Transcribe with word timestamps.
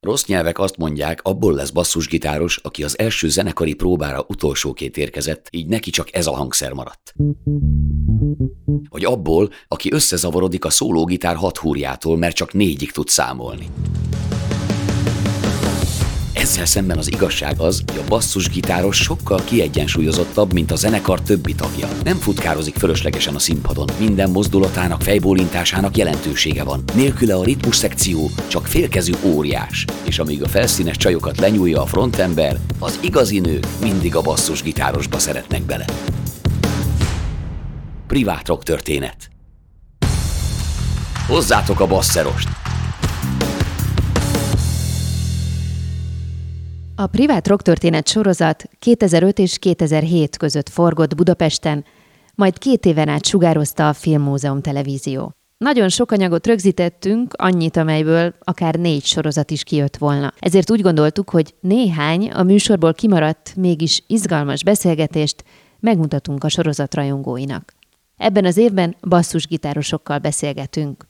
Rossz 0.00 0.26
nyelvek 0.26 0.58
azt 0.58 0.76
mondják, 0.76 1.20
abból 1.22 1.54
lesz 1.54 1.70
basszusgitáros, 1.70 2.56
aki 2.56 2.84
az 2.84 2.98
első 2.98 3.28
zenekari 3.28 3.74
próbára 3.74 4.24
utolsóként 4.28 4.96
érkezett, 4.96 5.48
így 5.50 5.66
neki 5.66 5.90
csak 5.90 6.14
ez 6.14 6.26
a 6.26 6.34
hangszer 6.34 6.72
maradt. 6.72 7.14
Vagy 8.88 9.04
abból, 9.04 9.50
aki 9.68 9.92
összezavarodik 9.92 10.64
a 10.64 10.70
szólógitár 10.70 11.36
hat 11.36 11.58
húrjától, 11.58 12.16
mert 12.16 12.36
csak 12.36 12.52
négyig 12.52 12.92
tud 12.92 13.08
számolni. 13.08 13.66
Ezzel 16.46 16.66
szemben 16.66 16.98
az 16.98 17.12
igazság 17.12 17.60
az, 17.60 17.82
hogy 17.86 18.02
a 18.04 18.08
basszusgitáros 18.08 18.96
sokkal 18.96 19.40
kiegyensúlyozottabb, 19.44 20.52
mint 20.52 20.70
a 20.70 20.76
zenekar 20.76 21.20
többi 21.20 21.54
tagja. 21.54 21.88
Nem 22.04 22.16
futkározik 22.16 22.76
fölöslegesen 22.76 23.34
a 23.34 23.38
színpadon, 23.38 23.88
minden 23.98 24.30
mozdulatának, 24.30 25.02
fejbólintásának 25.02 25.96
jelentősége 25.96 26.64
van. 26.64 26.82
Nélküle 26.94 27.34
a 27.34 27.44
ritmus 27.44 27.76
szekció 27.76 28.30
csak 28.48 28.66
félkezű 28.66 29.12
óriás, 29.22 29.84
és 30.04 30.18
amíg 30.18 30.42
a 30.42 30.48
felszínes 30.48 30.96
csajokat 30.96 31.38
lenyúlja 31.38 31.82
a 31.82 31.86
frontember, 31.86 32.58
az 32.78 32.98
igazi 33.02 33.38
nők 33.38 33.66
mindig 33.80 34.16
a 34.16 34.20
basszusgitárosba 34.20 35.18
szeretnek 35.18 35.62
bele. 35.62 35.84
Privát 38.06 38.48
rock 38.48 38.62
történet. 38.62 39.30
Hozzátok 41.26 41.80
a 41.80 41.86
basszerost! 41.86 42.65
A 46.98 47.06
privát 47.06 47.48
rocktörténet 47.48 48.08
sorozat 48.08 48.70
2005 48.78 49.38
és 49.38 49.58
2007 49.58 50.36
között 50.36 50.68
forgott 50.68 51.14
Budapesten, 51.14 51.84
majd 52.34 52.58
két 52.58 52.86
éven 52.86 53.08
át 53.08 53.24
sugározta 53.24 53.88
a 53.88 53.92
Filmmúzeum 53.92 54.60
televízió. 54.60 55.32
Nagyon 55.58 55.88
sok 55.88 56.10
anyagot 56.12 56.46
rögzítettünk, 56.46 57.34
annyit, 57.36 57.76
amelyből 57.76 58.34
akár 58.38 58.74
négy 58.74 59.04
sorozat 59.04 59.50
is 59.50 59.62
kijött 59.62 59.96
volna. 59.96 60.32
Ezért 60.38 60.70
úgy 60.70 60.80
gondoltuk, 60.80 61.30
hogy 61.30 61.54
néhány 61.60 62.30
a 62.30 62.42
műsorból 62.42 62.94
kimaradt, 62.94 63.56
mégis 63.56 64.02
izgalmas 64.06 64.64
beszélgetést 64.64 65.44
megmutatunk 65.80 66.44
a 66.44 66.48
sorozat 66.48 66.94
rajongóinak. 66.94 67.74
Ebben 68.16 68.44
az 68.44 68.56
évben 68.56 68.96
basszusgitárosokkal 69.08 70.18
beszélgetünk. 70.18 71.06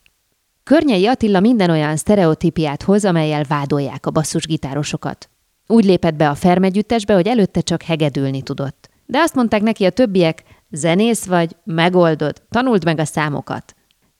Környei 0.62 1.06
Attila 1.06 1.41
minden 1.41 1.70
olyan 1.70 1.96
sztereotípiát 1.96 2.83
hoz, 2.83 3.05
amelyel 3.05 3.44
vádolják 3.48 4.06
a 4.06 4.11
basszusgitárosokat. 4.11 5.30
Úgy 5.67 5.84
lépett 5.84 6.14
be 6.14 6.28
a 6.28 6.34
fermegyüttesbe, 6.34 7.14
hogy 7.14 7.27
előtte 7.27 7.61
csak 7.61 7.83
hegedülni 7.83 8.42
tudott. 8.42 8.89
De 9.06 9.19
azt 9.19 9.34
mondták 9.34 9.62
neki 9.62 9.84
a 9.84 9.91
többiek, 9.91 10.42
zenész 10.70 11.25
vagy, 11.25 11.56
megoldod, 11.64 12.42
tanult 12.50 12.84
meg 12.84 12.98
a 12.98 13.05
számokat. 13.05 13.75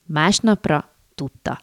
Másnapra 0.07 0.91
tudta. 1.15 1.61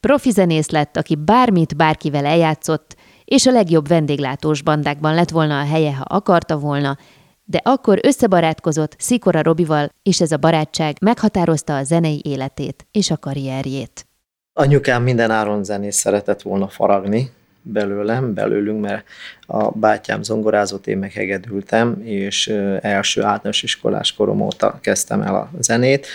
Profi 0.00 0.30
zenész 0.30 0.70
lett, 0.70 0.96
aki 0.96 1.14
bármit 1.16 1.76
bárkivel 1.76 2.26
eljátszott, 2.26 2.96
és 3.24 3.46
a 3.46 3.50
legjobb 3.50 3.88
vendéglátós 3.88 4.62
bandákban 4.62 5.14
lett 5.14 5.30
volna 5.30 5.60
a 5.60 5.64
helye, 5.64 5.94
ha 5.94 6.04
akarta 6.08 6.58
volna, 6.58 6.98
de 7.44 7.60
akkor 7.64 7.98
összebarátkozott 8.02 8.94
Szikora 8.98 9.42
Robival, 9.42 9.88
és 10.02 10.20
ez 10.20 10.32
a 10.32 10.36
barátság 10.36 10.96
meghatározta 11.00 11.76
a 11.76 11.82
zenei 11.82 12.20
életét 12.24 12.86
és 12.90 13.10
a 13.10 13.16
karrierjét. 13.16 14.06
Anyukám 14.52 15.02
minden 15.02 15.30
áron 15.30 15.64
zenész 15.64 15.96
szeretett 15.96 16.42
volna 16.42 16.68
faragni, 16.68 17.30
belőlem, 17.64 18.34
belőlünk, 18.34 18.80
mert 18.80 19.04
a 19.46 19.70
bátyám 19.70 20.22
zongorázott, 20.22 20.86
én 20.86 20.98
meg 20.98 21.12
hegedültem, 21.12 22.02
és 22.04 22.46
első 22.80 23.22
általános 23.22 23.62
iskolás 23.62 24.12
korom 24.12 24.40
óta 24.40 24.78
kezdtem 24.80 25.20
el 25.20 25.34
a 25.34 25.50
zenét. 25.58 26.06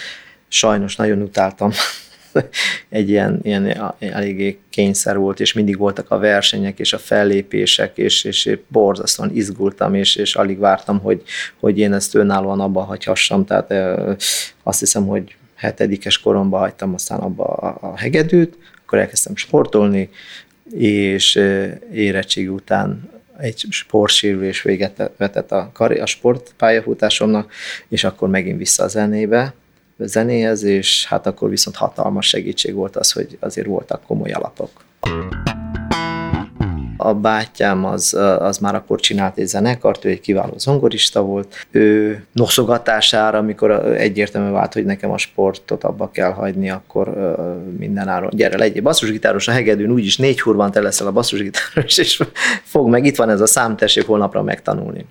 Sajnos 0.48 0.96
nagyon 0.96 1.22
utáltam 1.22 1.72
egy 2.90 3.10
ilyen, 3.10 3.40
ilyen 3.44 3.94
eléggé 4.00 4.60
kényszer 4.70 5.18
volt, 5.18 5.40
és 5.40 5.54
mindig 5.54 5.78
voltak 5.78 6.12
a 6.12 6.18
versenyek, 6.18 6.80
és 6.80 6.94
a 6.94 6.98
fellépések, 6.98 7.98
és, 7.98 8.24
és 8.24 8.58
borzasztóan 8.68 9.36
izgultam, 9.36 9.94
és, 9.94 10.16
és 10.16 10.36
alig 10.36 10.60
vártam, 10.60 11.00
hogy, 11.00 11.24
hogy 11.60 11.78
én 11.78 11.94
ezt 11.94 12.16
önállóan 12.16 12.60
abba 12.60 12.82
hagyhassam, 12.82 13.46
tehát 13.46 13.74
azt 14.64 14.80
hiszem, 14.80 15.08
hogy 15.08 15.36
hetedikes 15.56 16.20
koromban 16.20 16.60
hagytam 16.60 16.94
aztán 16.94 17.20
abba 17.20 17.44
a, 17.44 17.78
a 17.82 17.98
hegedűt, 17.98 18.58
akkor 18.86 19.00
elkezdtem 19.00 19.36
sportolni, 19.36 20.10
és 20.74 21.42
érettség 21.94 22.52
után 22.52 23.10
egy 23.38 23.66
sportsérülés 23.70 24.62
véget 24.62 25.12
vetett 25.18 25.52
a, 25.52 25.72
a 25.78 26.06
sportpályafutásomnak, 26.06 27.52
és 27.88 28.04
akkor 28.04 28.30
megint 28.30 28.58
vissza 28.58 28.84
a 28.84 28.88
zenébe, 28.88 29.54
a 29.98 30.06
zenéhez, 30.06 30.64
és 30.64 31.06
hát 31.06 31.28
akkor 31.28 31.50
viszont 31.50 31.76
hatalmas 31.76 32.28
segítség 32.28 32.74
volt 32.74 32.96
az, 32.96 33.12
hogy 33.12 33.38
azért 33.40 33.68
voltak 33.68 34.04
komoly 34.04 34.32
alapok 34.32 34.70
a 37.02 37.14
bátyám 37.14 37.86
az, 37.86 38.14
az 38.40 38.58
már 38.58 38.76
akkor 38.76 39.00
csinált 39.00 39.38
egy 39.38 39.48
zenekart, 39.48 40.06
ő 40.06 40.10
egy 40.10 40.20
kiváló 40.20 40.54
zongorista 40.58 41.22
volt. 41.22 41.68
Ő 41.72 42.24
noszogatására, 42.32 43.38
amikor 43.38 43.72
egyértelmű 43.98 44.52
vált, 44.52 44.74
hogy 44.74 44.86
nekem 44.86 45.12
a 45.12 45.18
sportot 45.18 45.84
abba 45.84 46.10
kell 46.12 46.32
hagyni, 46.32 46.70
akkor 46.70 47.36
minden 47.78 48.08
áron, 48.08 48.30
gyere, 48.34 48.58
legyél 48.58 48.82
basszusgitáros 48.82 49.48
a 49.48 49.52
hegedűn, 49.52 49.92
úgyis 49.92 50.18
négy 50.18 50.42
hurban 50.42 50.72
te 50.72 50.82
leszel 50.82 51.08
a 51.08 51.12
basszusgitáros, 51.12 51.98
és 51.98 52.24
fog 52.64 52.90
meg, 52.90 53.06
itt 53.06 53.16
van 53.16 53.30
ez 53.30 53.42
a 53.42 53.48
szám, 53.48 53.76
tessék 53.76 54.06
holnapra 54.06 54.42
megtanulni. 54.42 55.06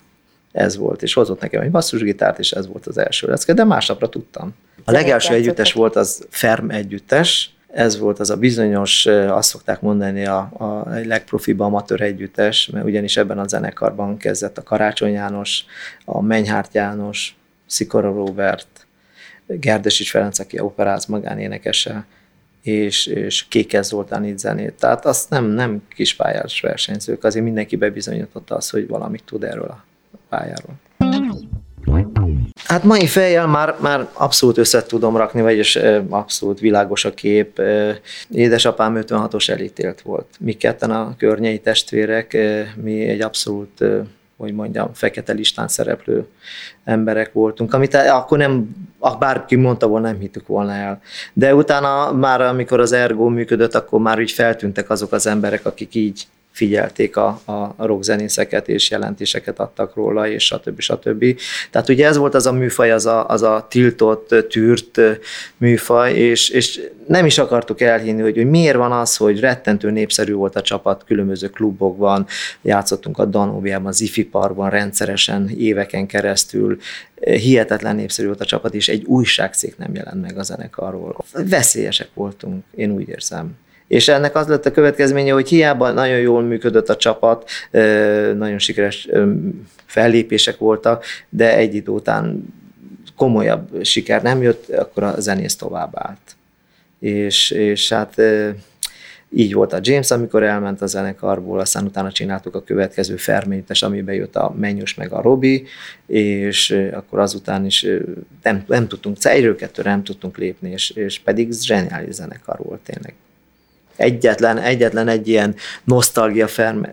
Ez 0.53 0.76
volt, 0.76 1.03
és 1.03 1.15
hozott 1.15 1.41
nekem 1.41 1.62
egy 1.62 1.70
basszusgitárt, 1.70 2.38
és 2.38 2.53
ez 2.53 2.66
volt 2.66 2.87
az 2.87 2.99
első 2.99 3.26
lecke, 3.26 3.53
de 3.53 3.65
másnapra 3.65 4.09
tudtam. 4.09 4.55
A 4.84 4.91
legelső 4.91 5.34
együttes 5.34 5.72
volt 5.72 5.97
az 5.97 6.26
Ferm 6.31 6.70
együttes, 6.70 7.50
ez 7.78 7.99
volt 7.99 8.19
az 8.19 8.31
a 8.31 8.37
bizonyos, 8.37 9.06
azt 9.06 9.49
szokták 9.49 9.81
mondani, 9.81 10.27
a, 10.27 10.39
a 10.39 10.89
legprofibb 10.89 11.61
amatőr 11.61 12.00
együttes, 12.00 12.66
mert 12.66 12.84
ugyanis 12.84 13.16
ebben 13.16 13.39
a 13.39 13.49
zenekarban 13.49 14.16
kezdett 14.16 14.59
a 14.59 14.62
Karácsony 14.62 15.12
János, 15.12 15.65
a 16.05 16.22
Menyhárt 16.22 16.75
János, 16.75 17.37
Szikora 17.67 18.12
Robert, 18.12 18.87
Gerdesics 19.47 20.11
Ferenc, 20.11 20.38
aki 20.38 20.61
operáz 20.61 21.06
magánénekese, 21.06 22.06
és, 22.62 23.06
és 23.06 23.49
Kékez 23.49 23.87
Zoltán 23.87 24.25
itt 24.25 24.38
zenét. 24.38 24.75
Tehát 24.75 25.05
azt 25.05 25.31
nem, 25.31 25.44
nem 25.44 25.83
kispályás 25.88 26.61
versenyzők, 26.61 27.25
azért 27.25 27.44
mindenki 27.44 27.77
bebizonyította 27.77 28.55
azt, 28.56 28.71
hogy 28.71 28.88
valamit 28.88 29.25
tud 29.25 29.44
erről 29.44 29.69
a 29.69 29.84
pályáról. 30.28 30.75
Hát 32.69 32.84
mai 32.84 33.06
fejjel 33.06 33.47
már, 33.47 33.77
már 33.81 34.09
abszolút 34.12 34.59
össze 34.59 34.83
tudom 34.83 35.17
rakni, 35.17 35.41
vagyis 35.41 35.79
abszolút 36.09 36.61
világos 36.61 37.05
a 37.05 37.15
kép. 37.15 37.62
Édesapám 38.31 38.99
56-os 39.01 39.49
elítélt 39.49 40.01
volt. 40.01 40.27
Mi 40.39 40.53
ketten 40.53 40.91
a 40.91 41.15
környei 41.19 41.59
testvérek, 41.61 42.37
mi 42.83 43.09
egy 43.09 43.21
abszolút 43.21 43.84
hogy 44.37 44.55
mondjam, 44.55 44.93
fekete 44.95 45.33
listán 45.33 45.69
szereplő 45.69 46.27
emberek 46.84 47.33
voltunk, 47.33 47.75
amit 47.75 47.95
akkor 47.95 48.39
nem, 48.39 48.69
bárki 49.19 49.56
mondta 49.56 49.87
volna, 49.87 50.06
nem 50.06 50.19
hittük 50.19 50.47
volna 50.47 50.73
el. 50.73 51.00
De 51.33 51.55
utána 51.55 52.12
már, 52.12 52.41
amikor 52.41 52.81
az 52.81 52.93
Ergo 52.93 53.29
működött, 53.29 53.75
akkor 53.75 54.00
már 54.00 54.19
úgy 54.19 54.31
feltűntek 54.31 54.91
azok 54.91 55.12
az 55.12 55.27
emberek, 55.27 55.67
akik 55.67 55.95
így 55.95 56.27
figyelték 56.58 57.16
a, 57.16 57.41
a 57.44 57.86
rockzenészeket, 57.86 58.69
és 58.69 58.91
jelentéseket 58.91 59.58
adtak 59.58 59.94
róla, 59.94 60.28
és 60.28 60.44
stb. 60.44 60.80
stb. 60.80 61.24
Tehát 61.70 61.88
ugye 61.88 62.06
ez 62.06 62.16
volt 62.16 62.34
az 62.34 62.46
a 62.46 62.52
műfaj, 62.52 62.91
az 62.91 63.06
a, 63.06 63.28
az 63.28 63.42
a 63.42 63.66
tiltott, 63.70 64.34
tűrt 64.48 65.00
műfaj, 65.56 66.12
és, 66.12 66.48
és 66.48 66.80
nem 67.06 67.26
is 67.26 67.38
akartuk 67.38 67.80
elhinni, 67.80 68.22
hogy, 68.22 68.36
hogy 68.36 68.50
miért 68.50 68.76
van 68.76 68.92
az, 68.92 69.16
hogy 69.16 69.41
rettentő 69.41 69.91
népszerű 69.91 70.32
volt 70.32 70.56
a 70.56 70.62
csapat 70.62 71.04
különböző 71.04 71.48
klubokban, 71.48 72.26
játszottunk 72.62 73.19
a 73.19 73.25
Danóbiában, 73.25 73.86
az 73.86 74.00
IFI 74.00 74.25
Parkban 74.25 74.70
rendszeresen 74.70 75.48
éveken 75.58 76.06
keresztül, 76.06 76.78
hihetetlen 77.20 77.96
népszerű 77.96 78.26
volt 78.26 78.40
a 78.40 78.44
csapat, 78.44 78.75
és 78.75 78.88
egy 78.88 79.04
újságcég 79.04 79.75
nem 79.76 79.94
jelent 79.94 80.20
meg 80.20 80.38
a 80.38 80.42
zenekarról. 80.42 81.16
Veszélyesek 81.32 82.08
voltunk, 82.14 82.64
én 82.75 82.90
úgy 82.90 83.08
érzem. 83.08 83.56
És 83.88 84.09
ennek 84.09 84.37
az 84.37 84.47
lett 84.47 84.66
a 84.66 84.71
következménye, 84.71 85.32
hogy 85.32 85.49
hiába 85.49 85.90
nagyon 85.90 86.19
jól 86.19 86.43
működött 86.43 86.88
a 86.88 86.96
csapat, 86.96 87.50
nagyon 88.37 88.58
sikeres 88.58 89.08
fellépések 89.87 90.58
voltak, 90.58 91.05
de 91.29 91.56
egy 91.56 91.75
idő 91.75 91.90
után 91.93 92.55
komolyabb 93.17 93.85
siker 93.85 94.23
nem 94.23 94.43
jött, 94.43 94.69
akkor 94.69 95.02
a 95.02 95.20
zenész 95.20 95.56
tovább 95.56 95.93
állt. 95.94 96.37
És, 96.99 97.50
és 97.50 97.93
hát 97.93 98.14
így 99.31 99.55
volt 99.55 99.73
a 99.73 99.79
James, 99.82 100.11
amikor 100.11 100.43
elment 100.43 100.82
a 100.82 100.87
zenekarból, 100.87 101.58
aztán 101.61 101.85
utána 101.85 102.12
csináltuk 102.12 102.55
a 102.55 102.62
következő 102.62 103.17
ferménytes, 103.17 103.82
amiben 103.82 104.14
jött 104.14 104.37
a 104.37 104.55
Mennyus 104.58 104.94
meg 104.94 105.12
a 105.12 105.20
Robi, 105.23 105.67
és 106.06 106.88
akkor 106.93 107.19
azután 107.19 107.64
is 107.64 107.87
nem, 108.43 108.64
nem 108.67 108.88
tudtunk, 108.88 109.17
egyről 109.20 109.56
kettőre 109.56 109.90
nem 109.90 110.05
tudtunk 110.05 110.37
lépni, 110.37 110.70
és, 110.70 110.90
és 110.90 111.19
pedig 111.19 111.52
zseniális 111.52 112.14
zenekar 112.14 112.58
volt 112.58 112.81
tényleg 112.81 113.14
egyetlen, 113.99 114.59
egyetlen 114.59 115.09
egy 115.09 115.29
ilyen 115.29 115.55
nosztalgia 115.85 116.47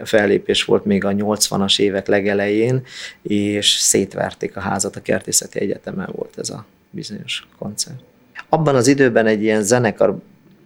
fellépés 0.03 0.63
volt 0.63 0.85
még 0.85 1.05
a 1.05 1.09
80-as 1.09 1.79
évek 1.79 2.07
legelején, 2.07 2.81
és 3.21 3.69
szétverték 3.69 4.57
a 4.57 4.59
házat, 4.59 4.95
a 4.95 5.01
Kertészeti 5.01 5.59
Egyetemen 5.59 6.09
volt 6.11 6.33
ez 6.37 6.49
a 6.49 6.65
bizonyos 6.89 7.47
koncert. 7.57 7.99
Abban 8.49 8.75
az 8.75 8.87
időben 8.87 9.25
egy 9.25 9.41
ilyen 9.41 9.63
zenekar 9.63 10.17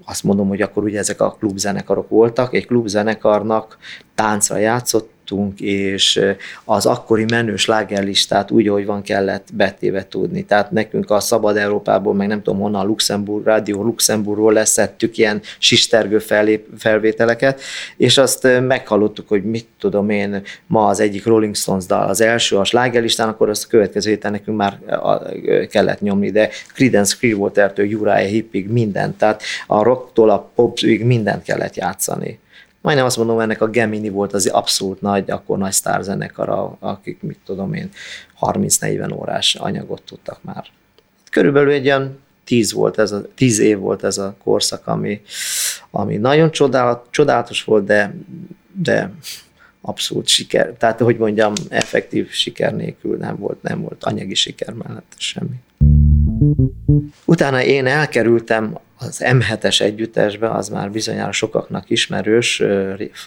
azt 0.05 0.23
mondom, 0.23 0.47
hogy 0.47 0.61
akkor 0.61 0.83
ugye 0.83 0.99
ezek 0.99 1.21
a 1.21 1.35
klubzenekarok 1.39 2.09
voltak, 2.09 2.53
egy 2.53 2.65
klubzenekarnak 2.65 3.77
táncra 4.15 4.57
játszott, 4.57 5.11
tudtunk, 5.29 5.59
és 5.59 6.21
az 6.65 6.85
akkori 6.85 7.25
menő 7.29 7.55
slágerlistát 7.55 8.51
úgy, 8.51 8.67
ahogy 8.67 8.85
van, 8.85 9.01
kellett 9.01 9.47
betéve 9.53 10.07
tudni. 10.07 10.45
Tehát 10.45 10.71
nekünk 10.71 11.11
a 11.11 11.19
Szabad 11.19 11.57
Európából, 11.57 12.13
meg 12.13 12.27
nem 12.27 12.41
tudom 12.41 12.59
honnan, 12.59 12.85
Luxemburg, 12.85 13.45
Rádió 13.45 13.83
Luxemburgról 13.83 14.53
leszettük 14.53 15.17
ilyen 15.17 15.41
sistergő 15.57 16.19
fellép, 16.19 16.67
felvételeket, 16.77 17.61
és 17.97 18.17
azt 18.17 18.47
meghallottuk, 18.67 19.27
hogy 19.27 19.43
mit 19.43 19.67
tudom 19.79 20.09
én, 20.09 20.41
ma 20.67 20.87
az 20.87 20.99
egyik 20.99 21.25
Rolling 21.25 21.55
Stones 21.55 21.85
dal 21.85 22.07
az 22.07 22.21
első 22.21 22.57
a 22.57 22.63
slágerlistán, 22.63 23.27
akkor 23.27 23.49
azt 23.49 23.63
a 23.65 23.67
következő 23.67 24.09
héten 24.09 24.31
nekünk 24.31 24.57
már 24.57 24.79
kellett 25.69 26.01
nyomni, 26.01 26.31
de 26.31 26.49
Creedence 26.73 27.15
Clearwater-től 27.19 27.85
Uriah 27.85 28.17
Hippig 28.17 28.69
mindent, 28.69 29.17
tehát 29.17 29.41
a 29.67 29.83
rocktól 29.83 30.29
a 30.29 30.51
popig 30.55 31.05
mindent 31.05 31.43
kellett 31.43 31.75
játszani 31.75 32.39
majdnem 32.81 33.05
azt 33.05 33.17
mondom, 33.17 33.39
ennek 33.39 33.61
a 33.61 33.69
Gemini 33.69 34.09
volt 34.09 34.33
az 34.33 34.47
abszolút 34.47 35.01
nagy, 35.01 35.31
akkor 35.31 35.57
nagy 35.57 35.71
sztárzenekar, 35.71 36.75
akik, 36.79 37.21
mit 37.21 37.39
tudom 37.45 37.73
én, 37.73 37.89
30-40 38.41 39.15
órás 39.15 39.55
anyagot 39.55 40.01
tudtak 40.01 40.39
már. 40.43 40.65
Körülbelül 41.31 41.71
egy 41.71 41.85
olyan 41.85 42.19
10, 42.43 42.73
volt 42.73 42.99
ez 42.99 43.11
a, 43.11 43.21
10 43.35 43.59
év 43.59 43.77
volt 43.77 44.03
ez 44.03 44.17
a 44.17 44.35
korszak, 44.43 44.87
ami, 44.87 45.21
ami 45.91 46.17
nagyon 46.17 46.51
csodálat, 46.51 47.07
csodálatos 47.09 47.63
volt, 47.63 47.85
de, 47.85 48.15
de 48.73 49.11
abszolút 49.81 50.27
siker. 50.27 50.73
Tehát, 50.77 50.99
hogy 50.99 51.17
mondjam, 51.17 51.53
effektív 51.69 52.29
siker 52.29 52.75
nélkül 52.75 53.17
nem 53.17 53.37
volt, 53.37 53.61
nem 53.61 53.81
volt 53.81 54.03
anyagi 54.03 54.35
siker 54.35 54.73
mellett 54.73 55.13
semmi. 55.17 55.55
Utána 57.25 57.63
én 57.63 57.85
elkerültem 57.85 58.77
az 58.99 59.21
M7-es 59.23 59.81
együttesbe, 59.81 60.49
az 60.49 60.69
már 60.69 60.91
bizonyára 60.91 61.31
sokaknak 61.31 61.89
ismerős, 61.89 62.63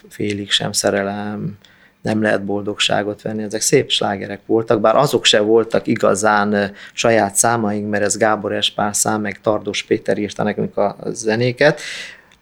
félig 0.09 0.51
sem 0.51 0.71
szerelem, 0.71 1.57
nem 2.01 2.21
lehet 2.21 2.45
boldogságot 2.45 3.21
venni, 3.21 3.43
ezek 3.43 3.61
szép 3.61 3.89
slágerek 3.89 4.39
voltak, 4.45 4.81
bár 4.81 4.95
azok 4.95 5.25
se 5.25 5.39
voltak 5.39 5.87
igazán 5.87 6.71
saját 6.93 7.35
számaink, 7.35 7.89
mert 7.89 8.03
ez 8.03 8.17
Gábor 8.17 8.53
Espár 8.53 8.95
szám, 8.95 9.21
meg 9.21 9.41
Tardos 9.41 9.83
Péter 9.83 10.17
írta 10.17 10.43
nekünk 10.43 10.77
a 10.77 10.97
zenéket. 11.05 11.81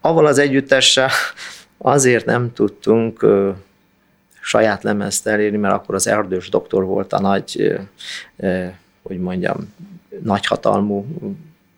Aval 0.02 0.26
az 0.26 0.38
együttessel 0.38 1.10
azért 1.78 2.26
nem 2.26 2.54
tudtunk 2.54 3.26
saját 4.42 4.84
lemezt 4.84 5.28
elérni, 5.28 5.58
mert 5.58 5.74
akkor 5.74 5.96
az 5.96 6.08
Erdős 6.08 6.50
doktor 6.50 6.84
volt 6.84 7.14
a 7.14 7.20
nagy, 7.20 7.80
hogy 9.04 9.20
mondjam, 9.20 9.74
nagyhatalmú 10.24 11.06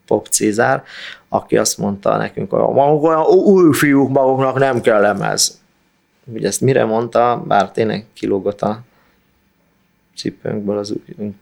Pop 0.07 0.27
Cézár, 0.27 0.83
aki 1.29 1.57
azt 1.57 1.77
mondta 1.77 2.17
nekünk, 2.17 2.51
hogy 2.51 2.73
maguk 2.73 3.03
olyan 3.03 3.25
új 3.25 3.73
fiúk, 3.73 4.09
maguknak 4.09 4.59
nem 4.59 4.81
kell 4.81 5.01
lemez. 5.01 5.61
Ugye 6.25 6.47
ezt 6.47 6.61
mire 6.61 6.85
mondta, 6.85 7.43
bár 7.47 7.71
tényleg 7.71 8.05
kilógott 8.13 8.61
a 8.61 8.81
cipőnkből 10.15 10.77
az 10.77 10.93
újunk. 11.07 11.35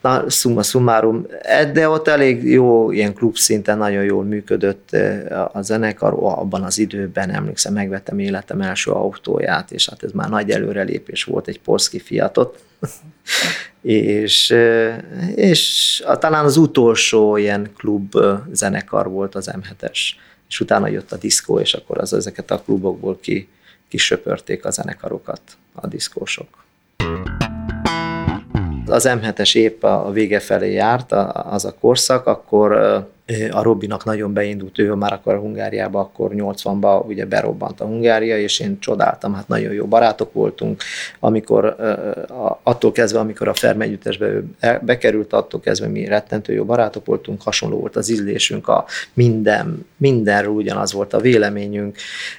Na, 0.00 0.30
summa 0.30 0.62
summarum, 0.62 1.26
de 1.72 1.88
ott 1.88 2.08
elég 2.08 2.44
jó, 2.50 2.90
ilyen 2.90 3.14
klub 3.14 3.36
szinten 3.36 3.78
nagyon 3.78 4.04
jól 4.04 4.24
működött 4.24 4.96
a 5.52 5.62
zenekar, 5.62 6.12
abban 6.12 6.62
az 6.62 6.78
időben 6.78 7.30
emlékszem, 7.30 7.72
megvettem 7.72 8.18
életem 8.18 8.60
első 8.60 8.90
autóját, 8.90 9.70
és 9.70 9.88
hát 9.88 10.02
ez 10.02 10.10
már 10.12 10.28
nagy 10.28 10.50
előrelépés 10.50 11.24
volt, 11.24 11.48
egy 11.48 11.60
Polski 11.60 11.98
Fiatot, 11.98 12.64
és, 13.82 14.54
és 15.34 16.02
talán 16.18 16.44
az 16.44 16.56
utolsó 16.56 17.36
ilyen 17.36 17.70
klub 17.76 18.16
zenekar 18.52 19.08
volt 19.08 19.34
az 19.34 19.50
M7-es, 19.52 19.98
és 20.48 20.60
utána 20.60 20.88
jött 20.88 21.12
a 21.12 21.16
diszkó, 21.16 21.58
és 21.58 21.74
akkor 21.74 21.98
az 21.98 22.12
ezeket 22.12 22.50
a 22.50 22.60
klubokból 22.60 23.18
ki, 23.20 23.48
kisöpörték 23.88 24.64
a 24.64 24.70
zenekarokat, 24.70 25.40
a 25.72 25.86
diszkósok. 25.86 26.64
Az 28.86 29.08
M7-es 29.08 29.56
épp 29.56 29.82
a 29.82 30.10
vége 30.12 30.40
felé 30.40 30.72
járt 30.72 31.12
az 31.32 31.64
a 31.64 31.74
korszak, 31.80 32.26
akkor 32.26 32.72
a 33.50 33.62
Robinak 33.62 34.04
nagyon 34.04 34.32
beindult, 34.32 34.78
ő 34.78 34.92
már 34.92 35.12
akkor 35.12 35.34
a 35.34 35.38
Hungáriába, 35.38 36.00
akkor 36.00 36.30
80-ban 36.34 37.06
ugye 37.06 37.26
berobbant 37.26 37.80
a 37.80 37.84
Hungária, 37.84 38.38
és 38.38 38.60
én 38.60 38.78
csodáltam, 38.78 39.34
hát 39.34 39.48
nagyon 39.48 39.72
jó 39.72 39.86
barátok 39.86 40.32
voltunk, 40.32 40.82
amikor 41.20 41.76
attól 42.62 42.92
kezdve, 42.92 43.18
amikor 43.18 43.48
a 43.48 43.54
Ferm 43.54 43.80
együttesbe 43.80 44.28
bekerült, 44.80 45.32
attól 45.32 45.60
kezdve 45.60 45.86
mi 45.86 46.04
rettentő 46.04 46.52
jó 46.52 46.64
barátok 46.64 47.06
voltunk, 47.06 47.42
hasonló 47.42 47.78
volt 47.78 47.96
az 47.96 48.10
ízlésünk, 48.10 48.68
a 48.68 48.84
minden, 49.12 49.86
mindenről 49.96 50.54
ugyanaz 50.54 50.92
volt 50.92 51.12
a 51.12 51.20
véleményünk, 51.20 51.96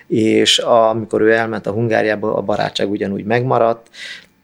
és 0.08 0.58
amikor 0.58 1.22
ő 1.22 1.32
elment 1.32 1.68
a 1.68 1.72
Hungáriába, 1.72 2.36
a 2.36 2.42
barátság 2.42 2.90
ugyanúgy 2.90 3.26
megmaradt, 3.26 3.88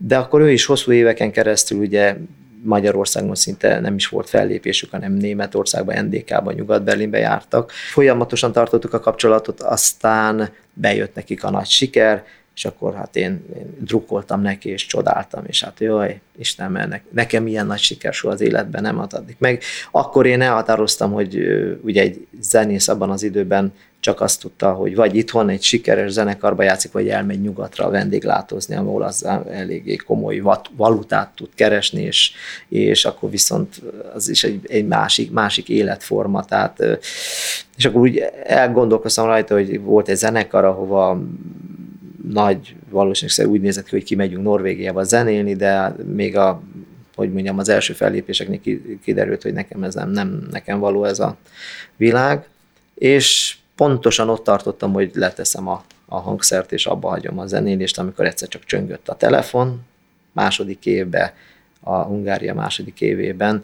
de 0.08 0.18
akkor 0.18 0.42
ő 0.42 0.52
is 0.52 0.66
hosszú 0.66 0.92
éveken 0.92 1.32
keresztül 1.32 1.80
ugye 1.80 2.16
Magyarországon 2.64 3.36
szinte 3.36 3.80
nem 3.80 3.96
is 3.96 4.08
volt 4.08 4.30
fellépésük, 4.30 4.92
hanem 4.92 5.14
Németországban, 5.14 6.06
NDK-ban, 6.06 6.54
Nyugat-Berlinbe 6.54 7.18
jártak. 7.18 7.72
Folyamatosan 7.72 8.52
tartottuk 8.52 8.94
a 8.94 9.00
kapcsolatot, 9.00 9.62
aztán 9.62 10.50
bejött 10.74 11.16
nekik 11.16 11.44
a 11.44 11.50
nagy 11.50 11.68
siker, 11.68 12.24
és 12.56 12.66
akkor 12.66 12.96
hát 12.96 13.16
én, 13.16 13.46
én 13.56 13.76
drukkoltam 13.80 14.42
neki, 14.42 14.70
és 14.70 14.86
csodáltam, 14.86 15.44
és 15.48 15.64
hát 15.64 15.80
jaj, 15.80 16.20
Istenem, 16.38 16.90
ne, 16.90 17.00
nekem 17.10 17.48
ilyen 17.48 17.66
nagy 17.66 17.80
siker 17.80 18.14
soha 18.14 18.34
az 18.34 18.42
életben 18.42 18.82
nem 18.82 19.00
addig 19.00 19.36
meg. 19.40 19.62
Akkor 19.92 20.26
én 20.26 20.42
elhatároztam, 20.42 21.12
hogy 21.12 21.38
ugye 21.82 22.02
egy 22.02 22.28
zenész 22.40 22.88
abban 22.88 23.10
az 23.10 23.24
időben 23.24 23.74
csak 24.02 24.22
azt 24.22 24.42
tudta, 24.42 24.72
hogy 24.72 24.96
vagy 24.96 25.16
itthon 25.16 25.50
egy 25.50 25.62
sikeres 25.62 26.12
zenekarba 26.12 26.64
játszik, 26.64 26.92
vagy 26.92 27.10
elmegy 27.10 27.42
nyugatra 27.42 27.90
vendéglátozni, 27.90 28.76
ahol 28.76 29.02
az 29.04 29.26
eléggé 29.52 29.96
komoly 29.96 30.42
valutát 30.76 31.32
tud 31.36 31.50
keresni, 31.56 32.02
és, 32.02 32.32
és 32.70 33.06
akkor 33.06 33.30
viszont 33.30 33.82
az 34.14 34.30
is 34.30 34.44
egy, 34.44 34.60
egy 34.68 34.88
másik, 34.88 35.32
másik 35.32 35.70
életforma. 35.70 36.46
Tehát, 36.46 37.00
és 37.78 37.86
akkor 37.86 38.02
úgy 38.02 38.24
elgondolkoztam 38.44 39.26
rajta, 39.26 39.54
hogy 39.54 39.82
volt 39.82 40.08
egy 40.08 40.18
zenekar, 40.18 40.66
ahova 40.66 41.22
nagy 42.30 42.76
valószínűleg 42.90 43.56
úgy 43.56 43.62
nézett 43.62 43.86
ki, 43.86 43.96
hogy 43.96 44.04
kimegyünk 44.04 44.44
Norvégiába 44.44 45.04
zenélni, 45.04 45.56
de 45.56 45.96
még 46.14 46.38
a 46.38 46.62
hogy 47.16 47.34
mondjam, 47.34 47.58
az 47.58 47.70
első 47.70 47.94
fellépéseknél 47.94 48.60
kiderült, 49.04 49.42
hogy 49.42 49.54
nekem 49.54 49.84
ez 49.84 49.94
nem, 49.94 50.10
nem 50.10 50.48
nekem 50.52 50.80
való 50.80 51.04
ez 51.04 51.20
a 51.20 51.38
világ, 51.98 52.48
és 52.96 53.56
pontosan 53.76 54.30
ott 54.30 54.44
tartottam, 54.44 54.94
hogy 54.94 55.12
leteszem 55.14 55.68
a, 55.68 55.84
a 56.06 56.20
hangszert, 56.20 56.72
és 56.72 56.86
abba 56.86 57.10
hagyom 57.10 57.40
a 57.40 57.46
zenélést, 57.46 58.00
amikor 58.00 58.26
egyszer 58.26 58.48
csak 58.48 58.64
csöngött 58.64 59.10
a 59.10 59.16
telefon, 59.16 59.82
második 60.32 60.86
évben, 60.86 61.32
a 61.84 61.96
Hungária 61.96 62.54
második 62.54 63.02
évében 63.02 63.64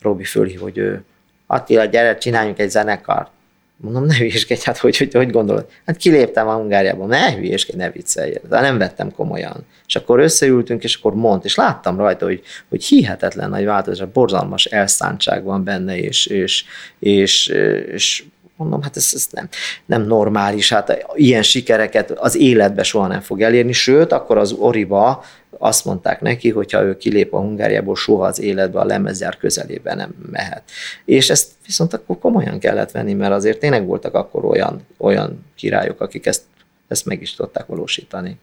Robi 0.00 0.24
fölhív, 0.24 0.60
hogy 0.60 0.78
ő 0.78 1.04
Attila, 1.46 1.84
gyere, 1.84 2.18
csináljunk 2.18 2.58
egy 2.58 2.70
zenekart. 2.70 3.30
Mondom, 3.76 4.04
ne 4.04 4.16
hülyéskedj, 4.16 4.60
hát 4.64 4.78
hogy, 4.78 4.96
hogy, 4.96 5.14
hogy 5.14 5.30
gondolod? 5.30 5.68
Hát 5.86 5.96
kiléptem 5.96 6.48
a 6.48 6.54
Hungáriából, 6.54 7.06
ne 7.06 7.34
hülyéskedj, 7.34 7.78
ne 7.78 7.90
viccelj. 7.90 8.34
De 8.48 8.60
nem 8.60 8.78
vettem 8.78 9.12
komolyan. 9.12 9.66
És 9.86 9.96
akkor 9.96 10.18
összeültünk, 10.18 10.84
és 10.84 10.94
akkor 10.94 11.14
mond, 11.14 11.44
és 11.44 11.54
láttam 11.54 11.96
rajta, 11.96 12.24
hogy, 12.24 12.42
hogy 12.68 12.84
hihetetlen 12.84 13.50
nagy 13.50 13.64
változás, 13.64 14.08
borzalmas 14.12 14.64
elszántság 14.64 15.44
van 15.44 15.64
benne, 15.64 15.96
és, 15.96 16.26
és, 16.26 16.64
és, 16.98 17.46
és 17.92 18.24
mondom, 18.56 18.82
hát 18.82 18.96
ez, 18.96 19.10
ez 19.14 19.26
nem, 19.30 19.48
nem 19.86 20.02
normális, 20.02 20.72
hát 20.72 21.06
ilyen 21.14 21.42
sikereket 21.42 22.10
az 22.10 22.36
életbe 22.36 22.82
soha 22.82 23.06
nem 23.06 23.20
fog 23.20 23.42
elérni, 23.42 23.72
sőt, 23.72 24.12
akkor 24.12 24.38
az 24.38 24.52
Oriba 24.52 25.24
azt 25.58 25.84
mondták 25.84 26.20
neki, 26.20 26.50
hogy 26.50 26.72
ha 26.72 26.82
ő 26.82 26.96
kilép 26.96 27.34
a 27.34 27.38
Hungáriából, 27.38 27.96
soha 27.96 28.26
az 28.26 28.40
életbe 28.40 28.80
a 28.80 28.84
lemezgyár 28.84 29.36
közelébe 29.36 29.94
nem 29.94 30.14
mehet. 30.30 30.62
És 31.04 31.30
ezt 31.30 31.50
viszont 31.66 31.92
akkor 31.92 32.18
komolyan 32.18 32.58
kellett 32.58 32.90
venni, 32.90 33.12
mert 33.12 33.32
azért 33.32 33.58
tényleg 33.58 33.86
voltak 33.86 34.14
akkor 34.14 34.44
olyan, 34.44 34.86
olyan 34.96 35.44
királyok, 35.56 36.00
akik 36.00 36.26
ezt, 36.26 36.42
ezt 36.88 37.06
meg 37.06 37.22
is 37.22 37.34
tudták 37.34 37.66
valósítani. 37.66 38.38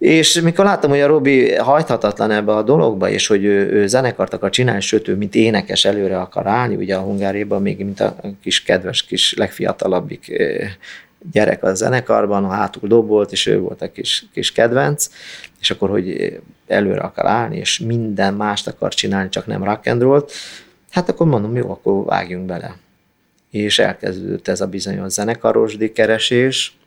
És 0.00 0.40
mikor 0.40 0.64
láttam, 0.64 0.90
hogy 0.90 1.00
a 1.00 1.06
Robi 1.06 1.54
hajthatatlan 1.54 2.30
ebbe 2.30 2.52
a 2.52 2.62
dologba, 2.62 3.08
és 3.08 3.26
hogy 3.26 3.44
ő, 3.44 3.70
ő 3.70 3.86
zenekart 3.86 4.32
akar 4.32 4.50
csinálni, 4.50 4.80
sőt, 4.80 5.08
ő 5.08 5.16
mint 5.16 5.34
énekes 5.34 5.84
előre 5.84 6.20
akar 6.20 6.46
állni, 6.46 6.74
ugye 6.74 6.96
a 6.96 7.00
Hungáriában 7.00 7.62
még 7.62 7.84
mint 7.84 8.00
a 8.00 8.16
kis 8.42 8.62
kedves, 8.62 9.02
kis 9.02 9.34
legfiatalabbik 9.34 10.32
gyerek 11.32 11.64
a 11.64 11.74
zenekarban, 11.74 12.44
a 12.44 12.48
hátul 12.48 12.88
dobolt, 12.88 13.32
és 13.32 13.46
ő 13.46 13.58
volt 13.58 13.82
a 13.82 13.92
kis, 13.92 14.24
kis 14.32 14.52
kedvenc, 14.52 15.08
és 15.60 15.70
akkor, 15.70 15.90
hogy 15.90 16.38
előre 16.66 17.00
akar 17.00 17.26
állni, 17.26 17.56
és 17.56 17.78
minden 17.78 18.34
mást 18.34 18.68
akar 18.68 18.94
csinálni, 18.94 19.28
csak 19.28 19.46
nem 19.46 19.64
rock 19.64 19.86
and 19.86 20.02
roll 20.02 20.24
hát 20.90 21.08
akkor 21.08 21.26
mondom, 21.26 21.56
jó, 21.56 21.70
akkor 21.70 22.04
vágjunk 22.04 22.46
bele. 22.46 22.76
És 23.50 23.78
elkezdődött 23.78 24.48
ez 24.48 24.60
a 24.60 24.66
bizonyos 24.66 25.12
zenekarosdi 25.12 25.92
keresés, 25.92 26.78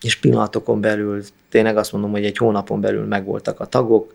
és 0.00 0.16
pillanatokon 0.16 0.80
belül, 0.80 1.22
tényleg 1.48 1.76
azt 1.76 1.92
mondom, 1.92 2.10
hogy 2.10 2.24
egy 2.24 2.36
hónapon 2.36 2.80
belül 2.80 3.04
megvoltak 3.04 3.60
a 3.60 3.66
tagok, 3.66 4.14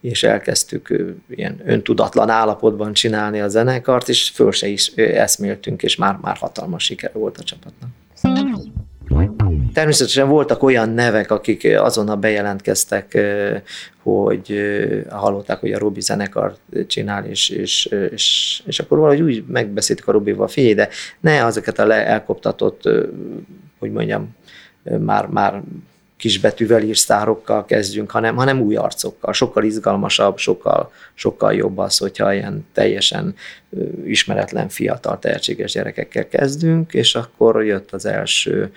és 0.00 0.22
elkezdtük 0.22 1.14
ilyen 1.28 1.60
öntudatlan 1.64 2.28
állapotban 2.28 2.92
csinálni 2.92 3.40
a 3.40 3.48
zenekart, 3.48 4.08
és 4.08 4.30
föl 4.30 4.52
se 4.52 4.66
is 4.66 4.88
eszméltünk, 4.96 5.82
és 5.82 5.96
már, 5.96 6.18
már 6.22 6.36
hatalmas 6.36 6.84
siker 6.84 7.10
volt 7.12 7.38
a 7.38 7.42
csapatnak. 7.42 7.90
Természetesen 9.72 10.28
voltak 10.28 10.62
olyan 10.62 10.88
nevek, 10.88 11.30
akik 11.30 11.68
azonnal 11.78 12.16
bejelentkeztek, 12.16 13.18
hogy 14.02 14.60
hallották, 15.10 15.60
hogy 15.60 15.72
a 15.72 15.78
Robi 15.78 16.00
zenekar 16.00 16.56
csinál, 16.86 17.24
és, 17.24 17.48
és, 17.48 17.86
és, 18.10 18.62
és 18.66 18.80
akkor 18.80 18.98
valahogy 18.98 19.20
úgy 19.20 19.44
megbeszéltük 19.46 20.08
a 20.08 20.12
Robival, 20.12 20.48
figyelj, 20.48 20.74
de 20.74 20.88
ne 21.20 21.44
azokat 21.44 21.78
a 21.78 21.92
elkoptatott, 21.92 22.88
hogy 23.78 23.92
mondjam, 23.92 24.36
már, 24.98 25.26
már 25.26 25.62
kisbetűvel 26.16 26.82
ír 26.82 26.96
sztárokkal 26.96 27.64
kezdjünk, 27.64 28.10
hanem, 28.10 28.36
hanem 28.36 28.60
új 28.60 28.76
arcokkal. 28.76 29.32
Sokkal 29.32 29.64
izgalmasabb, 29.64 30.38
sokkal, 30.38 30.92
sokkal 31.14 31.54
jobb 31.54 31.78
az, 31.78 31.98
hogyha 31.98 32.32
ilyen 32.32 32.66
teljesen 32.72 33.34
ismeretlen, 34.04 34.68
fiatal, 34.68 35.18
tehetséges 35.18 35.72
gyerekekkel 35.72 36.28
kezdünk, 36.28 36.94
és 36.94 37.14
akkor 37.14 37.64
jött 37.64 37.92
az 37.92 38.04
első 38.04 38.72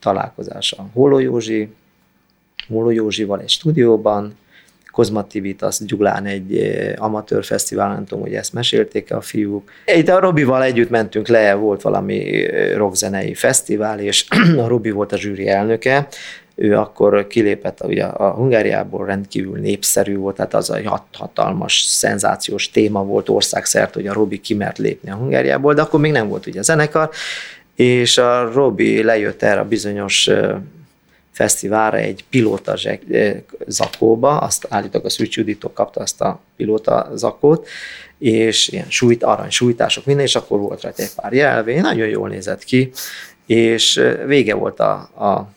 találkozás 0.00 0.72
a 0.72 0.86
Hóló 0.92 1.18
Józsi, 1.18 1.74
Hóló 2.68 2.90
Józsival 2.90 3.40
egy 3.40 3.48
stúdióban, 3.48 4.36
Kozmativitas 4.96 5.78
Gyulán 5.84 6.26
egy 6.26 6.74
amatőr 6.96 7.44
fesztivál, 7.44 7.92
nem 7.92 8.04
tudom, 8.04 8.24
hogy 8.24 8.34
ezt 8.34 8.52
mesélték 8.52 9.12
a 9.12 9.20
fiúk. 9.20 9.70
Itt 9.86 10.08
a 10.08 10.20
Robival 10.20 10.62
együtt 10.62 10.90
mentünk 10.90 11.28
le, 11.28 11.54
volt 11.54 11.82
valami 11.82 12.46
rockzenei 12.74 13.34
fesztivál, 13.34 14.00
és 14.00 14.26
a 14.64 14.66
Robi 14.66 14.90
volt 14.90 15.12
a 15.12 15.16
zsűri 15.16 15.48
elnöke, 15.48 16.08
ő 16.54 16.76
akkor 16.76 17.26
kilépett 17.26 17.84
ugye 17.84 18.04
a 18.04 18.30
Hungáriából, 18.30 19.06
rendkívül 19.06 19.58
népszerű 19.58 20.16
volt, 20.16 20.36
tehát 20.36 20.54
az 20.54 20.70
egy 20.70 20.88
hatalmas, 21.12 21.80
szenzációs 21.80 22.70
téma 22.70 23.04
volt 23.04 23.28
országszerte, 23.28 23.92
hogy 23.94 24.06
a 24.06 24.12
Robi 24.12 24.40
kimert 24.40 24.78
lépni 24.78 25.10
a 25.10 25.14
Hungáriából, 25.14 25.74
de 25.74 25.82
akkor 25.82 26.00
még 26.00 26.12
nem 26.12 26.28
volt 26.28 26.46
ugye 26.46 26.58
a 26.58 26.62
zenekar, 26.62 27.10
és 27.74 28.18
a 28.18 28.50
Robi 28.52 29.02
lejött 29.02 29.42
erre 29.42 29.60
a 29.60 29.68
bizonyos 29.68 30.30
fesztiválra 31.36 31.96
egy 31.96 32.24
pilóta 32.30 32.78
zakóba, 33.66 34.38
azt 34.38 34.66
állítok 34.68 35.04
a 35.04 35.10
Szűcs 35.10 35.36
Juditól 35.36 35.70
kapta 35.72 36.00
azt 36.00 36.20
a 36.20 36.40
pilóta 36.56 37.10
zakót, 37.14 37.68
és 38.18 38.68
ilyen 38.68 38.90
sújt, 38.90 39.22
arany 39.22 39.50
sújtások, 39.50 40.04
minden, 40.04 40.24
és 40.24 40.34
akkor 40.34 40.58
volt 40.58 40.80
rajta 40.80 41.02
egy 41.02 41.14
pár 41.16 41.32
jelvény, 41.32 41.80
nagyon 41.80 42.08
jól 42.08 42.28
nézett 42.28 42.64
ki, 42.64 42.90
és 43.46 44.02
vége 44.26 44.54
volt 44.54 44.80
a, 44.80 44.92
a 45.24 45.48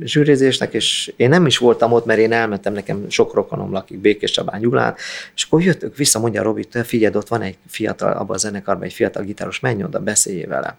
zsűrizésnek, 0.00 0.72
és 0.72 1.12
én 1.16 1.28
nem 1.28 1.46
is 1.46 1.58
voltam 1.58 1.92
ott, 1.92 2.04
mert 2.04 2.18
én 2.18 2.32
elmentem, 2.32 2.72
nekem 2.72 3.06
sok 3.08 3.34
rokonom 3.34 3.72
lakik 3.72 3.98
Békés 3.98 4.30
Csabán 4.30 4.60
Gyulán, 4.60 4.94
és 5.34 5.44
akkor 5.44 5.62
jöttök 5.62 5.96
vissza, 5.96 6.18
mondja 6.18 6.42
Robi, 6.42 6.64
te 6.64 6.82
figyeld, 6.82 7.16
ott 7.16 7.28
van 7.28 7.42
egy 7.42 7.56
fiatal, 7.66 8.12
abban 8.12 8.36
a 8.36 8.38
zenekarban 8.38 8.84
egy 8.84 8.92
fiatal 8.92 9.22
gitáros, 9.22 9.60
menj 9.60 9.82
oda, 9.82 9.98
beszéljél 9.98 10.48
vele. 10.48 10.76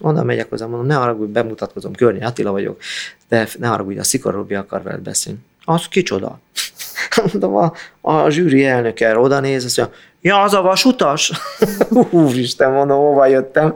Onnan 0.00 0.26
megyek 0.26 0.48
hozzá, 0.50 0.66
mondom, 0.66 0.86
ne 0.86 0.94
haragudj, 0.94 1.32
bemutatkozom, 1.32 1.92
Környi 1.92 2.24
Attila 2.24 2.50
vagyok, 2.50 2.80
de 3.28 3.48
ne 3.58 3.66
haragudj, 3.66 3.98
a 3.98 4.02
Szikor 4.02 4.34
Robi 4.34 4.54
akar 4.54 4.82
veled 4.82 5.00
beszélni. 5.00 5.38
Az 5.64 5.88
kicsoda? 5.88 6.40
Mondom, 7.32 7.56
a, 7.56 7.72
a 8.00 8.30
zsűri 8.30 8.64
elnöke 8.64 9.18
oda 9.18 9.40
néz, 9.40 9.64
azt 9.64 9.76
mondja, 9.76 9.96
ja, 10.20 10.42
az 10.42 10.54
a 10.54 10.62
vasutas? 10.62 11.32
Úristen, 12.10 12.72
mondom, 12.72 12.98
hova 12.98 13.26
jöttem. 13.26 13.74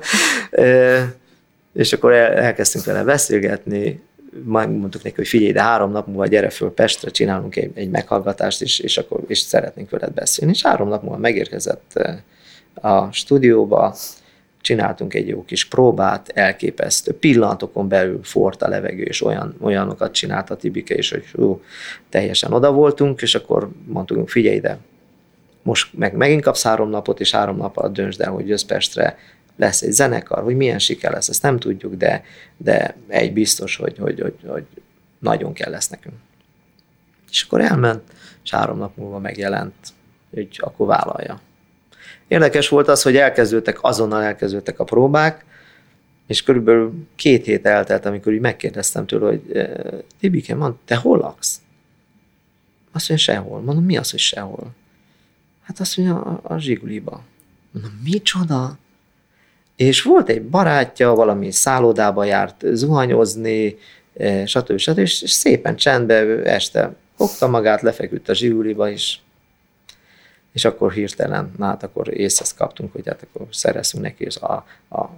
E, 0.51 1.15
és 1.73 1.93
akkor 1.93 2.13
el, 2.13 2.33
elkezdtünk 2.33 2.85
vele 2.85 3.03
beszélgetni, 3.03 4.03
mondtuk 4.45 5.03
neki, 5.03 5.17
hogy 5.17 5.29
figyelj, 5.29 5.53
de 5.53 5.63
három 5.63 5.91
nap 5.91 6.07
múlva 6.07 6.27
gyere 6.27 6.51
föl 6.51 6.75
Pestre, 6.75 7.11
csinálunk 7.11 7.57
egy, 7.57 7.71
egy 7.75 7.91
meghallgatást, 7.91 8.63
és, 8.63 8.79
és 8.79 8.99
akkor 8.99 9.21
és 9.27 9.39
szeretnénk 9.39 9.91
veled 9.91 10.13
beszélni. 10.13 10.53
És 10.53 10.63
három 10.63 10.89
nap 10.89 11.03
múlva 11.03 11.19
megérkezett 11.19 12.01
a 12.75 13.13
stúdióba, 13.13 13.95
csináltunk 14.65 15.15
egy 15.15 15.29
jó 15.29 15.45
kis 15.45 15.65
próbát, 15.65 16.29
elképesztő. 16.29 17.13
Pillanatokon 17.13 17.89
belül 17.89 18.21
forrt 18.23 18.63
a 18.63 18.69
levegő, 18.69 19.03
és 19.03 19.23
olyan, 19.23 19.57
olyanokat 19.61 20.13
csinált 20.13 20.51
a 20.51 20.57
Tibike 20.57 20.95
is, 20.95 21.11
hogy 21.11 21.27
hú, 21.33 21.63
teljesen 22.09 22.53
oda 22.53 22.73
voltunk, 22.73 23.23
és 23.23 23.35
akkor 23.35 23.71
mondtuk, 23.87 24.29
figyelj 24.29 24.57
ide, 24.57 24.79
most 25.63 25.99
meg, 25.99 26.17
megint 26.17 26.43
kapsz 26.43 26.63
három 26.63 26.91
napot, 26.91 27.21
és 27.21 27.31
három 27.31 27.57
nap 27.57 27.77
alatt 27.77 27.93
döntsd 27.93 28.21
el, 28.21 28.31
hogy 28.31 28.49
jössz 28.49 28.63
Pestre, 28.63 29.19
lesz 29.57 29.83
egy 29.83 29.93
zenekar, 29.93 30.43
hogy 30.43 30.57
milyen 30.57 30.79
siker 30.79 31.13
lesz, 31.13 31.29
ezt 31.29 31.43
nem 31.43 31.59
tudjuk, 31.59 31.95
de, 31.95 32.25
de 32.57 32.97
egy 33.09 33.33
biztos, 33.33 33.77
hogy, 33.77 33.99
hogy, 33.99 34.21
hogy, 34.21 34.35
hogy 34.47 34.67
nagyon 35.19 35.53
kell 35.53 35.71
lesz 35.71 35.89
nekünk. 35.89 36.17
És 37.31 37.43
akkor 37.43 37.61
elment, 37.61 38.03
és 38.45 38.51
három 38.51 38.79
nap 38.79 38.97
múlva 38.97 39.19
megjelent, 39.19 39.75
hogy 40.35 40.49
akkor 40.61 40.87
vállalja. 40.87 41.41
Érdekes 42.29 42.69
volt 42.69 42.89
az, 42.89 43.03
hogy 43.03 43.17
elkezdődtek, 43.17 43.79
azonnal 43.83 44.23
elkezdődtek 44.23 44.79
a 44.79 44.85
próbák, 44.85 45.45
és 46.27 46.43
körülbelül 46.43 46.93
két 47.15 47.45
hét 47.45 47.67
eltelt, 47.67 48.07
amikor 48.07 48.33
így 48.33 48.41
megkérdeztem 48.41 49.07
tőle, 49.07 49.27
hogy 49.27 49.57
eh, 49.57 49.69
Tibike, 50.21 50.55
mond, 50.55 50.75
te 50.85 50.97
hol 50.97 51.19
laksz? 51.19 51.61
Azt 52.93 53.09
mondja, 53.09 53.33
sehol. 53.33 53.61
Mondom, 53.61 53.85
mi 53.85 53.97
az, 53.97 54.11
hogy 54.11 54.21
sehol? 54.21 54.75
Hát 55.63 55.81
azt 55.81 55.97
mondja, 55.97 56.21
a, 56.21 56.41
a 56.43 56.59
Zsiguliba. 56.59 57.23
Mondom, 57.71 58.01
micsoda? 58.05 58.79
És 59.77 60.03
volt 60.03 60.29
egy 60.29 60.43
barátja, 60.43 61.15
valami 61.15 61.51
szállodába 61.51 62.25
járt 62.25 62.65
zuhanyozni, 62.73 63.79
eh, 64.17 64.47
stb. 64.47 64.79
stb. 64.79 64.99
És 64.99 65.13
szépen 65.27 65.77
csendben 65.77 66.47
este 66.47 66.95
fogta 67.17 67.49
magát, 67.49 67.83
lefeküdt 67.83 68.29
a 68.29 68.35
Zsiguliba, 68.35 68.91
és 68.91 69.19
és 70.55 70.65
akkor 70.65 70.93
hirtelen, 70.93 71.53
na 71.57 71.67
hát 71.67 71.83
akkor 71.83 72.19
észhez 72.19 72.55
kaptunk, 72.55 72.93
hogy 72.93 73.07
hát 73.07 73.27
akkor 73.31 73.47
szerezünk 73.51 74.05
neki, 74.05 74.25
és 74.25 74.37
a, 74.37 74.53
a 74.89 75.11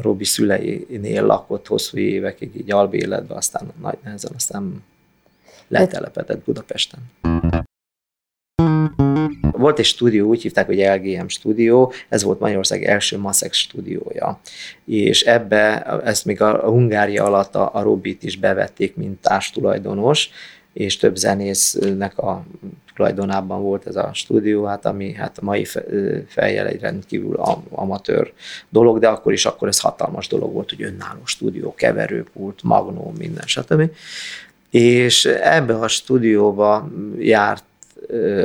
Robi 0.00 0.24
szüleinél 0.24 1.26
lakott 1.26 1.66
hosszú 1.66 1.96
évekig 1.96 2.56
így 2.56 2.72
albéletben, 2.72 3.36
aztán 3.36 3.72
nagy 3.80 3.98
nehezen, 4.04 4.32
aztán 4.34 4.84
letelepedett 5.68 6.44
Budapesten. 6.44 7.00
Volt 9.40 9.78
egy 9.78 9.84
stúdió, 9.84 10.28
úgy 10.28 10.42
hívták, 10.42 10.66
hogy 10.66 10.78
LGM 10.78 11.26
stúdió, 11.26 11.92
ez 12.08 12.22
volt 12.22 12.40
Magyarország 12.40 12.84
első 12.84 13.18
Masek 13.18 13.52
stúdiója. 13.52 14.40
És 14.84 15.22
ebbe, 15.22 15.82
ezt 16.04 16.24
még 16.24 16.40
a 16.40 16.70
Hungária 16.70 17.24
alatt 17.24 17.54
a, 17.54 17.70
a 17.74 17.82
Robit 17.82 18.22
is 18.22 18.36
bevették, 18.36 18.96
mint 18.96 19.20
társtulajdonos, 19.20 20.30
és 20.72 20.96
több 20.96 21.16
zenésznek 21.16 22.18
a 22.18 22.44
tulajdonában 22.94 23.62
volt 23.62 23.86
ez 23.86 23.96
a 23.96 24.10
stúdió, 24.12 24.64
hát 24.64 24.84
ami 24.86 25.12
hát 25.12 25.38
a 25.38 25.44
mai 25.44 25.66
fejjel 26.26 26.66
egy 26.66 26.80
rendkívül 26.80 27.36
amatőr 27.70 28.32
dolog, 28.68 28.98
de 28.98 29.08
akkor 29.08 29.32
is 29.32 29.46
akkor 29.46 29.68
ez 29.68 29.80
hatalmas 29.80 30.28
dolog 30.28 30.52
volt, 30.52 30.70
hogy 30.70 30.82
önálló 30.82 31.20
stúdió, 31.24 31.74
keverőpult, 31.74 32.62
magnóm, 32.62 33.14
minden, 33.18 33.46
stb. 33.46 33.90
És 34.70 35.24
ebbe 35.24 35.74
a 35.74 35.88
stúdióba 35.88 36.88
járt 37.18 37.64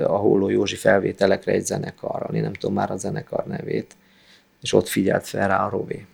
a 0.03 0.15
Holló 0.15 0.49
Józsi 0.49 0.75
felvételekre 0.75 1.51
egy 1.51 1.65
zenekarral, 1.65 2.35
én 2.35 2.41
nem 2.41 2.53
tudom 2.53 2.75
már 2.75 2.91
a 2.91 2.97
zenekar 2.97 3.45
nevét, 3.45 3.95
és 4.61 4.73
ott 4.73 4.87
figyelt 4.87 5.27
fel 5.27 5.47
rá 5.47 5.65
a 5.65 5.69
Robi, 5.69 6.05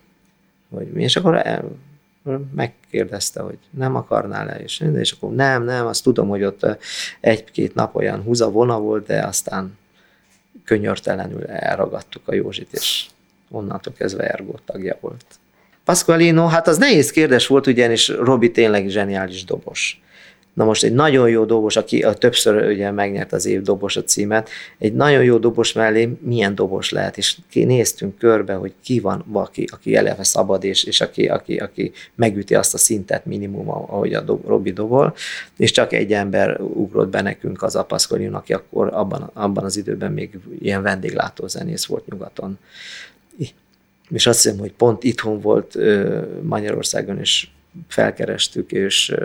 hogy 0.69 0.87
mi, 0.87 1.03
és 1.03 1.15
akkor 1.15 1.47
el, 1.47 1.71
megkérdezte, 2.55 3.41
hogy 3.41 3.57
nem 3.69 3.95
akarnál-e, 3.95 4.55
és, 4.55 4.83
és 4.95 5.11
akkor 5.11 5.33
nem, 5.33 5.63
nem, 5.63 5.85
azt 5.85 6.03
tudom, 6.03 6.27
hogy 6.27 6.43
ott 6.43 6.65
egy-két 7.19 7.75
nap 7.75 7.95
olyan 7.95 8.21
húza-vona 8.21 8.79
volt, 8.79 9.05
de 9.05 9.23
aztán 9.23 9.77
könyörtelenül 10.63 11.45
elragadtuk 11.45 12.27
a 12.27 12.33
Józsit, 12.33 12.73
és 12.73 13.05
onnantól 13.49 13.93
kezdve 13.93 14.29
Ergó 14.29 14.59
tagja 14.65 14.97
volt. 15.01 15.25
Pasqualino, 15.83 16.47
hát 16.47 16.67
az 16.67 16.77
nehéz 16.77 17.11
kérdés 17.11 17.47
volt, 17.47 17.67
ugyanis 17.67 18.07
Robi 18.07 18.51
tényleg 18.51 18.87
zseniális 18.87 19.43
dobos. 19.43 20.01
Na 20.55 20.63
most 20.63 20.83
egy 20.83 20.93
nagyon 20.93 21.29
jó 21.29 21.45
dobos, 21.45 21.75
aki 21.75 22.03
a 22.03 22.13
többször 22.13 22.67
ugye 22.67 22.91
megnyert 22.91 23.33
az 23.33 23.45
év 23.45 23.61
dobos 23.61 23.97
a 23.97 24.03
címet, 24.03 24.49
egy 24.77 24.93
nagyon 24.93 25.23
jó 25.23 25.37
dobos 25.37 25.73
mellé 25.73 26.17
milyen 26.19 26.55
dobos 26.55 26.89
lehet, 26.89 27.17
és 27.17 27.37
néztünk 27.53 28.17
körbe, 28.17 28.53
hogy 28.53 28.73
ki 28.83 28.99
van, 28.99 29.25
aki, 29.31 29.67
aki 29.71 29.95
eleve 29.95 30.23
szabad, 30.23 30.63
és, 30.63 30.83
és 30.83 31.01
aki, 31.01 31.27
aki, 31.27 31.57
aki 31.57 31.91
megüti 32.15 32.55
azt 32.55 32.73
a 32.73 32.77
szintet 32.77 33.25
minimum, 33.25 33.69
ahogy 33.69 34.13
a 34.13 34.21
dob, 34.21 34.47
Robi 34.47 34.71
dobol, 34.71 35.15
és 35.57 35.71
csak 35.71 35.93
egy 35.93 36.13
ember 36.13 36.59
ugrott 36.59 37.09
be 37.09 37.21
nekünk 37.21 37.63
az 37.63 37.75
Apaszkorion, 37.75 38.33
aki 38.33 38.53
akkor 38.53 38.93
abban, 38.93 39.29
abban 39.33 39.63
az 39.63 39.77
időben 39.77 40.11
még 40.11 40.39
ilyen 40.59 40.81
vendéglátó 40.81 41.47
zenész 41.47 41.85
volt 41.85 42.07
nyugaton. 42.07 42.59
És 44.09 44.27
azt 44.27 44.43
hiszem, 44.43 44.57
hogy 44.57 44.73
pont 44.73 45.03
itthon 45.03 45.39
volt 45.39 45.77
Magyarországon, 46.41 47.19
és 47.19 47.47
felkerestük, 47.87 48.71
és 48.71 49.15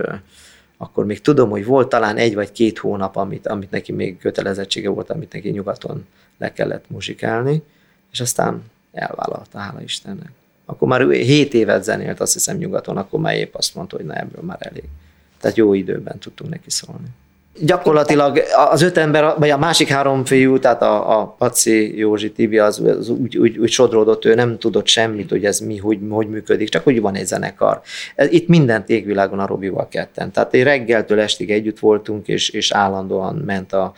akkor 0.83 1.05
még 1.05 1.21
tudom, 1.21 1.51
hogy 1.51 1.65
volt 1.65 1.89
talán 1.89 2.17
egy 2.17 2.35
vagy 2.35 2.53
két 2.53 2.79
hónap, 2.79 3.17
amit, 3.17 3.47
amit 3.47 3.71
neki 3.71 3.93
még 3.93 4.19
kötelezettsége 4.19 4.89
volt, 4.89 5.11
amit 5.11 5.33
neki 5.33 5.51
nyugaton 5.51 6.07
le 6.39 6.53
kellett 6.53 6.91
muzsikálni, 6.91 7.63
és 8.13 8.21
aztán 8.21 8.63
elvállalta, 8.93 9.59
hála 9.59 9.83
Istennek. 9.83 10.31
Akkor 10.65 10.89
már 10.89 11.11
7 11.11 11.55
évet 11.55 11.85
zenélt, 11.85 12.21
azt 12.21 12.33
hiszem 12.33 12.57
nyugaton, 12.57 12.97
akkor 12.97 13.21
már 13.21 13.35
épp 13.35 13.55
azt 13.55 13.75
mondta, 13.75 13.97
hogy 13.97 14.05
na 14.05 14.15
ebből 14.15 14.45
már 14.45 14.59
elég. 14.61 14.85
Tehát 15.41 15.57
jó 15.57 15.75
időben 15.75 16.19
tudtunk 16.19 16.51
neki 16.51 16.71
szólni. 16.71 17.09
Gyakorlatilag 17.59 18.43
az 18.71 18.83
öt 18.83 18.97
ember, 18.97 19.35
vagy 19.39 19.51
a 19.51 19.59
másik 19.59 19.89
három 19.89 20.25
fiú, 20.25 20.59
tehát 20.59 20.83
a, 20.83 21.21
a 21.21 21.27
Paci, 21.27 21.99
Józsi, 21.99 22.33
Tibi, 22.33 22.59
az, 22.59 22.81
az 22.81 23.09
úgy, 23.09 23.39
úgy, 23.39 23.59
úgy 23.59 23.71
sodródott, 23.71 24.25
ő 24.25 24.35
nem 24.35 24.59
tudott 24.59 24.87
semmit, 24.87 25.31
hogy 25.31 25.45
ez 25.45 25.59
mi, 25.59 25.77
hogy, 25.77 25.99
hogy 26.11 26.29
működik, 26.29 26.69
csak 26.69 26.85
hogy 26.85 27.01
van 27.01 27.15
egy 27.15 27.27
zenekar. 27.27 27.81
Itt 28.17 28.49
minden 28.49 28.85
égvilágon 28.87 29.39
a 29.39 29.47
Robival 29.47 29.89
ketten. 29.89 30.31
Tehát 30.31 30.53
reggeltől 30.53 31.21
estig 31.21 31.51
együtt 31.51 31.79
voltunk, 31.79 32.29
és, 32.29 32.49
és 32.49 32.73
állandóan 32.73 33.35
ment 33.35 33.73
a 33.73 33.93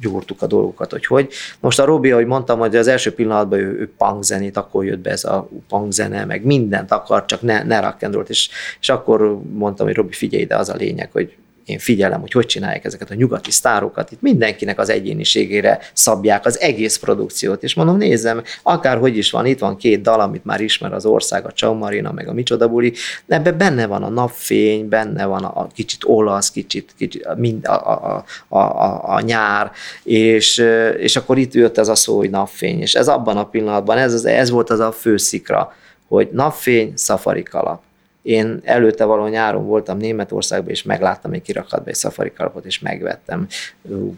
gyúrtuk 0.00 0.42
a 0.42 0.46
dolgokat, 0.46 0.90
hogy 0.90 1.06
hogy. 1.06 1.32
Most 1.60 1.78
a 1.78 1.84
Robi, 1.84 2.10
ahogy 2.10 2.26
mondtam, 2.26 2.58
hogy 2.58 2.76
az 2.76 2.86
első 2.86 3.14
pillanatban 3.14 3.58
ő, 3.58 3.78
ő 3.78 3.92
punk 3.98 4.22
zenét, 4.22 4.56
akkor 4.56 4.84
jött 4.84 4.98
be 4.98 5.10
ez 5.10 5.24
a 5.24 5.48
punk 5.68 5.92
zene, 5.92 6.24
meg 6.24 6.44
mindent 6.44 6.90
akar, 6.90 7.24
csak 7.24 7.42
ne, 7.42 7.62
ne 7.62 7.80
rock 7.80 8.02
and 8.02 8.24
és, 8.28 8.48
és 8.80 8.88
akkor 8.88 9.38
mondtam, 9.52 9.86
hogy 9.86 9.94
Robi, 9.94 10.12
figyelj 10.12 10.42
ide, 10.42 10.56
az 10.56 10.68
a 10.68 10.74
lényeg, 10.74 11.12
hogy 11.12 11.36
én 11.64 11.78
figyelem, 11.78 12.20
hogy 12.20 12.32
hogy 12.32 12.46
csinálják 12.46 12.84
ezeket 12.84 13.10
a 13.10 13.14
nyugati 13.14 13.50
sztárokat, 13.50 14.10
itt 14.10 14.20
mindenkinek 14.20 14.78
az 14.78 14.88
egyéniségére 14.88 15.78
szabják 15.92 16.46
az 16.46 16.60
egész 16.60 16.98
produkciót, 16.98 17.62
és 17.62 17.74
mondom, 17.74 17.96
nézzem, 17.96 18.42
akár 18.62 18.98
hogy 18.98 19.16
is 19.16 19.30
van, 19.30 19.46
itt 19.46 19.58
van 19.58 19.76
két 19.76 20.02
dal, 20.02 20.20
amit 20.20 20.44
már 20.44 20.60
ismer 20.60 20.92
az 20.92 21.06
ország, 21.06 21.46
a 21.46 21.52
Csau 21.52 21.74
Marina, 21.74 22.12
meg 22.12 22.28
a 22.28 22.32
Micsoda 22.32 22.68
Buli, 22.68 22.92
ebben 23.28 23.58
benne 23.58 23.86
van 23.86 24.02
a 24.02 24.08
napfény, 24.08 24.88
benne 24.88 25.24
van 25.24 25.44
a, 25.44 25.60
a 25.60 25.66
kicsit 25.74 26.04
olasz, 26.04 26.50
kicsit, 26.50 26.94
kicsit 26.98 27.28
mind 27.36 27.66
a, 27.66 27.92
a, 27.92 28.24
a, 28.48 28.58
a, 28.58 29.14
a 29.14 29.20
nyár, 29.20 29.70
és, 30.02 30.64
és 30.98 31.16
akkor 31.16 31.38
itt 31.38 31.54
jött 31.54 31.78
ez 31.78 31.88
a 31.88 31.94
szó, 31.94 32.16
hogy 32.16 32.30
napfény, 32.30 32.80
és 32.80 32.94
ez 32.94 33.08
abban 33.08 33.36
a 33.36 33.46
pillanatban, 33.46 33.98
ez, 33.98 34.24
ez 34.24 34.50
volt 34.50 34.70
az 34.70 34.80
a 34.80 34.92
főszikra, 34.92 35.74
hogy 36.08 36.28
napfény, 36.32 36.92
szafari 36.96 37.42
kalap 37.42 37.82
én 38.22 38.60
előtte 38.64 39.04
való 39.04 39.26
nyáron 39.26 39.66
voltam 39.66 39.96
Németországban, 39.96 40.70
és 40.70 40.82
megláttam 40.82 41.32
egy 41.32 41.42
kirakatba 41.42 41.88
egy 41.88 41.94
szafari 41.94 42.32
kalapot, 42.32 42.64
és 42.64 42.78
megvettem. 42.78 43.46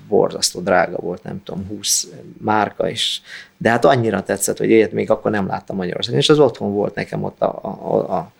Borzasztó 0.08 0.60
drága 0.60 0.96
volt, 0.96 1.22
nem 1.22 1.42
tudom, 1.42 1.66
20 1.68 2.08
márka 2.38 2.88
is. 2.88 3.22
De 3.56 3.70
hát 3.70 3.84
annyira 3.84 4.22
tetszett, 4.22 4.58
hogy 4.58 4.70
ilyet 4.70 4.92
még 4.92 5.10
akkor 5.10 5.30
nem 5.30 5.46
láttam 5.46 5.76
Magyarországon. 5.76 6.20
És 6.20 6.28
az 6.28 6.38
otthon 6.38 6.72
volt 6.72 6.94
nekem 6.94 7.22
ott 7.22 7.40
a, 7.42 7.58
a, 7.62 8.16
a 8.16 8.32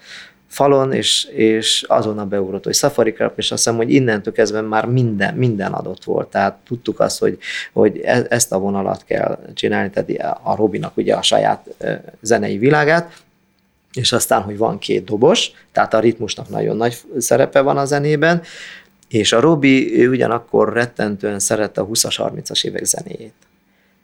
falon, 0.54 0.92
és, 0.92 1.25
és 1.25 1.85
azonnal 1.88 2.25
beugrott, 2.25 2.64
hogy 2.64 2.75
Safari 2.75 3.12
Club, 3.12 3.33
és 3.37 3.50
azt 3.50 3.64
hiszem, 3.64 3.78
hogy 3.78 3.92
innentől 3.92 4.33
kezdve 4.33 4.61
már 4.61 4.87
minden, 4.87 5.35
minden 5.35 5.73
adott 5.73 6.04
volt. 6.04 6.28
Tehát 6.28 6.56
tudtuk 6.66 7.00
azt, 7.00 7.18
hogy, 7.18 7.38
hogy 7.73 8.00
e, 8.04 8.26
ezt 8.28 8.52
a 8.52 8.59
vonalat 8.59 9.04
kell 9.04 9.38
csinálni, 9.54 9.90
tehát 9.90 10.38
a 10.42 10.56
Robinak 10.56 10.97
ugye 10.97 11.14
a 11.14 11.23
saját 11.23 11.75
zenei 12.21 12.59
világát, 12.59 13.24
és 13.95 14.13
aztán, 14.13 14.43
hogy 14.43 14.57
van 14.57 14.79
két 14.79 15.05
dobos, 15.05 15.51
tehát 15.73 15.95
a 15.95 16.01
ritmusnak 16.01 16.49
nagyon 16.49 16.77
nagy 16.77 16.97
szerepe 17.19 17.61
van 17.61 17.77
a 17.77 17.85
zenében, 17.85 18.43
és 19.09 19.33
a 19.33 19.41
Robi 19.41 20.01
ő 20.01 20.09
ugyanakkor 20.09 20.73
rettentően 20.73 21.39
szerette 21.39 21.81
a 21.81 21.87
20-as, 21.87 22.31
30-as 22.35 22.65
évek 22.65 22.85
zenéjét. 22.85 23.35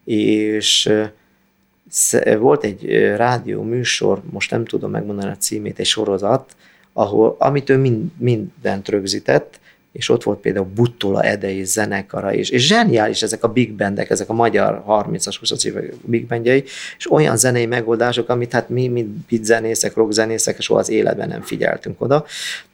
És 0.05 0.93
volt 2.39 2.65
egy 2.65 2.85
rádió 3.17 3.63
műsor, 3.63 4.23
most 4.31 4.51
nem 4.51 4.65
tudom 4.65 4.91
megmondani 4.91 5.31
a 5.31 5.37
címét, 5.37 5.79
egy 5.79 5.87
sorozat, 5.87 6.57
ahol, 6.93 7.37
amit 7.39 7.71
ő 7.71 7.77
mind, 7.77 8.11
mindent 8.17 8.89
rögzített, 8.89 9.61
és 9.93 10.09
ott 10.09 10.23
volt 10.23 10.39
például 10.39 10.69
Buttola 10.75 11.23
Edei 11.23 11.65
zenekara, 11.65 12.35
és, 12.35 12.51
és 12.51 12.67
zseniális 12.67 13.23
ezek 13.23 13.45
a 13.45 13.49
big 13.49 13.73
bandek, 13.73 14.11
ezek 14.11 14.29
a 14.29 14.33
magyar 14.33 14.85
30-as, 14.89 15.37
20 15.39 15.65
évek 15.65 15.95
big 16.05 16.27
bandjai, 16.27 16.65
és 16.99 17.13
olyan 17.13 17.37
zenei 17.37 17.67
megoldások, 17.67 18.29
amit 18.29 18.53
hát 18.53 18.69
mi, 18.69 18.89
mint 18.89 19.09
beat 19.09 19.45
zenészek, 19.45 19.95
rock 19.95 20.13
zenészek, 20.13 20.61
soha 20.61 20.81
az 20.81 20.91
életben 20.91 21.29
nem 21.29 21.43
figyeltünk 21.43 22.01
oda, 22.01 22.25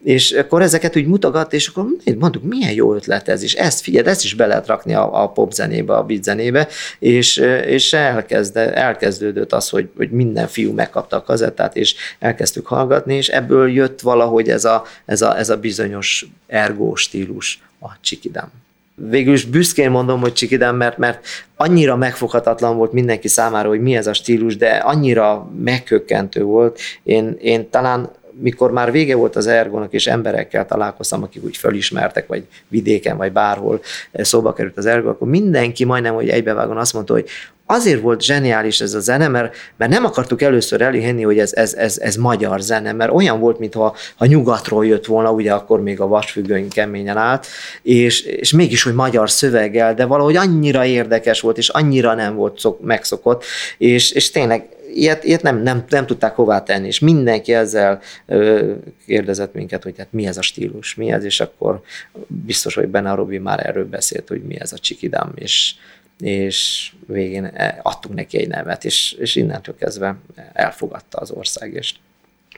és 0.04 0.32
akkor 0.32 0.62
ezeket 0.62 0.96
úgy 0.96 1.06
mutogat, 1.06 1.52
és 1.52 1.68
akkor 1.68 1.86
mondtuk, 2.18 2.42
milyen 2.42 2.72
jó 2.72 2.94
ötlet 2.94 3.28
ez 3.28 3.42
is, 3.42 3.54
ezt 3.54 3.80
figyeld, 3.80 4.06
ezt 4.06 4.24
is 4.24 4.34
be 4.34 4.46
lehet 4.46 4.66
rakni 4.66 4.94
a, 4.94 5.22
a 5.22 5.28
pop 5.28 5.52
zenébe, 5.52 5.94
a 5.94 6.04
beat 6.04 6.22
zenébe, 6.22 6.68
és, 6.98 7.36
és 7.66 7.92
elkezd, 7.92 8.56
elkezdődött 8.56 9.52
az, 9.52 9.68
hogy, 9.68 9.88
hogy 9.96 10.10
minden 10.10 10.46
fiú 10.46 10.72
megkapta 10.72 11.16
a 11.16 11.22
kazettát, 11.22 11.76
és 11.76 11.94
elkezdtük 12.18 12.66
hallgatni, 12.66 13.14
és 13.14 13.28
ebből 13.28 13.70
jött 13.70 14.00
valahogy 14.00 14.48
ez 14.48 14.64
a, 14.64 14.84
ez 15.04 15.22
a, 15.22 15.38
ez 15.38 15.50
a 15.50 15.56
bizonyos 15.56 16.26
ergós 16.46 17.05
stílus 17.06 17.62
a 17.80 17.88
csikidám. 18.00 18.50
Végül 18.94 19.32
is 19.32 19.44
büszkén 19.44 19.90
mondom, 19.90 20.20
hogy 20.20 20.32
csikidám, 20.32 20.76
mert, 20.76 20.98
mert 20.98 21.26
annyira 21.56 21.96
megfoghatatlan 21.96 22.76
volt 22.76 22.92
mindenki 22.92 23.28
számára, 23.28 23.68
hogy 23.68 23.80
mi 23.80 23.96
ez 23.96 24.06
a 24.06 24.12
stílus, 24.12 24.56
de 24.56 24.70
annyira 24.70 25.50
megkökkentő 25.58 26.42
volt. 26.42 26.80
Én, 27.02 27.36
én 27.40 27.70
talán 27.70 28.10
mikor 28.40 28.70
már 28.70 28.92
vége 28.92 29.14
volt 29.14 29.36
az 29.36 29.46
ergonak, 29.46 29.92
és 29.92 30.06
emberekkel 30.06 30.66
találkoztam, 30.66 31.22
akik 31.22 31.44
úgy 31.44 31.56
fölismertek, 31.56 32.26
vagy 32.26 32.46
vidéken, 32.68 33.16
vagy 33.16 33.32
bárhol 33.32 33.80
szóba 34.12 34.52
került 34.52 34.76
az 34.76 34.86
ergo, 34.86 35.08
akkor 35.08 35.28
mindenki 35.28 35.84
majdnem, 35.84 36.14
hogy 36.14 36.28
egybevágon 36.28 36.76
azt 36.76 36.92
mondta, 36.92 37.12
hogy 37.12 37.28
azért 37.66 38.00
volt 38.00 38.22
zseniális 38.22 38.80
ez 38.80 38.94
a 38.94 39.00
zene, 39.00 39.28
mert, 39.28 39.56
mert 39.76 39.90
nem 39.90 40.04
akartuk 40.04 40.42
először 40.42 40.80
elhihenni, 40.80 41.22
hogy 41.22 41.38
ez, 41.38 41.52
ez, 41.52 41.74
ez, 41.74 41.98
ez 41.98 42.16
magyar 42.16 42.60
zene, 42.60 42.92
mert 42.92 43.12
olyan 43.12 43.40
volt, 43.40 43.58
mintha 43.58 43.96
ha 44.16 44.26
nyugatról 44.26 44.86
jött 44.86 45.06
volna, 45.06 45.30
ugye 45.30 45.52
akkor 45.52 45.80
még 45.80 46.00
a 46.00 46.06
vasfüggöny 46.06 46.68
keményen 46.68 47.16
állt, 47.16 47.46
és, 47.82 48.20
és 48.20 48.52
mégis, 48.52 48.82
hogy 48.82 48.94
magyar 48.94 49.30
szöveggel, 49.30 49.94
de 49.94 50.04
valahogy 50.04 50.36
annyira 50.36 50.84
érdekes 50.84 51.40
volt, 51.40 51.58
és 51.58 51.68
annyira 51.68 52.14
nem 52.14 52.34
volt 52.34 52.58
szok, 52.58 52.80
megszokott, 52.80 53.44
és, 53.78 54.10
és 54.10 54.30
tényleg 54.30 54.75
ilyet, 54.96 55.24
ilyet 55.24 55.42
nem, 55.42 55.62
nem, 55.62 55.84
nem 55.88 56.06
tudták 56.06 56.34
hová 56.34 56.62
tenni, 56.62 56.86
és 56.86 56.98
mindenki 56.98 57.54
ezzel 57.54 58.00
ö, 58.26 58.72
kérdezett 59.06 59.54
minket, 59.54 59.82
hogy 59.82 59.94
hát 59.98 60.12
mi 60.12 60.26
ez 60.26 60.36
a 60.36 60.42
stílus, 60.42 60.94
mi 60.94 61.10
ez, 61.10 61.24
és 61.24 61.40
akkor 61.40 61.82
biztos, 62.26 62.74
hogy 62.74 62.88
benne 62.88 63.10
a 63.10 63.14
Robi 63.14 63.38
már 63.38 63.66
erről 63.66 63.86
beszélt, 63.88 64.28
hogy 64.28 64.42
mi 64.42 64.60
ez 64.60 64.72
a 64.72 64.78
csikidám, 64.78 65.32
és, 65.34 65.74
és 66.20 66.92
végén 67.06 67.44
e, 67.44 67.80
adtunk 67.82 68.14
neki 68.14 68.38
egy 68.38 68.48
nevet, 68.48 68.84
és, 68.84 69.12
és 69.12 69.36
innentől 69.36 69.76
kezdve 69.76 70.16
elfogadta 70.52 71.18
az 71.18 71.30
ország, 71.30 71.72
és 71.72 71.94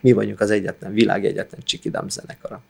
mi 0.03 0.13
vagyunk 0.13 0.41
az 0.41 0.51
egyetlen, 0.51 0.93
világ 0.93 1.25
egyetlen 1.25 1.61
csikidám 1.65 2.09
zenekara. 2.09 2.63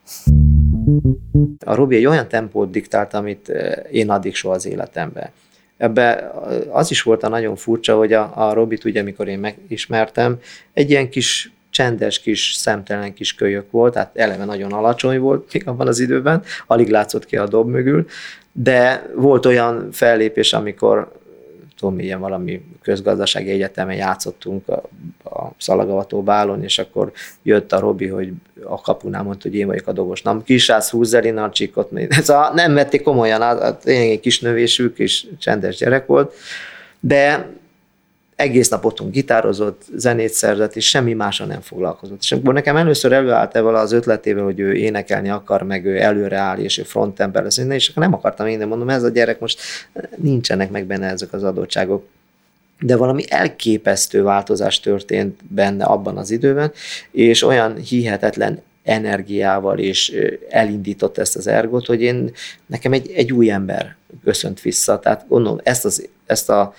A 1.65 1.75
Robi 1.75 1.97
egy 1.97 2.07
olyan 2.07 2.29
tempót 2.29 2.71
diktált, 2.71 3.15
amit 3.15 3.49
én 3.91 4.11
addig 4.11 4.35
soha 4.35 4.55
az 4.55 4.67
életemben. 4.67 5.31
Ebbe 5.79 6.33
az 6.71 6.91
is 6.91 7.03
volt 7.03 7.23
a 7.23 7.29
nagyon 7.29 7.57
furcsa, 7.57 7.97
hogy 7.97 8.13
a, 8.13 8.33
a 8.35 8.53
Robit 8.53 8.85
ugye, 8.85 9.03
mikor 9.03 9.29
én 9.29 9.39
megismertem, 9.39 10.39
egy 10.73 10.91
ilyen 10.91 11.09
kis 11.09 11.53
csendes 11.71 12.21
kis, 12.21 12.53
szemtelen 12.53 13.15
kis 13.15 13.35
kölyök 13.35 13.71
volt, 13.71 13.93
tehát 13.93 14.17
eleve 14.17 14.45
nagyon 14.45 14.73
alacsony 14.73 15.19
volt 15.19 15.53
még 15.53 15.69
abban 15.69 15.87
az 15.87 15.99
időben, 15.99 16.43
alig 16.67 16.91
látszott 16.91 17.25
ki 17.25 17.37
a 17.37 17.49
dob 17.49 17.69
mögül, 17.69 18.07
de 18.53 19.11
volt 19.15 19.47
olyan 19.47 19.89
fellépés, 19.93 20.53
amikor 20.53 21.13
tudom, 21.79 21.99
ilyen 21.99 22.21
valami 22.21 22.65
közgazdasági 22.83 23.51
egyetemen 23.51 23.97
játszottunk 23.97 24.69
a, 24.69 24.83
a 25.25 25.53
szalagavató 25.59 26.23
bálon, 26.23 26.63
és 26.63 26.79
akkor 26.79 27.13
jött 27.43 27.73
a 27.73 27.79
Robi, 27.79 28.07
hogy 28.07 28.33
a 28.65 28.81
kapunál 28.81 29.23
mondta, 29.23 29.49
hogy 29.49 29.59
én 29.59 29.67
vagyok 29.67 29.87
a 29.87 29.93
dobos. 29.93 30.23
Na, 30.23 30.43
kisrác 30.43 30.91
húzz 30.91 31.15
el 31.15 31.25
innen 31.25 31.45
a 31.45 31.51
csíkot. 31.51 31.91
A, 32.27 32.53
nem 32.55 32.75
vették 32.75 33.03
komolyan, 33.03 33.43
a, 33.43 33.67
a, 33.67 33.77
tényleg 33.77 34.09
egy 34.09 34.21
kis 34.21 34.41
növésű, 34.41 34.93
kis 34.93 35.27
csendes 35.39 35.77
gyerek 35.77 36.07
volt, 36.07 36.35
de 37.01 37.49
egész 38.39 38.69
nap 38.69 38.85
otthon 38.85 39.11
gitározott, 39.11 39.83
zenét 39.95 40.33
szerzett, 40.33 40.77
és 40.77 40.89
semmi 40.89 41.13
másra 41.13 41.45
nem 41.45 41.61
foglalkozott. 41.61 42.19
És 42.21 42.33
akkor 42.33 42.55
nekem 42.55 42.77
először 42.77 43.13
előállt 43.13 43.57
ebből 43.57 43.75
az 43.75 43.93
ötletével, 43.93 44.45
hogy 44.45 44.61
ő 44.61 44.75
énekelni 44.75 45.29
akar, 45.29 45.63
meg 45.63 45.85
ő 45.85 46.01
előre 46.01 46.37
áll, 46.37 46.59
és 46.59 46.79
ő 46.79 46.83
frontember 46.83 47.43
lesz, 47.43 47.57
és 47.57 47.89
akkor 47.89 48.03
nem 48.03 48.13
akartam 48.13 48.47
én, 48.47 48.59
de 48.59 48.67
mondom, 48.67 48.89
ez 48.89 49.03
a 49.03 49.09
gyerek 49.09 49.41
most 49.41 49.61
nincsenek 50.17 50.71
meg 50.71 50.85
benne 50.87 51.07
ezek 51.07 51.33
az 51.33 51.45
adottságok 51.45 52.07
de 52.81 52.97
valami 52.97 53.25
elképesztő 53.29 54.23
változás 54.23 54.81
történt 54.81 55.41
benne 55.49 55.85
abban 55.85 56.17
az 56.17 56.31
időben, 56.31 56.73
és 57.11 57.43
olyan 57.43 57.77
hihetetlen 57.77 58.63
energiával 58.83 59.79
és 59.79 60.15
elindított 60.49 61.19
ezt 61.19 61.37
az 61.37 61.47
ergot, 61.47 61.87
hogy 61.87 62.03
én, 62.03 62.31
nekem 62.67 62.93
egy, 62.93 63.11
egy 63.11 63.33
új 63.33 63.51
ember 63.51 63.97
köszönt 64.25 64.61
vissza. 64.61 64.99
Tehát 64.99 65.25
gondolom, 65.29 65.61
ezt, 65.63 65.85
az, 65.85 66.09
ezt 66.27 66.51
a 66.51 66.75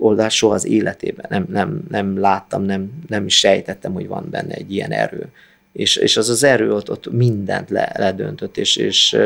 oldalt 0.00 0.30
soha 0.30 0.54
az 0.54 0.66
életében 0.66 1.26
nem, 1.28 1.46
nem, 1.48 1.82
nem 1.90 2.18
láttam, 2.20 2.62
nem, 2.62 2.90
nem 3.08 3.26
is 3.26 3.38
sejtettem, 3.38 3.92
hogy 3.92 4.06
van 4.06 4.26
benne 4.30 4.54
egy 4.54 4.74
ilyen 4.74 4.90
erő. 4.90 5.28
És, 5.72 5.96
és 5.96 6.16
az 6.16 6.28
az 6.28 6.42
erő 6.42 6.72
ott, 6.72 6.90
ott 6.90 7.12
mindent 7.12 7.70
le, 7.70 7.92
ledöntött, 7.96 8.56
és, 8.56 8.76
és 8.76 9.16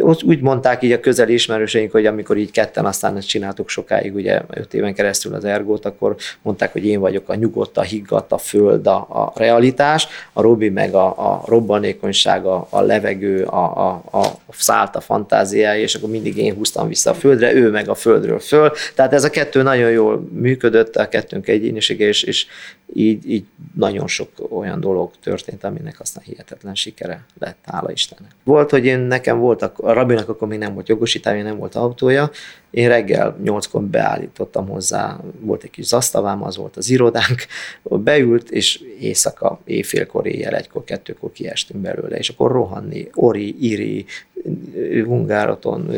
úgy 0.00 0.40
mondták 0.40 0.82
így 0.82 0.92
a 0.92 1.00
közeli 1.00 1.32
ismerőseink, 1.32 1.90
hogy 1.92 2.06
amikor 2.06 2.36
így 2.36 2.50
ketten 2.50 2.84
aztán 2.84 3.16
ezt 3.16 3.28
csináltuk 3.28 3.68
sokáig, 3.68 4.14
ugye 4.14 4.40
öt 4.50 4.74
éven 4.74 4.94
keresztül 4.94 5.34
az 5.34 5.44
ergót, 5.44 5.84
akkor 5.84 6.16
mondták, 6.42 6.72
hogy 6.72 6.86
én 6.86 7.00
vagyok 7.00 7.28
a 7.28 7.34
nyugodt, 7.34 7.76
a 7.76 7.82
higgadt, 7.82 8.32
a 8.32 8.38
föld, 8.38 8.86
a, 8.86 8.96
a 8.96 9.32
realitás, 9.36 10.06
a 10.32 10.42
Robi 10.42 10.68
meg 10.68 10.94
a, 10.94 11.06
a 11.06 11.42
robbanékonyság, 11.46 12.46
a, 12.46 12.66
a 12.70 12.80
levegő, 12.80 13.42
a, 13.44 13.88
a, 13.88 14.18
a 14.18 14.26
szállt 14.52 14.96
a 14.96 15.00
fantáziája, 15.00 15.80
és 15.80 15.94
akkor 15.94 16.10
mindig 16.10 16.36
én 16.36 16.54
húztam 16.54 16.88
vissza 16.88 17.10
a 17.10 17.14
földre, 17.14 17.54
ő 17.54 17.70
meg 17.70 17.88
a 17.88 17.94
földről 17.94 18.38
föl. 18.38 18.72
Tehát 18.94 19.12
ez 19.12 19.24
a 19.24 19.30
kettő 19.30 19.62
nagyon 19.62 19.90
jól 19.90 20.28
működött, 20.32 20.96
a 20.96 21.08
kettőnk 21.08 21.48
egyénisége, 21.48 22.06
és, 22.06 22.22
és 22.22 22.46
így, 22.92 23.30
így 23.30 23.44
nagyon 23.74 24.06
sok 24.06 24.28
olyan 24.50 24.80
dolog 24.80 25.10
történt, 25.22 25.64
aminek 25.64 26.00
aztán 26.00 26.24
hihetetlen 26.24 26.74
sikere 26.74 27.26
lett, 27.38 27.58
hála 27.62 27.90
Istennek. 27.92 28.30
Volt, 28.44 28.70
hogy 28.70 28.84
én 28.84 28.98
nekem 28.98 29.38
voltak 29.38 29.78
a 29.78 29.92
rabinak 29.92 30.28
akkor 30.28 30.48
még 30.48 30.58
nem 30.58 30.74
volt 30.74 30.88
jogosítványa, 30.88 31.42
nem 31.42 31.56
volt 31.56 31.74
autója. 31.74 32.30
Én 32.70 32.88
reggel 32.88 33.36
nyolckor 33.42 33.82
beállítottam 33.82 34.68
hozzá, 34.68 35.20
volt 35.40 35.62
egy 35.62 35.70
kis 35.70 35.84
zasztavám, 35.84 36.42
az 36.42 36.56
volt 36.56 36.76
az 36.76 36.90
irodánk, 36.90 37.46
beült, 37.82 38.50
és 38.50 38.80
éjszaka, 39.00 39.60
éjfélkor, 39.64 40.26
éjjel, 40.26 40.54
egykor, 40.54 40.84
kettőkor 40.84 41.32
kiestünk 41.32 41.80
belőle, 41.80 42.16
és 42.16 42.28
akkor 42.28 42.50
rohanni, 42.52 43.08
Ori, 43.14 43.70
Iri, 43.70 44.04
Hungároton, 45.04 45.90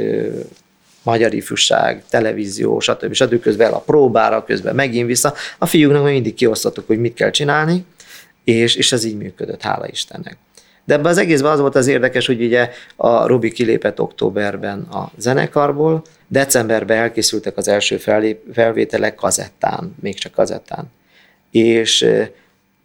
magyar 1.05 1.35
ifjúság, 1.35 2.03
televízió, 2.09 2.81
stb. 2.81 3.13
stb. 3.13 3.41
közben 3.41 3.73
a 3.73 3.79
próbára, 3.79 4.45
közben 4.45 4.75
megint 4.75 5.07
vissza. 5.07 5.35
A 5.59 5.67
fiúknak 5.67 6.03
még 6.05 6.13
mindig 6.13 6.35
kiosztottuk, 6.35 6.87
hogy 6.87 6.99
mit 6.99 7.15
kell 7.15 7.31
csinálni, 7.31 7.85
és, 8.45 8.75
és 8.75 8.93
ez 8.93 9.05
így 9.05 9.17
működött, 9.17 9.63
hála 9.63 9.89
Istennek. 9.89 10.37
De 10.85 10.95
ebben 10.95 11.11
az 11.11 11.19
egészben 11.19 11.53
az 11.53 11.61
volt 11.61 11.75
az 11.75 11.87
érdekes, 11.87 12.27
hogy 12.27 12.43
ugye 12.43 12.71
a 12.97 13.27
Robi 13.27 13.53
kilépett 13.53 14.01
októberben 14.01 14.81
a 14.81 15.11
zenekarból, 15.17 16.03
decemberben 16.29 16.97
elkészültek 16.99 17.57
az 17.57 17.69
első 17.69 17.97
fellép, 17.97 18.43
felvételek 18.53 19.15
kazettán, 19.15 19.95
még 20.01 20.15
csak 20.15 20.33
kazettán. 20.33 20.91
És 21.51 22.07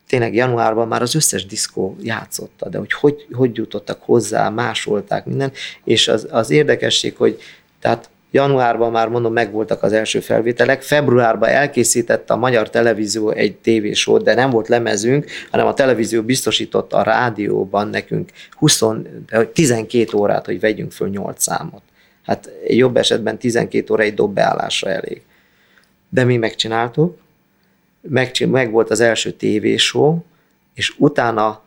tényleg 0.08 0.36
januárban 0.36 0.88
már 0.88 1.02
az 1.02 1.16
összes 1.16 1.46
diszkó 1.46 1.96
játszotta, 2.02 2.70
de 2.70 2.78
hogy 2.78 2.94
hogy, 2.94 3.28
hogy 3.32 3.58
jutottak 3.58 4.02
hozzá, 4.02 4.50
másolták 4.50 5.26
minden, 5.26 5.52
és 5.84 6.08
az, 6.08 6.28
az 6.32 6.50
érdekesség, 6.50 7.16
hogy 7.16 7.40
tehát 7.80 8.10
januárban 8.32 8.92
már 8.92 9.08
mondom, 9.08 9.34
megvoltak 9.34 9.84
az 9.84 9.94
első 9.94 10.20
felvételek, 10.20 10.82
februárban 10.82 11.50
elkészítette 11.50 12.34
a 12.34 12.38
Magyar 12.38 12.70
Televízió 12.70 13.30
egy 13.30 13.56
tévésót, 13.56 14.24
de 14.24 14.34
nem 14.34 14.50
volt 14.50 14.68
lemezünk, 14.68 15.26
hanem 15.52 15.68
a 15.68 15.74
televízió 15.74 16.22
biztosította 16.22 16.98
a 16.98 17.04
rádióban 17.04 17.88
nekünk 17.88 18.32
20, 18.52 18.84
12 19.54 20.18
órát, 20.18 20.46
hogy 20.46 20.60
vegyünk 20.60 20.92
föl 20.92 21.10
8 21.10 21.42
számot. 21.42 21.82
Hát 22.26 22.52
jobb 22.68 22.98
esetben 22.98 23.38
12 23.38 23.94
óra 23.94 24.04
egy 24.04 24.14
dobbeállásra 24.14 24.90
elég. 24.90 25.22
De 26.10 26.24
mi 26.24 26.38
megcsináltuk, 26.38 27.18
meg, 28.02 28.32
meg 28.48 28.72
volt 28.72 28.90
az 28.90 29.00
első 29.00 29.32
tévésó, 29.32 30.26
és 30.74 30.94
utána, 30.98 31.62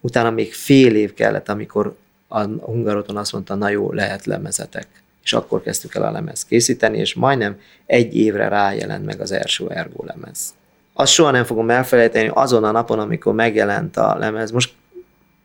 utána 0.00 0.30
még 0.30 0.54
fél 0.54 0.94
év 0.94 1.14
kellett, 1.14 1.48
amikor 1.48 1.96
a 2.28 2.42
Hungaroton 2.42 3.16
azt 3.16 3.32
mondta, 3.32 3.54
na 3.54 3.68
jó, 3.68 3.92
lehet 3.92 4.26
lemezetek 4.26 4.86
és 5.28 5.34
akkor 5.34 5.62
kezdtük 5.62 5.94
el 5.94 6.02
a 6.02 6.10
lemez 6.10 6.44
készíteni, 6.44 6.98
és 6.98 7.14
majdnem 7.14 7.60
egy 7.86 8.16
évre 8.16 8.48
rájelent 8.48 9.04
meg 9.04 9.20
az 9.20 9.32
első 9.32 9.68
Ergo 9.68 10.04
lemez. 10.04 10.54
Azt 10.92 11.12
soha 11.12 11.30
nem 11.30 11.44
fogom 11.44 11.70
elfelejteni, 11.70 12.30
azon 12.32 12.64
a 12.64 12.70
napon, 12.70 12.98
amikor 12.98 13.34
megjelent 13.34 13.96
a 13.96 14.16
lemez, 14.18 14.50
most 14.50 14.72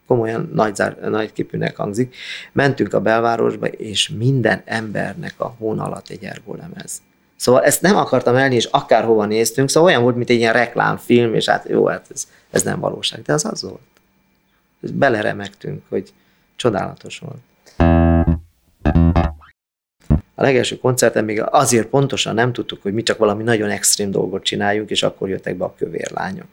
komolyan 0.07 0.51
nagy, 0.53 0.75
zár, 0.75 0.97
nagy 0.99 1.33
kipűnek 1.33 1.75
hangzik, 1.75 2.15
mentünk 2.51 2.93
a 2.93 3.01
belvárosba, 3.01 3.67
és 3.67 4.09
minden 4.09 4.61
embernek 4.65 5.33
a 5.37 5.55
hón 5.59 5.79
alatt 5.79 6.09
egy 6.09 6.23
Ergo 6.23 6.55
lemez. 6.55 7.01
Szóval 7.35 7.63
ezt 7.63 7.81
nem 7.81 7.95
akartam 7.95 8.35
elni, 8.35 8.55
és 8.55 8.65
akárhova 8.65 9.25
néztünk, 9.25 9.69
szóval 9.69 9.89
olyan 9.89 10.01
volt, 10.01 10.15
mint 10.15 10.29
egy 10.29 10.37
ilyen 10.37 10.53
reklámfilm, 10.53 11.33
és 11.33 11.49
hát 11.49 11.69
jó, 11.69 11.85
hát 11.85 12.05
ez, 12.13 12.27
ez 12.51 12.63
nem 12.63 12.79
valóság, 12.79 13.21
de 13.21 13.33
az 13.33 13.45
az 13.45 13.61
volt. 13.61 13.81
Beleremegtünk, 14.79 15.83
hogy 15.89 16.13
csodálatos 16.55 17.19
volt 17.19 17.41
a 20.35 20.41
legelső 20.41 20.77
koncerten 20.77 21.25
még 21.25 21.41
azért 21.45 21.87
pontosan 21.87 22.33
nem 22.33 22.53
tudtuk, 22.53 22.81
hogy 22.81 22.93
mi 22.93 23.03
csak 23.03 23.17
valami 23.17 23.43
nagyon 23.43 23.69
extrém 23.69 24.11
dolgot 24.11 24.43
csináljunk, 24.43 24.89
és 24.89 25.03
akkor 25.03 25.29
jöttek 25.29 25.55
be 25.55 25.65
a 25.65 25.73
kövér 25.77 26.11
lányok. 26.13 26.45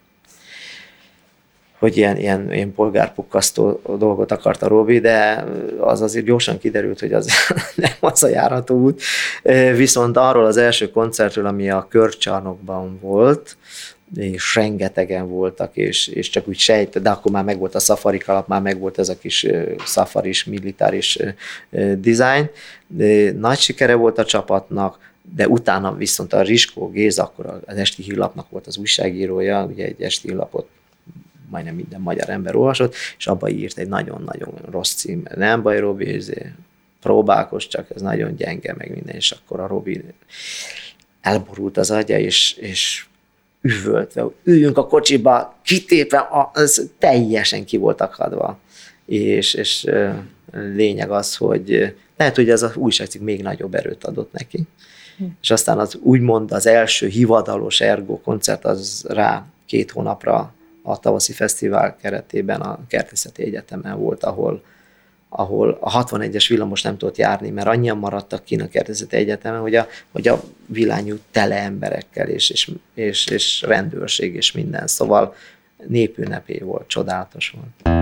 Hogy 1.79 1.97
ilyen, 1.97 2.17
ilyen, 2.17 2.53
ilyen 2.53 2.75
polgárpukkasztó 2.75 3.81
dolgot 3.99 4.33
akart 4.33 4.63
a 4.63 4.69
Robi, 4.69 4.99
de 4.99 5.45
az 5.79 6.01
azért 6.01 6.25
gyorsan 6.25 6.59
kiderült, 6.59 7.01
hogy 7.01 7.13
az 7.13 7.31
nem 7.75 7.93
az 8.01 8.23
a 8.23 8.29
járható 8.29 8.75
út. 8.75 9.03
Viszont 9.77 10.17
arról 10.17 10.45
az 10.45 10.57
első 10.57 10.91
koncertről, 10.91 11.47
ami 11.47 11.71
a 11.71 11.87
körcsarnokban 11.89 12.99
volt, 13.01 13.57
és 14.17 14.55
rengetegen 14.55 15.29
voltak, 15.29 15.77
és, 15.77 16.07
és 16.07 16.29
csak 16.29 16.49
úgy 16.49 16.59
sejt, 16.59 17.03
de 17.03 17.11
akkor 17.11 17.33
már 17.33 17.45
megvolt 17.45 17.75
a 17.75 17.79
safari 17.79 18.19
kalap, 18.19 18.49
már 18.49 18.63
megvolt 18.63 18.99
ez 18.99 19.09
a 19.09 19.19
kis 19.19 19.47
szafaris, 19.85 20.45
militáris 20.45 21.19
design. 21.97 22.51
De 22.87 23.33
nagy 23.33 23.59
sikere 23.59 23.95
volt 23.95 24.19
a 24.19 24.25
csapatnak, 24.25 25.13
de 25.35 25.49
utána 25.49 25.97
viszont 25.97 26.33
a 26.33 26.43
Riskó 26.43 26.91
Géza, 26.91 27.23
akkor 27.23 27.61
az 27.67 27.77
esti 27.77 28.03
hírlapnak 28.03 28.51
volt 28.51 28.67
az 28.67 28.77
újságírója, 28.77 29.65
ugye 29.65 29.85
egy 29.85 30.03
esti 30.03 30.29
hírlapot 30.29 30.69
majdnem 31.51 31.75
minden 31.75 32.01
magyar 32.01 32.29
ember 32.29 32.57
olvasott, 32.57 32.95
és 33.19 33.27
abba 33.27 33.49
írt 33.49 33.79
egy 33.79 33.89
nagyon-nagyon 33.89 34.55
rossz 34.71 34.95
cím, 34.95 35.23
nem 35.35 35.63
baj, 35.63 35.79
Robi, 35.79 36.23
próbálkozz, 37.01 37.65
csak 37.65 37.91
ez 37.95 38.03
nagyon 38.03 38.37
gyenge, 38.37 38.75
meg 38.77 38.91
minden, 38.91 39.15
és 39.15 39.31
akkor 39.31 39.61
a 39.61 39.67
Robi 39.67 40.05
elborult 41.21 41.77
az 41.77 41.91
agya, 41.91 42.19
és, 42.19 42.53
és 42.53 43.05
üvöltve, 43.63 44.27
üljünk 44.45 44.79
a 44.79 44.87
kocsiba, 44.87 45.55
kitépve, 45.65 46.29
az 46.53 46.91
teljesen 46.99 47.65
ki 47.65 47.77
volt 47.77 48.01
akadva. 48.01 48.59
És, 49.07 49.55
és 49.55 49.87
lényeg 50.53 51.11
az, 51.11 51.37
hogy 51.37 51.95
lehet, 52.17 52.37
hogy 52.37 52.51
ez 52.51 52.63
az 52.63 52.77
újságcikk 52.77 53.23
még 53.23 53.43
nagyobb 53.43 53.75
erőt 53.75 54.05
adott 54.05 54.33
neki. 54.33 54.67
Hm. 55.17 55.25
És 55.41 55.51
aztán 55.51 55.79
az 55.79 55.95
úgymond 56.03 56.53
az 56.53 56.67
első 56.67 57.07
hivatalos 57.07 57.81
Ergo 57.81 58.21
koncert 58.21 58.65
az 58.65 59.05
rá 59.09 59.47
két 59.67 59.91
hónapra 59.91 60.55
a 60.83 60.99
tavaszi 60.99 61.33
fesztivál 61.33 61.97
keretében 61.97 62.61
a 62.61 62.79
Kertészeti 62.89 63.43
Egyetemen 63.43 63.99
volt, 63.99 64.25
ahol 64.25 64.63
ahol 65.33 65.79
a 65.81 66.05
61-es 66.05 66.45
villamos 66.49 66.83
nem 66.83 66.97
tudott 66.97 67.17
járni, 67.17 67.51
mert 67.51 67.69
annyian 67.69 67.99
maradtak 67.99 68.45
ki 68.45 68.57
a 68.57 68.69
Kertészeti 68.69 69.17
Egyetemen, 69.17 69.61
hogy 69.61 69.75
a, 69.75 69.87
hogy 70.11 70.29
a 70.29 70.43
vilányú 70.67 71.17
tele 71.31 71.63
emberekkel, 71.63 72.29
és, 72.29 72.51
és, 72.51 72.71
és, 72.95 73.27
és 73.27 73.63
rendőrség, 73.63 74.35
és 74.35 74.53
minden. 74.53 74.87
Szóval 74.87 75.35
népünnepé 75.87 76.59
volt, 76.59 76.89
csodálatos 76.89 77.55
volt. 77.57 77.97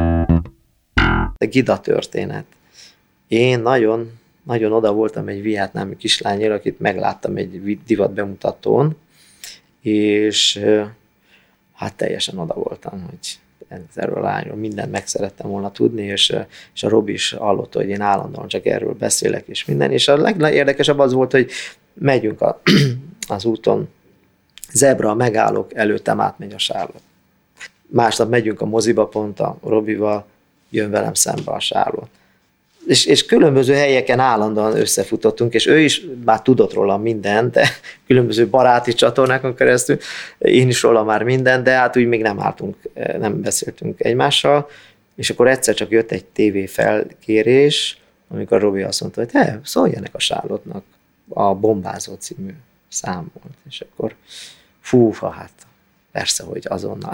De 1.36 1.46
Gida 1.46 1.80
történet. 1.80 2.44
Én 3.28 3.60
nagyon, 3.60 4.18
nagyon 4.42 4.72
oda 4.72 4.92
voltam 4.92 5.28
egy 5.28 5.42
vietnámi 5.42 5.96
kislányért, 5.96 6.52
akit 6.52 6.80
megláttam 6.80 7.36
egy 7.36 7.78
divat 7.86 8.12
bemutatón, 8.12 8.96
és 9.80 10.64
hát 11.72 11.94
teljesen 11.94 12.38
oda 12.38 12.54
voltam, 12.54 13.06
hogy 13.10 13.38
erről 13.94 14.16
a 14.16 14.20
lányról 14.20 14.56
mindent 14.56 14.90
meg 14.90 15.06
szerettem 15.06 15.50
volna 15.50 15.72
tudni, 15.72 16.02
és, 16.02 16.36
és 16.74 16.82
a 16.82 16.88
Robi 16.88 17.12
is 17.12 17.32
hallotta, 17.32 17.78
hogy 17.78 17.88
én 17.88 18.00
állandóan 18.00 18.48
csak 18.48 18.66
erről 18.66 18.94
beszélek, 18.94 19.46
és 19.46 19.64
minden. 19.64 19.92
És 19.92 20.08
a 20.08 20.16
legérdekesebb 20.16 20.98
az 20.98 21.12
volt, 21.12 21.32
hogy 21.32 21.50
megyünk 21.92 22.40
a, 22.40 22.60
az 23.28 23.44
úton, 23.44 23.88
zebra, 24.72 25.14
megállok, 25.14 25.74
előttem 25.74 26.20
átmegy 26.20 26.52
a 26.52 26.58
sárló. 26.58 26.94
Másnap 27.86 28.28
megyünk 28.28 28.60
a 28.60 28.66
moziba 28.66 29.06
pont 29.06 29.40
a 29.40 29.58
Robival, 29.62 30.26
jön 30.70 30.90
velem 30.90 31.14
szembe 31.14 31.52
a 31.52 31.60
sárló 31.60 32.08
és, 32.88 33.06
és 33.06 33.26
különböző 33.26 33.74
helyeken 33.74 34.18
állandóan 34.18 34.76
összefutottunk, 34.76 35.54
és 35.54 35.66
ő 35.66 35.80
is 35.80 36.06
már 36.24 36.42
tudott 36.42 36.72
róla 36.72 36.96
mindent, 36.96 37.52
de 37.52 37.68
különböző 38.06 38.48
baráti 38.48 38.92
csatornákon 38.92 39.54
keresztül, 39.54 39.98
én 40.38 40.68
is 40.68 40.82
róla 40.82 41.04
már 41.04 41.22
minden, 41.22 41.62
de 41.62 41.70
hát 41.70 41.96
úgy 41.96 42.06
még 42.06 42.22
nem 42.22 42.40
álltunk, 42.40 42.76
nem 43.18 43.40
beszéltünk 43.40 44.00
egymással, 44.00 44.68
és 45.16 45.30
akkor 45.30 45.48
egyszer 45.48 45.74
csak 45.74 45.90
jött 45.90 46.10
egy 46.10 46.24
TV 46.24 46.72
felkérés, 46.72 47.98
amikor 48.28 48.60
Robi 48.60 48.82
azt 48.82 49.00
mondta, 49.00 49.20
hogy 49.20 49.30
te, 49.30 49.60
szóljanak 49.64 50.14
a 50.14 50.18
Sárlottnak, 50.18 50.84
a 51.28 51.54
Bombázó 51.54 52.14
című 52.14 52.54
szám 52.88 53.30
volt, 53.40 53.54
és 53.68 53.84
akkor 53.90 54.14
fú, 54.80 55.12
hát 55.12 55.52
persze, 56.12 56.44
hogy 56.44 56.64
azonnal 56.68 57.12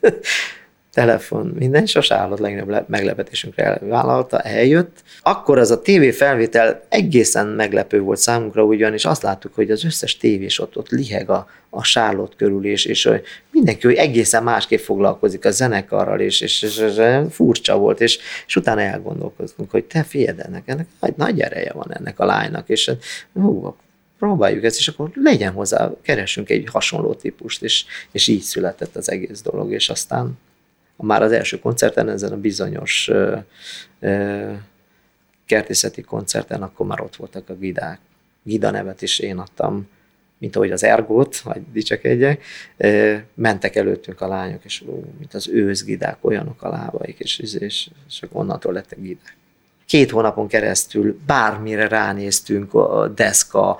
telefon, 0.94 1.46
minden, 1.58 1.86
sose 1.86 2.14
állott 2.14 2.38
legnagyobb 2.38 2.88
meglepetésünkre 2.88 3.64
elvállalta, 3.64 4.40
eljött. 4.40 5.02
Akkor 5.22 5.58
az 5.58 5.70
a 5.70 5.80
tévé 5.80 6.10
felvétel 6.10 6.82
egészen 6.88 7.46
meglepő 7.46 8.00
volt 8.00 8.18
számunkra, 8.18 8.64
ugyanis 8.64 9.04
azt 9.04 9.22
láttuk, 9.22 9.54
hogy 9.54 9.70
az 9.70 9.84
összes 9.84 10.16
tévés 10.16 10.58
ott, 10.58 10.76
ott 10.76 10.88
liheg 10.88 11.30
a, 11.30 11.46
a 11.70 11.84
sárlott 11.84 12.36
körül, 12.36 12.64
és, 12.64 12.84
és 12.84 13.10
mindenki 13.50 13.86
hogy 13.86 13.96
egészen 13.96 14.42
másképp 14.42 14.78
foglalkozik 14.78 15.44
a 15.44 15.50
zenekarral, 15.50 16.20
és, 16.20 16.40
és, 16.40 16.62
és, 16.62 16.78
és 16.78 17.00
furcsa 17.30 17.76
volt, 17.76 18.00
és, 18.00 18.18
és 18.46 18.56
utána 18.56 18.80
elgondolkoztunk, 18.80 19.70
hogy 19.70 19.84
te 19.84 20.02
figyeld, 20.02 20.40
ennek, 20.40 20.62
ennek 20.68 20.86
nagy, 21.00 21.14
nagy 21.16 21.40
ereje 21.40 21.72
van 21.72 21.94
ennek 21.94 22.20
a 22.20 22.24
lánynak, 22.24 22.68
és 22.68 22.90
hú, 23.32 23.76
próbáljuk 24.18 24.64
ezt, 24.64 24.78
és 24.78 24.88
akkor 24.88 25.10
legyen 25.14 25.52
hozzá, 25.52 25.90
keresünk 26.02 26.50
egy 26.50 26.68
hasonló 26.72 27.14
típust, 27.14 27.62
és, 27.62 27.84
és 28.12 28.26
így 28.26 28.42
született 28.42 28.96
az 28.96 29.10
egész 29.10 29.42
dolog, 29.42 29.72
és 29.72 29.88
aztán 29.88 30.38
már 30.96 31.22
az 31.22 31.32
első 31.32 31.58
koncerten, 31.58 32.08
ezen 32.08 32.32
a 32.32 32.36
bizonyos 32.36 33.08
ö, 33.08 34.52
kertészeti 35.46 36.02
koncerten, 36.02 36.62
akkor 36.62 36.86
már 36.86 37.00
ott 37.00 37.16
voltak 37.16 37.48
a 37.48 37.54
gidák. 37.54 37.98
Gida 38.42 38.70
nevet 38.70 39.02
is 39.02 39.18
én 39.18 39.38
adtam, 39.38 39.88
mint 40.38 40.56
ahogy 40.56 40.70
az 40.70 40.84
ergót, 40.84 41.38
vagy 41.38 41.62
dicsekedjek, 41.72 42.44
mentek 43.34 43.76
előttünk 43.76 44.20
a 44.20 44.28
lányok, 44.28 44.64
és 44.64 44.82
ó, 44.86 45.04
mint 45.18 45.34
az 45.34 45.48
őzgidák, 45.48 46.16
olyanok 46.20 46.62
a 46.62 46.68
lábaik, 46.68 47.18
és, 47.18 47.38
és, 47.38 47.54
és 48.08 48.22
onnantól 48.32 48.72
lettek 48.72 49.00
gidák. 49.00 49.36
Két 49.86 50.10
hónapon 50.10 50.48
keresztül 50.48 51.18
bármire 51.26 51.88
ránéztünk, 51.88 52.74
a 52.74 53.08
deszka, 53.08 53.78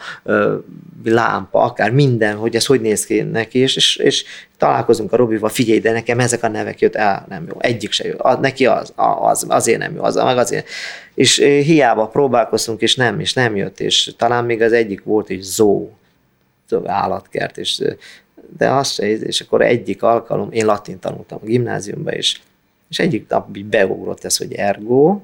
lámpa, 1.04 1.62
akár 1.62 1.90
minden, 1.90 2.36
hogy 2.36 2.54
ez 2.54 2.66
hogy 2.66 2.80
néz 2.80 3.06
ki 3.06 3.20
neki, 3.20 3.58
és, 3.58 3.76
és, 3.76 3.96
és 3.96 4.24
találkozunk 4.58 5.12
a 5.12 5.16
Robival, 5.16 5.48
figyelj, 5.48 5.78
de 5.78 5.92
nekem 5.92 6.20
ezek 6.20 6.42
a 6.42 6.48
nevek 6.48 6.80
jött, 6.80 6.94
el, 6.94 7.26
nem 7.28 7.46
jó, 7.48 7.56
egyik 7.58 7.92
se 7.92 8.06
jó, 8.06 8.14
a, 8.18 8.34
neki 8.34 8.66
az, 8.66 8.92
az, 9.20 9.46
azért 9.48 9.78
nem 9.78 9.94
jó, 9.94 10.02
az, 10.02 10.14
meg 10.14 10.38
azért. 10.38 10.68
És 11.14 11.36
hiába 11.38 12.06
próbálkoztunk, 12.06 12.80
és 12.80 12.96
nem, 12.96 13.20
és 13.20 13.32
nem 13.32 13.56
jött, 13.56 13.80
és 13.80 14.14
talán 14.16 14.44
még 14.44 14.62
az 14.62 14.72
egyik 14.72 15.04
volt 15.04 15.28
egy 15.28 15.40
zó, 15.40 15.90
állatkert, 16.84 17.58
és 17.58 17.82
de 18.56 18.70
az 18.70 18.90
se, 18.90 19.10
és 19.10 19.40
akkor 19.40 19.62
egyik 19.62 20.02
alkalom, 20.02 20.48
én 20.52 20.66
latin 20.66 20.98
tanultam 20.98 21.38
a 21.42 21.46
gimnáziumban, 21.46 22.12
és, 22.12 22.40
és 22.88 22.98
egyik 22.98 23.28
nap 23.28 23.56
így 23.56 23.64
beugrott 23.64 24.24
ez, 24.24 24.36
hogy 24.36 24.52
ergo, 24.52 25.20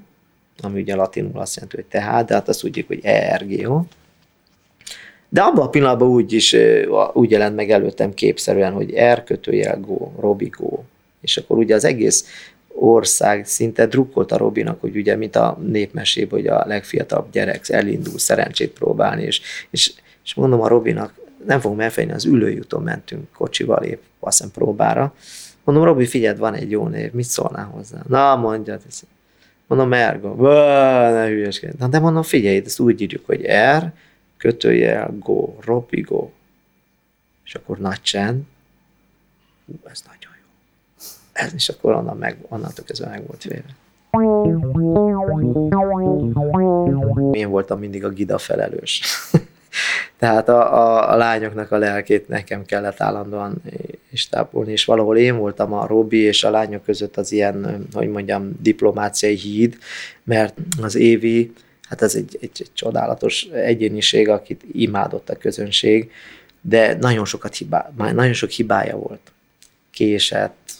ami 0.62 0.80
ugye 0.80 0.94
latinul 0.94 1.38
azt 1.38 1.54
jelenti, 1.54 1.76
hogy 1.76 1.84
tehát, 1.84 2.26
de 2.26 2.34
hát 2.34 2.48
azt 2.48 2.64
úgy 2.64 2.84
hogy 2.86 3.00
ergo. 3.02 3.82
De 5.28 5.40
abban 5.40 5.66
a 5.66 5.68
pillanatban 5.68 6.08
úgy 6.08 6.32
is 6.32 6.56
úgy 7.12 7.30
jelent 7.30 7.56
meg 7.56 7.70
előttem 7.70 8.14
képszerűen, 8.14 8.72
hogy 8.72 8.94
R 9.14 9.24
kötőjel 9.24 9.80
go, 9.80 10.10
Robi 10.20 10.50
go. 10.58 10.82
És 11.20 11.36
akkor 11.36 11.58
ugye 11.58 11.74
az 11.74 11.84
egész 11.84 12.24
ország 12.74 13.46
szinte 13.46 13.86
drukkolt 13.86 14.32
a 14.32 14.36
Robinak, 14.36 14.80
hogy 14.80 14.96
ugye, 14.96 15.16
mint 15.16 15.36
a 15.36 15.58
népmesében, 15.66 16.40
hogy 16.40 16.46
a 16.46 16.66
legfiatalabb 16.66 17.30
gyerek 17.30 17.68
elindul 17.68 18.18
szerencsét 18.18 18.70
próbálni, 18.70 19.22
és, 19.22 19.40
és, 19.70 19.92
és 20.24 20.34
mondom 20.34 20.60
a 20.60 20.68
Robinak, 20.68 21.14
nem 21.46 21.60
fogom 21.60 21.80
elfejni, 21.80 22.12
az 22.12 22.24
ülőjúton 22.24 22.82
mentünk 22.82 23.32
kocsival 23.32 23.82
épp, 23.82 24.00
azt 24.20 24.44
próbára. 24.52 25.14
Mondom, 25.64 25.84
Robi, 25.84 26.06
figyeld, 26.06 26.38
van 26.38 26.54
egy 26.54 26.70
jó 26.70 26.88
név, 26.88 27.12
mit 27.12 27.24
szólnál 27.24 27.64
hozzá? 27.64 28.02
Na, 28.08 28.36
mondja, 28.36 28.78
mondom, 29.70 29.92
Ergo, 29.92 30.34
ne 31.12 31.26
hülyeskedj. 31.26 31.76
Na, 31.78 31.88
de 31.88 31.98
mondom, 31.98 32.22
figyelj, 32.22 32.62
ezt 32.64 32.80
úgy 32.80 33.00
írjuk, 33.00 33.26
hogy 33.26 33.46
R, 33.78 33.92
kötőjel, 34.36 35.14
go, 35.18 35.54
Robi, 35.60 36.00
go. 36.00 36.30
És 37.44 37.54
akkor 37.54 37.78
nagy 37.78 38.02
csend. 38.02 38.42
Hú, 39.66 39.74
ez 39.84 40.02
nagyon 40.06 40.32
jó. 40.40 40.48
Ez, 41.32 41.54
és 41.54 41.68
akkor 41.68 41.94
onnan 41.94 42.16
meg, 42.16 42.36
onnantól 42.48 42.84
kezdve 42.84 43.08
meg 43.08 43.26
volt 43.26 43.42
félre. 43.42 43.76
Én 47.32 47.48
voltam 47.48 47.78
mindig 47.78 48.04
a 48.04 48.08
gida 48.08 48.38
felelős. 48.38 49.02
Tehát 50.20 50.48
a, 50.48 50.74
a, 50.74 51.12
a 51.12 51.16
lányoknak 51.16 51.72
a 51.72 51.76
lelkét 51.76 52.28
nekem 52.28 52.64
kellett 52.64 53.00
állandóan 53.00 53.62
is 54.10 54.28
tápolni, 54.28 54.72
és 54.72 54.84
valahol 54.84 55.16
én 55.16 55.36
voltam 55.36 55.72
a 55.72 55.86
Robi 55.86 56.18
és 56.18 56.44
a 56.44 56.50
lányok 56.50 56.84
között 56.84 57.16
az 57.16 57.32
ilyen, 57.32 57.86
hogy 57.92 58.08
mondjam, 58.08 58.52
diplomáciai 58.62 59.34
híd, 59.34 59.78
mert 60.24 60.58
az 60.82 60.94
Évi, 60.94 61.52
hát 61.88 62.02
ez 62.02 62.14
egy, 62.14 62.38
egy, 62.40 62.50
egy 62.58 62.70
csodálatos 62.72 63.42
egyéniség, 63.52 64.28
akit 64.28 64.62
imádott 64.72 65.30
a 65.30 65.36
közönség, 65.36 66.10
de 66.60 66.94
nagyon 66.94 67.24
sokat 67.24 67.56
hibá, 67.56 67.90
nagyon 67.96 68.32
sok 68.32 68.50
hibája 68.50 68.96
volt. 68.96 69.32
Késett, 69.90 70.70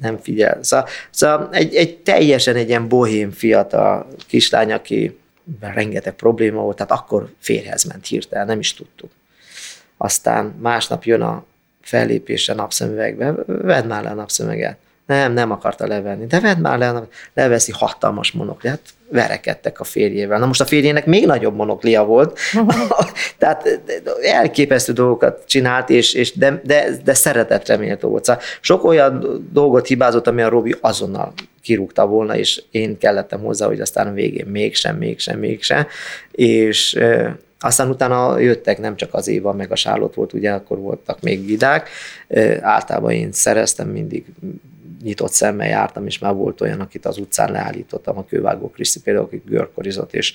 nem 0.00 0.18
figyel. 0.18 0.62
Szóval, 0.62 0.88
szóval 1.10 1.48
egy, 1.52 1.74
egy 1.74 1.98
teljesen 1.98 2.56
egy 2.56 2.68
ilyen 2.68 2.88
bohém 2.88 3.30
fiatal 3.30 4.06
kislány, 4.26 4.72
aki 4.72 5.20
rengeteg 5.60 6.14
probléma 6.14 6.60
volt, 6.60 6.76
tehát 6.76 6.92
akkor 6.92 7.32
férhez 7.38 7.84
ment 7.84 8.06
hirtelen, 8.06 8.46
nem 8.46 8.58
is 8.58 8.74
tudtuk. 8.74 9.10
Aztán 9.96 10.46
másnap 10.46 11.04
jön 11.04 11.22
a 11.22 11.44
fellépése 11.80 12.54
napszemüvegbe, 12.54 13.34
vedd 13.46 13.86
már 13.86 14.02
le 14.02 14.10
a 14.10 14.14
napszemüveget. 14.14 14.78
Nem, 15.06 15.32
nem 15.32 15.50
akarta 15.50 15.86
levenni, 15.86 16.26
de 16.26 16.40
vedd 16.40 16.58
már 16.58 16.78
le, 16.78 17.08
leveszi 17.34 17.72
hatalmas 17.72 18.32
monokliát, 18.32 18.80
verekedtek 19.08 19.80
a 19.80 19.84
férjével. 19.84 20.38
Na 20.38 20.46
most 20.46 20.60
a 20.60 20.64
férjének 20.64 21.06
még 21.06 21.26
nagyobb 21.26 21.54
monoklia 21.54 22.04
volt, 22.04 22.38
tehát 23.38 23.80
elképesztő 24.22 24.92
dolgokat 24.92 25.44
csinált, 25.46 25.90
és, 25.90 26.14
és 26.14 26.32
de, 26.36 26.60
de, 26.64 26.88
de 27.04 27.14
szeretetre 27.14 27.76
méltó 27.76 28.08
volt. 28.08 28.24
Szóval 28.24 28.42
sok 28.60 28.84
olyan 28.84 29.44
dolgot 29.52 29.86
hibázott, 29.86 30.26
ami 30.26 30.42
a 30.42 30.48
Robi 30.48 30.74
azonnal 30.80 31.32
kirúgta 31.62 32.06
volna, 32.06 32.36
és 32.36 32.62
én 32.70 32.98
kellettem 32.98 33.40
hozzá, 33.40 33.66
hogy 33.66 33.80
aztán 33.80 34.06
a 34.06 34.12
végén 34.12 34.46
mégsem, 34.46 34.96
mégsem, 34.96 35.38
mégsem, 35.38 35.86
és 36.30 36.98
aztán 37.60 37.88
utána 37.88 38.38
jöttek 38.38 38.78
nem 38.78 38.96
csak 38.96 39.14
az 39.14 39.28
Éva, 39.28 39.52
meg 39.52 39.72
a 39.72 39.76
Sárlott 39.76 40.14
volt, 40.14 40.32
ugye 40.32 40.50
akkor 40.52 40.78
voltak 40.78 41.20
még 41.20 41.46
vidák, 41.46 41.88
általában 42.60 43.10
én 43.10 43.32
szereztem 43.32 43.88
mindig 43.88 44.24
nyitott 45.02 45.32
szemmel 45.32 45.68
jártam, 45.68 46.06
és 46.06 46.18
már 46.18 46.34
volt 46.34 46.60
olyan, 46.60 46.80
akit 46.80 47.06
az 47.06 47.18
utcán 47.18 47.52
leállítottam, 47.52 48.18
a 48.18 48.24
kővágó 48.24 48.70
Kriszti 48.70 49.00
például, 49.00 49.26
aki 49.26 49.42
görkorizott, 49.46 50.14
és 50.14 50.34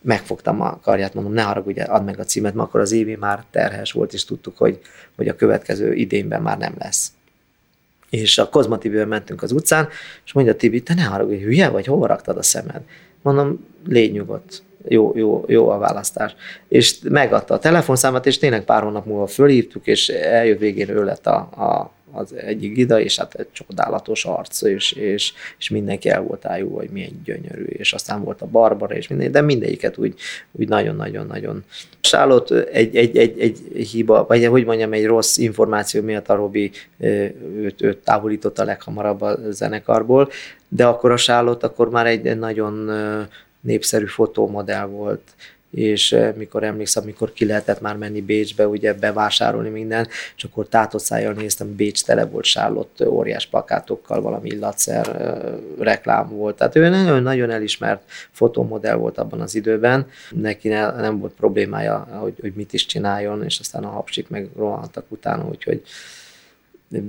megfogtam 0.00 0.60
a 0.60 0.80
karját, 0.82 1.14
mondom, 1.14 1.32
ne 1.32 1.42
haragudj, 1.42 1.80
add 1.80 2.04
meg 2.04 2.18
a 2.18 2.24
címet, 2.24 2.54
mert 2.54 2.68
akkor 2.68 2.80
az 2.80 2.92
évi 2.92 3.16
már 3.16 3.44
terhes 3.50 3.92
volt, 3.92 4.12
és 4.12 4.24
tudtuk, 4.24 4.56
hogy, 4.56 4.80
hogy 5.16 5.28
a 5.28 5.36
következő 5.36 5.94
idényben 5.94 6.42
már 6.42 6.58
nem 6.58 6.74
lesz. 6.78 7.12
És 8.10 8.38
a 8.38 8.48
Kozma 8.48 8.78
Tibivel 8.78 9.06
mentünk 9.06 9.42
az 9.42 9.52
utcán, 9.52 9.88
és 10.24 10.32
mondja 10.32 10.56
Tibi, 10.56 10.82
te 10.82 10.94
ne 10.94 11.02
haragudj, 11.02 11.42
hülye 11.42 11.68
vagy, 11.68 11.86
hova 11.86 12.06
raktad 12.06 12.36
a 12.36 12.42
szemed? 12.42 12.82
Mondom, 13.22 13.66
légy 13.86 14.12
nyugodt, 14.12 14.62
jó, 14.88 15.12
jó, 15.16 15.44
jó 15.46 15.68
a 15.68 15.78
választás. 15.78 16.34
És 16.68 16.98
megadta 17.02 17.54
a 17.54 17.58
telefonszámát, 17.58 18.26
és 18.26 18.38
tényleg 18.38 18.64
pár 18.64 18.82
hónap 18.82 19.06
múlva 19.06 19.26
fölhívtuk, 19.26 19.86
és 19.86 20.08
eljött 20.08 20.58
végén 20.58 20.88
ő 20.88 21.04
lett 21.04 21.26
a, 21.26 21.36
a 21.36 21.90
az 22.16 22.34
egyik 22.34 22.72
gida, 22.72 23.00
és 23.00 23.18
hát 23.18 23.34
egy 23.34 23.46
csodálatos 23.52 24.24
arc, 24.24 24.62
és, 24.62 24.92
és, 24.92 25.32
és 25.58 25.68
mindenki 25.68 26.08
el 26.08 26.22
volt 26.22 26.46
ájú, 26.46 26.70
hogy 26.70 26.88
milyen 26.90 27.20
gyönyörű, 27.24 27.64
és 27.64 27.92
aztán 27.92 28.24
volt 28.24 28.42
a 28.42 28.46
Barbara, 28.46 28.94
és 28.94 29.08
minden, 29.08 29.32
de 29.32 29.40
mindegyiket 29.40 29.98
úgy, 29.98 30.14
úgy 30.52 30.68
nagyon-nagyon-nagyon. 30.68 31.64
Sálott 32.00 32.50
egy, 32.50 32.96
egy, 32.96 33.16
egy, 33.16 33.40
egy 33.40 33.58
hiba, 33.90 34.24
vagy 34.28 34.46
hogy 34.46 34.64
mondjam, 34.64 34.92
egy 34.92 35.06
rossz 35.06 35.36
információ 35.36 36.02
miatt 36.02 36.28
a 36.28 36.34
Robi 36.34 36.70
őt, 37.00 37.82
őt 37.82 37.98
távolította 37.98 38.64
leghamarabb 38.64 39.20
a 39.20 39.38
zenekarból, 39.50 40.30
de 40.68 40.86
akkor 40.86 41.10
a 41.10 41.16
Sálott 41.16 41.62
akkor 41.62 41.90
már 41.90 42.06
egy 42.06 42.38
nagyon 42.38 42.90
népszerű 43.60 44.06
fotómodell 44.06 44.86
volt, 44.86 45.22
és 45.70 46.12
eh, 46.12 46.32
mikor 46.36 46.62
emlékszem, 46.62 47.04
mikor 47.04 47.32
ki 47.32 47.46
lehetett 47.46 47.80
már 47.80 47.96
menni 47.96 48.20
Bécsbe, 48.20 48.66
ugye 48.68 48.94
bevásárolni 48.94 49.68
minden, 49.68 50.08
és 50.36 50.44
akkor 50.44 50.68
tátott 50.68 51.08
néztem, 51.36 51.74
Bécs 51.74 52.04
tele 52.04 52.24
volt 52.24 52.44
sállott 52.44 53.00
eh, 53.00 53.12
óriás 53.12 53.46
plakátokkal, 53.46 54.20
valami 54.20 54.48
illatszer 54.48 55.08
eh, 55.08 55.38
reklám 55.78 56.28
volt. 56.28 56.56
Tehát 56.56 56.76
ő 56.76 56.88
nagyon, 56.88 57.22
nagyon 57.22 57.50
elismert 57.50 58.02
fotomodell 58.30 58.96
volt 58.96 59.18
abban 59.18 59.40
az 59.40 59.54
időben, 59.54 60.06
neki 60.30 60.68
ne, 60.68 60.90
nem 60.90 61.18
volt 61.18 61.32
problémája, 61.32 62.08
hogy, 62.20 62.34
hogy 62.40 62.52
mit 62.54 62.72
is 62.72 62.86
csináljon, 62.86 63.44
és 63.44 63.58
aztán 63.58 63.84
a 63.84 63.88
hapsik 63.88 64.28
meg 64.28 64.48
rohantak 64.56 65.04
utána, 65.08 65.48
úgyhogy 65.48 65.82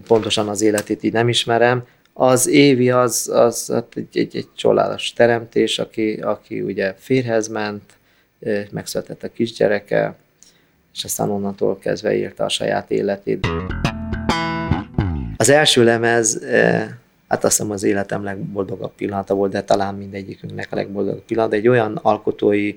pontosan 0.08 0.48
az 0.48 0.62
életét 0.62 1.04
így 1.04 1.14
nem 1.14 1.30
ismerem. 1.30 1.84
Az 2.14 2.48
Évi 2.48 2.90
az, 2.90 3.30
az 3.34 3.68
hát 3.68 3.94
egy, 3.96 4.18
egy, 4.18 4.36
egy 4.36 4.48
csodálatos 4.56 5.14
teremtés, 5.14 5.80
aki, 5.80 6.14
aki 6.14 6.62
ugye 6.62 6.94
férhez 6.98 7.48
ment, 7.48 7.97
megszületett 8.72 9.24
a 9.24 9.32
kisgyereke, 9.32 10.16
és 10.94 11.04
aztán 11.04 11.30
onnantól 11.30 11.78
kezdve 11.80 12.16
írta 12.16 12.44
a 12.44 12.50
saját 12.50 12.92
életét. 12.92 13.48
Az 15.38 15.50
első 15.50 15.84
lemez, 15.84 16.44
hát 17.28 17.44
azt 17.44 17.58
hiszem 17.58 17.72
az 17.72 17.84
életem 17.84 18.24
legboldogabb 18.24 18.92
pillanata 18.96 19.34
volt, 19.34 19.52
de 19.52 19.64
talán 19.64 19.96
mindegyikünknek 19.96 20.68
a 20.72 20.76
legboldogabb 20.76 21.24
pillanat, 21.24 21.54
egy 21.54 21.68
olyan 21.68 22.00
alkotói 22.02 22.76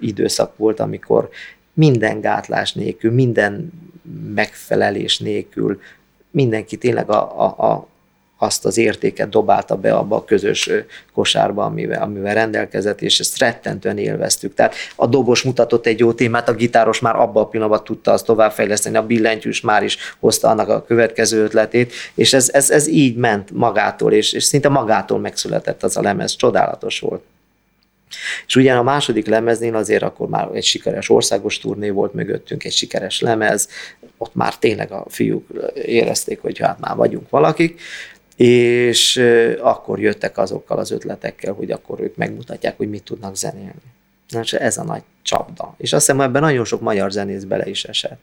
időszak 0.00 0.56
volt, 0.56 0.80
amikor 0.80 1.28
minden 1.72 2.20
gátlás 2.20 2.72
nélkül, 2.72 3.12
minden 3.12 3.72
megfelelés 4.34 5.18
nélkül 5.18 5.80
mindenki 6.30 6.76
tényleg 6.76 7.10
a, 7.10 7.42
a, 7.44 7.70
a, 7.70 7.86
azt 8.42 8.64
az 8.64 8.78
értéket 8.78 9.28
dobálta 9.28 9.76
be 9.76 9.94
abba 9.94 10.16
a 10.16 10.24
közös 10.24 10.70
kosárba, 11.12 11.64
amivel, 11.64 12.02
amivel 12.02 12.34
rendelkezett, 12.34 13.02
és 13.02 13.18
ezt 13.18 13.38
rettentően 13.38 13.98
élveztük. 13.98 14.54
Tehát 14.54 14.74
a 14.96 15.06
dobos 15.06 15.42
mutatott 15.42 15.86
egy 15.86 15.98
jó 15.98 16.12
témát, 16.12 16.48
a 16.48 16.54
gitáros 16.54 17.00
már 17.00 17.16
abba 17.16 17.40
a 17.40 17.46
pillanatban 17.46 17.84
tudta 17.84 18.12
azt 18.12 18.24
továbbfejleszteni, 18.24 18.96
a 18.96 19.06
billentyűs 19.06 19.60
már 19.60 19.82
is 19.82 19.96
hozta 20.20 20.48
annak 20.48 20.68
a 20.68 20.84
következő 20.84 21.42
ötletét, 21.42 21.92
és 22.14 22.32
ez, 22.32 22.50
ez, 22.52 22.70
ez 22.70 22.86
így 22.88 23.16
ment 23.16 23.50
magától, 23.50 24.12
és, 24.12 24.32
és 24.32 24.44
szinte 24.44 24.68
magától 24.68 25.18
megszületett 25.18 25.82
az 25.82 25.96
a 25.96 26.02
lemez, 26.02 26.36
csodálatos 26.36 27.00
volt. 27.00 27.22
És 28.46 28.56
ugyan 28.56 28.76
a 28.76 28.82
második 28.82 29.26
lemeznél 29.26 29.74
azért 29.74 30.02
akkor 30.02 30.28
már 30.28 30.48
egy 30.52 30.64
sikeres 30.64 31.10
országos 31.10 31.58
turné 31.58 31.90
volt 31.90 32.14
mögöttünk, 32.14 32.64
egy 32.64 32.72
sikeres 32.72 33.20
lemez, 33.20 33.68
ott 34.16 34.34
már 34.34 34.56
tényleg 34.56 34.92
a 34.92 35.04
fiúk 35.08 35.46
érezték, 35.74 36.40
hogy 36.40 36.58
hát 36.58 36.80
már 36.80 36.96
vagyunk 36.96 37.30
valakik, 37.30 37.80
és 38.36 39.22
akkor 39.60 40.00
jöttek 40.00 40.38
azokkal 40.38 40.78
az 40.78 40.90
ötletekkel, 40.90 41.52
hogy 41.52 41.70
akkor 41.70 42.00
ők 42.00 42.16
megmutatják, 42.16 42.76
hogy 42.76 42.90
mit 42.90 43.04
tudnak 43.04 43.36
zenélni. 43.36 43.82
Na, 44.28 44.40
és 44.40 44.52
ez 44.52 44.78
a 44.78 44.84
nagy 44.84 45.02
csapda. 45.22 45.74
És 45.76 45.92
azt 45.92 46.06
hiszem, 46.06 46.20
ebben 46.20 46.42
nagyon 46.42 46.64
sok 46.64 46.80
magyar 46.80 47.10
zenész 47.10 47.42
bele 47.42 47.68
is 47.68 47.84
esett. 47.84 48.20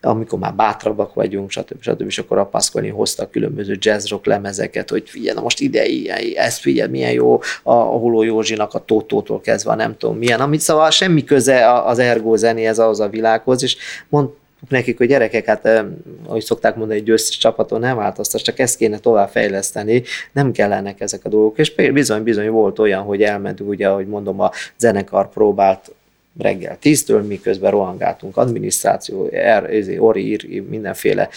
Amikor 0.00 0.38
már 0.38 0.54
bátrabbak 0.54 1.14
vagyunk, 1.14 1.50
stb. 1.50 1.82
stb. 1.82 2.06
És 2.06 2.18
akkor 2.18 2.38
a 2.38 2.46
Pasqualin 2.46 2.92
hozta 2.92 3.28
különböző 3.30 3.76
jazz 3.80 4.08
rock 4.08 4.26
lemezeket, 4.26 4.90
hogy 4.90 5.10
figyelj, 5.10 5.36
na 5.36 5.42
most 5.42 5.60
ide, 5.60 5.86
ilyen, 5.86 6.18
ezt 6.34 6.60
figyelj, 6.60 6.90
milyen 6.90 7.12
jó 7.12 7.40
a, 7.62 7.72
Holó 7.72 8.22
Józsinak 8.22 8.74
a 8.74 8.84
Tótótól 8.84 9.40
kezdve, 9.40 9.74
nem 9.74 9.96
tudom 9.96 10.16
milyen, 10.16 10.40
amit 10.40 10.60
szóval 10.60 10.90
semmi 10.90 11.24
köze 11.24 11.72
az 11.72 11.98
ergo 11.98 12.36
zenéhez 12.36 12.78
ahhoz 12.78 13.00
a 13.00 13.08
világhoz, 13.08 13.62
és 13.62 13.76
mond, 14.08 14.28
nekik, 14.68 14.98
hogy 14.98 15.08
gyerekek, 15.08 15.44
hát 15.44 15.84
ahogy 16.26 16.42
szokták 16.42 16.76
mondani, 16.76 16.98
egy 16.98 17.04
győztes 17.04 17.38
csapaton 17.38 17.80
nem 17.80 17.96
változtat, 17.96 18.42
csak 18.42 18.58
ezt 18.58 18.76
kéne 18.76 18.98
tovább 18.98 19.28
fejleszteni, 19.28 20.02
nem 20.32 20.52
kellenek 20.52 21.00
ezek 21.00 21.24
a 21.24 21.28
dolgok. 21.28 21.58
És 21.58 21.74
bizony-bizony 21.74 22.50
volt 22.50 22.78
olyan, 22.78 23.02
hogy 23.02 23.22
elmentünk, 23.22 23.70
ugye, 23.70 23.88
ahogy 23.88 24.06
mondom, 24.06 24.40
a 24.40 24.50
zenekar 24.76 25.28
próbált 25.30 25.90
reggel 26.38 26.78
tíztől, 26.78 27.22
miközben 27.22 27.70
rohangáltunk 27.70 28.36
adminisztráció, 28.36 29.28
er, 29.32 29.70
ori, 29.98 30.26
ír, 30.26 30.62
mindenféle 30.68 31.28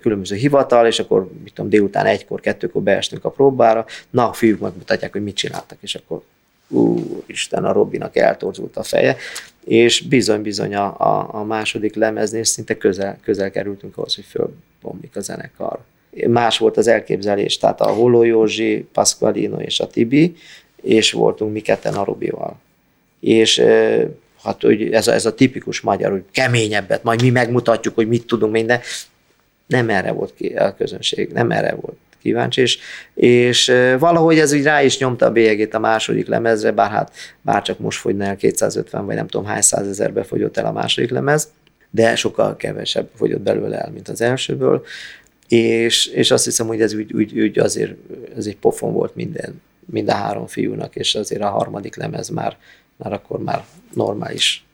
különböző 0.00 0.36
hivatal, 0.36 0.86
és 0.86 0.98
akkor 0.98 1.28
mit 1.44 1.54
tudom, 1.54 1.70
délután 1.70 2.06
egykor, 2.06 2.40
kettőkor 2.40 2.82
beestünk 2.82 3.24
a 3.24 3.30
próbára, 3.30 3.84
na, 4.10 4.28
a 4.28 4.32
fiúk 4.32 4.60
megmutatják, 4.60 5.12
hogy 5.12 5.22
mit 5.22 5.36
csináltak, 5.36 5.78
és 5.80 5.94
akkor 5.94 6.22
Isten, 7.26 7.64
a 7.64 7.72
Robinak 7.72 8.16
eltorzult 8.16 8.76
a 8.76 8.82
feje, 8.82 9.16
és 9.66 10.00
bizony-bizony 10.00 10.74
a, 10.74 10.84
a, 10.98 11.28
a 11.32 11.44
második 11.44 11.94
lemeznél 11.94 12.44
szinte 12.44 12.76
közel, 12.76 13.18
közel 13.22 13.50
kerültünk 13.50 13.96
ahhoz, 13.96 14.14
hogy 14.14 14.24
fölbomlik 14.24 15.16
a 15.16 15.20
zenekar. 15.20 15.78
Más 16.26 16.58
volt 16.58 16.76
az 16.76 16.86
elképzelés, 16.86 17.58
tehát 17.58 17.80
a 17.80 17.86
Holó 17.86 18.22
Józsi, 18.22 18.86
Pasqualino 18.92 19.60
és 19.60 19.80
a 19.80 19.86
Tibi, 19.86 20.36
és 20.82 21.12
voltunk 21.12 21.52
mi 21.52 21.60
ketten 21.60 21.94
a 21.94 22.04
Robival. 22.04 22.58
És 23.20 23.58
hát 24.42 24.62
hogy 24.62 24.92
ez 24.92 25.08
a, 25.08 25.12
ez 25.12 25.26
a 25.26 25.34
tipikus 25.34 25.80
magyar, 25.80 26.10
hogy 26.10 26.24
keményebbet, 26.30 27.02
majd 27.02 27.22
mi 27.22 27.30
megmutatjuk, 27.30 27.94
hogy 27.94 28.08
mit 28.08 28.26
tudunk 28.26 28.52
minden. 28.52 28.80
Nem 29.66 29.90
erre 29.90 30.12
volt 30.12 30.34
ki 30.34 30.46
a 30.46 30.74
közönség, 30.74 31.32
nem 31.32 31.50
erre 31.50 31.74
volt 31.74 31.96
kíváncsi, 32.26 32.60
és, 32.60 32.78
és 33.14 33.72
valahogy 33.98 34.38
ez 34.38 34.52
úgy 34.52 34.62
rá 34.62 34.82
is 34.82 34.98
nyomta 34.98 35.26
a 35.26 35.30
bélyegét 35.30 35.74
a 35.74 35.78
második 35.78 36.26
lemezre, 36.26 36.72
bár 36.72 36.90
hát 36.90 37.12
bár 37.40 37.62
csak 37.62 37.78
most 37.78 37.98
fogyna 37.98 38.24
el 38.24 38.36
250 38.36 39.06
vagy 39.06 39.14
nem 39.14 39.26
tudom 39.26 39.46
hány 39.46 39.60
százezerbe 39.60 40.22
fogyott 40.22 40.56
el 40.56 40.66
a 40.66 40.72
második 40.72 41.10
lemez, 41.10 41.48
de 41.90 42.16
sokkal 42.16 42.56
kevesebb 42.56 43.08
fogyott 43.14 43.40
belőle 43.40 43.78
el, 43.78 43.90
mint 43.90 44.08
az 44.08 44.20
elsőből, 44.20 44.84
és, 45.48 46.06
és 46.06 46.30
azt 46.30 46.44
hiszem, 46.44 46.66
hogy 46.66 46.80
ez 46.80 46.94
úgy, 46.94 47.12
úgy, 47.12 47.40
úgy 47.40 47.58
azért 47.58 47.92
ez 48.36 48.46
egy 48.46 48.56
pofon 48.56 48.92
volt 48.92 49.14
minden, 49.14 49.62
mind 49.86 50.08
a 50.08 50.14
három 50.14 50.46
fiúnak, 50.46 50.96
és 50.96 51.14
azért 51.14 51.42
a 51.42 51.48
harmadik 51.48 51.96
lemez 51.96 52.28
már, 52.28 52.56
már 52.96 53.12
akkor 53.12 53.42
már 53.42 53.64
normális 53.94 54.64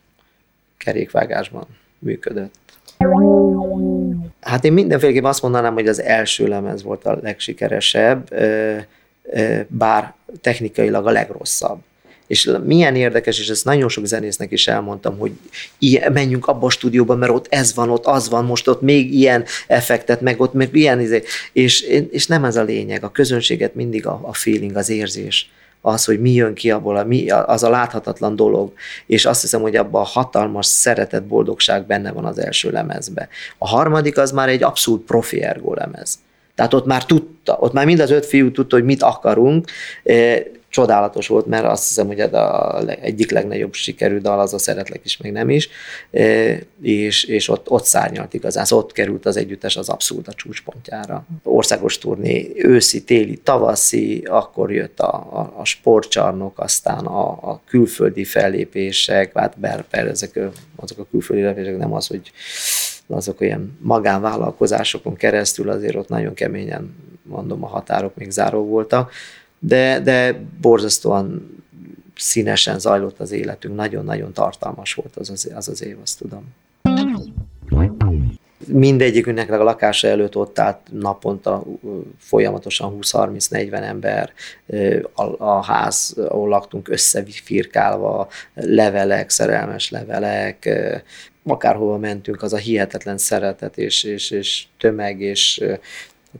kerékvágásban 0.77 1.67
működött. 1.99 2.62
Hát 4.41 4.65
én 4.65 4.73
mindenféleképpen 4.73 5.29
azt 5.29 5.41
mondanám, 5.41 5.73
hogy 5.73 5.87
az 5.87 6.01
első 6.01 6.47
lemez 6.47 6.83
volt 6.83 7.05
a 7.05 7.17
legsikeresebb, 7.21 8.29
bár 9.67 10.13
technikailag 10.41 11.07
a 11.07 11.11
legrosszabb. 11.11 11.79
És 12.27 12.51
milyen 12.65 12.95
érdekes, 12.95 13.39
és 13.39 13.49
ezt 13.49 13.65
nagyon 13.65 13.89
sok 13.89 14.05
zenésznek 14.05 14.51
is 14.51 14.67
elmondtam, 14.67 15.17
hogy 15.17 15.31
ilyen, 15.77 16.11
menjünk 16.11 16.47
abba 16.47 16.65
a 16.65 16.69
stúdióba, 16.69 17.15
mert 17.15 17.31
ott 17.31 17.47
ez 17.49 17.75
van, 17.75 17.89
ott 17.89 18.05
az 18.05 18.29
van, 18.29 18.45
most 18.45 18.67
ott 18.67 18.81
még 18.81 19.13
ilyen 19.13 19.45
effektet, 19.67 20.21
meg 20.21 20.41
ott 20.41 20.53
meg 20.53 20.75
ilyen, 20.75 20.99
izé. 20.99 21.23
és, 21.51 21.81
és 22.11 22.27
nem 22.27 22.45
ez 22.45 22.55
a 22.55 22.63
lényeg, 22.63 23.03
a 23.03 23.11
közönséget 23.11 23.75
mindig 23.75 24.07
a, 24.07 24.19
a 24.23 24.33
feeling, 24.33 24.75
az 24.75 24.89
érzés 24.89 25.51
az, 25.85 26.05
hogy 26.05 26.21
mi 26.21 26.31
jön 26.31 26.53
ki 26.53 26.71
abból, 26.71 26.97
a, 26.97 27.03
mi, 27.03 27.29
az 27.29 27.63
a 27.63 27.69
láthatatlan 27.69 28.35
dolog, 28.35 28.73
és 29.05 29.25
azt 29.25 29.41
hiszem, 29.41 29.61
hogy 29.61 29.75
abban 29.75 30.01
a 30.01 30.05
hatalmas 30.05 30.65
szeretet, 30.65 31.25
boldogság 31.25 31.85
benne 31.85 32.11
van 32.11 32.25
az 32.25 32.37
első 32.37 32.71
lemezbe. 32.71 33.27
A 33.57 33.67
harmadik 33.67 34.17
az 34.17 34.31
már 34.31 34.49
egy 34.49 34.63
abszolút 34.63 35.05
profi 35.05 35.41
ergo 35.41 35.73
lemez. 35.73 36.19
Tehát 36.55 36.73
ott 36.73 36.85
már 36.85 37.05
tudta, 37.05 37.57
ott 37.59 37.73
már 37.73 37.85
mind 37.85 37.99
az 37.99 38.11
öt 38.11 38.25
fiú 38.25 38.51
tudta, 38.51 38.75
hogy 38.75 38.85
mit 38.85 39.03
akarunk, 39.03 39.67
csodálatos 40.73 41.27
volt, 41.27 41.45
mert 41.45 41.65
azt 41.65 41.87
hiszem, 41.87 42.07
hogy 42.07 42.19
a 42.19 42.83
egyik 43.01 43.31
legnagyobb 43.31 43.73
sikerű 43.73 44.17
dal 44.17 44.39
az 44.39 44.53
a 44.53 44.57
Szeretlek 44.57 45.01
is, 45.03 45.17
meg 45.17 45.31
nem 45.31 45.49
is, 45.49 45.69
és, 46.81 47.23
és 47.23 47.49
ott, 47.49 47.69
ott 47.69 47.85
szárnyalt 47.85 48.33
igazán, 48.33 48.65
szóval 48.65 48.85
ott 48.85 48.91
került 48.91 49.25
az 49.25 49.37
együttes 49.37 49.77
az 49.77 49.89
abszolút 49.89 50.27
a 50.27 50.33
csúcspontjára. 50.33 51.25
Országos 51.43 51.97
turné, 51.97 52.51
őszi, 52.55 53.03
téli, 53.03 53.37
tavaszi, 53.37 54.23
akkor 54.29 54.71
jött 54.71 54.99
a, 54.99 55.13
a, 55.13 55.53
a 55.57 55.65
sportcsarnok, 55.65 56.59
aztán 56.59 57.05
a, 57.05 57.29
a 57.29 57.61
külföldi 57.65 58.23
fellépések, 58.23 59.37
hát 59.37 59.59
bár 59.59 59.85
ezek 59.89 60.39
azok 60.75 60.97
a 60.99 61.07
külföldi 61.11 61.41
fellépések 61.41 61.77
nem 61.77 61.93
az, 61.93 62.07
hogy 62.07 62.31
azok 63.07 63.41
olyan 63.41 63.77
magánvállalkozásokon 63.81 65.15
keresztül 65.15 65.69
azért 65.69 65.95
ott 65.95 66.09
nagyon 66.09 66.33
keményen, 66.33 66.95
mondom, 67.23 67.63
a 67.63 67.67
határok 67.67 68.15
még 68.15 68.31
záró 68.31 68.65
voltak, 68.65 69.11
de, 69.65 69.99
de 69.99 70.39
borzasztóan 70.61 71.51
színesen 72.15 72.79
zajlott 72.79 73.19
az 73.19 73.31
életünk, 73.31 73.75
nagyon-nagyon 73.75 74.33
tartalmas 74.33 74.93
volt 74.93 75.15
az 75.15 75.29
az, 75.29 75.51
az, 75.55 75.67
az 75.67 75.83
év, 75.83 75.97
azt 76.01 76.17
tudom. 76.17 76.43
Mindegyikünknek 78.67 79.51
a 79.51 79.63
lakása 79.63 80.07
előtt 80.07 80.35
ott 80.35 80.59
állt 80.59 80.79
naponta 80.91 81.63
folyamatosan 82.17 82.97
20-30-40 83.01 83.73
ember, 83.73 84.33
a, 85.13 85.43
a 85.43 85.63
ház, 85.63 86.15
ahol 86.17 86.49
laktunk 86.49 86.87
összefirkálva, 86.87 88.27
levelek, 88.53 89.29
szerelmes 89.29 89.89
levelek, 89.89 90.69
akárhova 91.45 91.97
mentünk, 91.97 92.41
az 92.41 92.53
a 92.53 92.57
hihetetlen 92.57 93.17
szeretet 93.17 93.77
és, 93.77 94.03
és, 94.03 94.31
és 94.31 94.65
tömeg, 94.77 95.21
és 95.21 95.63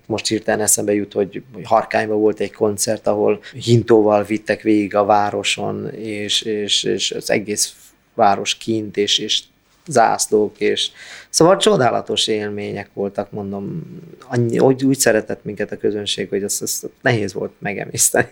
most 0.06 0.28
hirtelen 0.28 0.62
eszembe 0.62 0.94
jut, 0.94 1.14
hogy 1.14 1.44
Harkányban 1.64 2.20
volt 2.20 2.40
egy 2.40 2.54
koncert, 2.54 3.08
ahol 3.08 3.42
hintóval 3.54 4.24
vittek 4.24 4.62
végig 4.62 4.96
a 4.96 5.06
városon, 5.06 5.90
és, 5.90 6.42
és, 6.42 6.84
és 6.84 7.12
az 7.12 7.30
egész 7.30 7.76
város 8.14 8.56
kint, 8.58 8.98
és, 8.98 9.18
és 9.18 9.44
zászlók, 9.88 10.60
és 10.60 10.90
szóval 11.30 11.58
csodálatos 11.58 12.28
élmények 12.28 12.90
voltak, 12.94 13.32
mondom, 13.32 13.82
annyi, 14.28 14.60
úgy, 14.60 14.86
úgy 14.86 15.00
szeretett 15.00 15.44
minket 15.44 15.72
a 15.72 15.78
közönség, 15.78 16.30
hogy 16.30 16.44
azt, 16.44 16.62
azt 16.62 16.90
nehéz 17.02 17.34
volt 17.34 17.52
megemészteni 17.60 18.30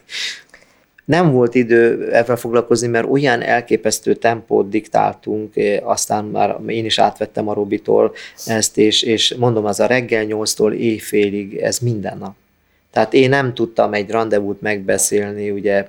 nem 1.05 1.31
volt 1.31 1.55
idő 1.55 2.11
ezzel 2.13 2.35
foglalkozni, 2.35 2.87
mert 2.87 3.09
olyan 3.09 3.41
elképesztő 3.41 4.15
tempót 4.15 4.69
diktáltunk, 4.69 5.55
eh, 5.57 5.89
aztán 5.89 6.25
már 6.25 6.57
én 6.67 6.85
is 6.85 6.99
átvettem 6.99 7.47
a 7.47 7.53
Robitól 7.53 8.13
ezt, 8.45 8.77
és, 8.77 9.01
és 9.01 9.35
mondom, 9.39 9.65
az 9.65 9.79
a 9.79 9.85
reggel 9.85 10.25
8-tól 10.25 10.73
éjfélig, 10.73 11.57
ez 11.57 11.79
minden 11.79 12.17
nap. 12.17 12.35
Tehát 12.91 13.13
én 13.13 13.29
nem 13.29 13.53
tudtam 13.53 13.93
egy 13.93 14.09
rendezvút 14.09 14.61
megbeszélni, 14.61 15.51
ugye 15.51 15.87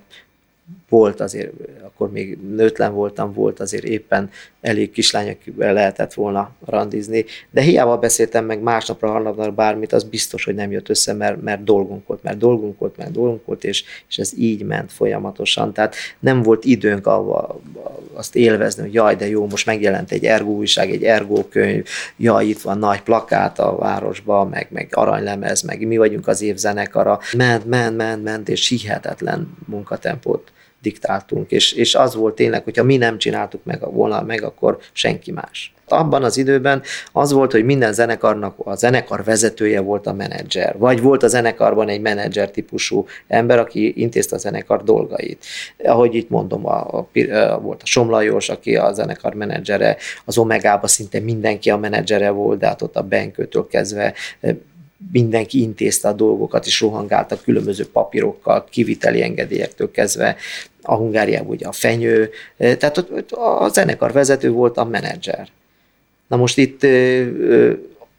volt 0.88 1.20
azért, 1.20 1.52
akkor 1.82 2.10
még 2.10 2.38
nőtlen 2.38 2.94
voltam, 2.94 3.32
volt 3.32 3.60
azért 3.60 3.84
éppen 3.84 4.30
elég 4.62 4.90
kislányokkal 4.90 5.72
lehetett 5.72 6.14
volna 6.14 6.50
randizni, 6.64 7.24
de 7.50 7.60
hiába 7.60 7.98
beszéltem 7.98 8.44
meg 8.44 8.60
másnapra, 8.60 9.10
harmadnapra 9.10 9.52
bármit, 9.52 9.92
az 9.92 10.04
biztos, 10.04 10.44
hogy 10.44 10.54
nem 10.54 10.70
jött 10.70 10.88
össze, 10.88 11.12
mert, 11.12 11.42
mert 11.42 11.64
dolgunk 11.64 12.06
volt, 12.06 12.22
mert 12.22 12.38
dolgunk 12.38 12.78
volt, 12.78 12.96
mert 12.96 13.10
dolgunk 13.10 13.44
volt, 13.44 13.64
és, 13.64 13.84
és 14.08 14.18
ez 14.18 14.32
így 14.36 14.64
ment 14.64 14.92
folyamatosan. 14.92 15.72
Tehát 15.72 15.94
nem 16.18 16.42
volt 16.42 16.64
időnk 16.64 17.06
avva, 17.06 17.60
azt 18.12 18.36
élvezni, 18.36 18.82
hogy 18.82 18.94
jaj, 18.94 19.16
de 19.16 19.28
jó, 19.28 19.46
most 19.46 19.66
megjelent 19.66 20.10
egy 20.10 20.24
ergó 20.24 20.56
újság, 20.56 20.90
egy 20.90 21.04
ergó 21.04 21.44
könyv, 21.50 21.86
jaj, 22.16 22.46
itt 22.46 22.60
van 22.60 22.78
nagy 22.78 23.02
plakát 23.02 23.58
a 23.58 23.76
városba, 23.76 24.44
meg, 24.44 24.66
meg 24.70 24.88
aranylemez, 24.90 25.62
meg 25.62 25.86
mi 25.86 25.96
vagyunk 25.96 26.28
az 26.28 26.42
évzenekara. 26.42 27.20
Ment, 27.36 27.66
ment, 27.66 27.96
ment, 27.96 28.22
ment, 28.22 28.48
és 28.48 28.68
hihetetlen 28.68 29.56
munkatempót 29.66 30.52
diktáltunk, 30.82 31.50
és, 31.50 31.72
és 31.72 31.94
az 31.94 32.14
volt 32.14 32.34
tényleg, 32.34 32.64
hogyha 32.64 32.84
mi 32.84 32.96
nem 32.96 33.18
csináltuk 33.18 33.64
meg 33.64 33.92
volna 33.92 34.22
meg, 34.22 34.42
akkor 34.42 34.78
senki 34.92 35.32
más. 35.32 35.74
Abban 35.88 36.24
az 36.24 36.36
időben 36.36 36.82
az 37.12 37.32
volt, 37.32 37.52
hogy 37.52 37.64
minden 37.64 37.92
zenekarnak 37.92 38.54
a 38.58 38.74
zenekar 38.74 39.24
vezetője 39.24 39.80
volt 39.80 40.06
a 40.06 40.12
menedzser, 40.12 40.78
vagy 40.78 41.00
volt 41.00 41.22
a 41.22 41.28
zenekarban 41.28 41.88
egy 41.88 42.00
menedzser 42.00 42.50
típusú 42.50 43.06
ember, 43.26 43.58
aki 43.58 44.00
intézte 44.00 44.36
a 44.36 44.38
zenekar 44.38 44.82
dolgait. 44.82 45.44
Ahogy 45.84 46.14
itt 46.14 46.28
mondom, 46.28 46.66
a, 46.66 46.98
a, 46.98 47.08
a, 47.32 47.60
volt 47.60 47.82
a 47.82 47.86
Somlajos, 47.86 48.48
aki 48.48 48.76
a 48.76 48.92
zenekar 48.92 49.34
menedzsere, 49.34 49.96
az 50.24 50.38
Omegába 50.38 50.86
szinte 50.86 51.20
mindenki 51.20 51.70
a 51.70 51.76
menedzsere 51.76 52.30
volt, 52.30 52.58
de 52.58 52.66
hát 52.66 52.82
ott 52.82 52.96
a 52.96 53.02
Benkőtől 53.02 53.66
kezdve 53.66 54.14
mindenki 55.12 55.60
intézte 55.60 56.08
a 56.08 56.12
dolgokat, 56.12 56.66
és 56.66 56.80
rohangáltak 56.80 57.42
különböző 57.42 57.86
papírokkal, 57.86 58.64
kiviteli 58.70 59.22
engedélyektől 59.22 59.90
kezdve, 59.90 60.36
a 60.82 60.94
Hungáriában 60.94 61.50
ugye 61.50 61.66
a 61.66 61.72
fenyő, 61.72 62.30
tehát 62.56 62.98
ott 62.98 63.32
a 63.32 63.68
zenekar 63.68 64.12
vezető 64.12 64.50
volt 64.50 64.76
a 64.76 64.84
menedzser. 64.84 65.48
Na 66.26 66.36
most 66.36 66.58
itt 66.58 66.86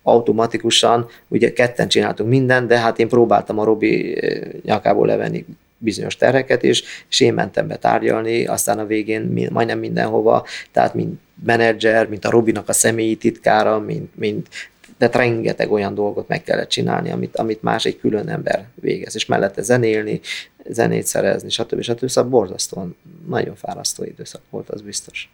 automatikusan, 0.04 1.08
ugye 1.28 1.54
ketten 1.54 1.88
csináltunk 1.88 2.30
mindent, 2.30 2.68
de 2.68 2.80
hát 2.80 3.00
én 3.00 3.08
próbáltam 3.08 3.60
a 3.60 3.64
Robi 3.64 4.18
nyakából 4.64 5.08
levenni 5.08 5.46
bizonyos 5.78 6.16
terheket, 6.16 6.64
és, 6.64 6.84
és 7.10 7.20
én 7.20 7.34
mentem 7.34 7.68
be 7.68 7.76
tárgyalni, 7.76 8.46
aztán 8.46 8.80
a 8.80 8.86
végén 8.86 9.50
majdnem 9.52 9.80
mindenhova, 9.80 10.46
tehát 10.72 10.94
mint 10.94 11.20
menedzser, 11.46 12.08
mint 12.08 12.26
a 12.26 12.30
Robinak 12.30 12.70
a 12.70 12.74
személyi 12.74 13.16
titkára, 13.16 13.80
mint, 13.80 14.16
mint 14.16 14.48
tehát 15.10 15.28
rengeteg 15.28 15.72
olyan 15.72 15.96
dolgot 15.96 16.28
meg 16.28 16.44
kellett 16.44 16.70
csinálni, 16.70 17.12
amit, 17.12 17.38
amit 17.38 17.62
más 17.62 17.86
egy 17.86 18.00
külön 18.00 18.30
ember 18.30 18.68
végez, 18.76 19.16
és 19.16 19.26
mellette 19.26 19.62
zenélni, 19.62 20.22
zenét 20.70 21.06
szerezni, 21.06 21.50
stb. 21.50 21.82
stb. 21.82 22.10
Szóval 22.10 22.30
borzasztóan, 22.30 22.96
nagyon 23.28 23.56
fárasztó 23.56 24.04
időszak 24.04 24.42
volt, 24.50 24.70
az 24.70 24.82
biztos. 24.82 25.32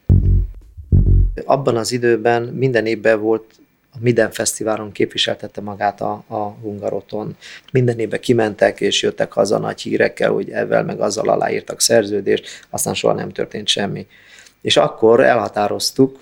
Abban 1.45 1.77
az 1.77 1.91
időben 1.91 2.43
minden 2.43 2.85
évben 2.85 3.21
volt 3.21 3.43
a 3.91 3.97
Miden 3.99 4.31
Fesztiválon 4.31 4.91
képviseltette 4.91 5.61
magát 5.61 6.01
a, 6.01 6.23
a 6.27 6.37
Hungaroton. 6.37 7.37
Minden 7.71 7.99
évben 7.99 8.19
kimentek, 8.19 8.81
és 8.81 9.01
jöttek 9.01 9.31
haza 9.31 9.57
nagy 9.57 9.81
hírekkel, 9.81 10.31
hogy 10.31 10.49
ezzel 10.49 10.83
meg 10.83 10.99
azzal 10.99 11.29
aláírtak 11.29 11.81
szerződést, 11.81 12.47
aztán 12.69 12.93
soha 12.93 13.13
nem 13.13 13.31
történt 13.31 13.67
semmi. 13.67 14.07
És 14.61 14.77
akkor 14.77 15.19
elhatároztuk, 15.19 16.19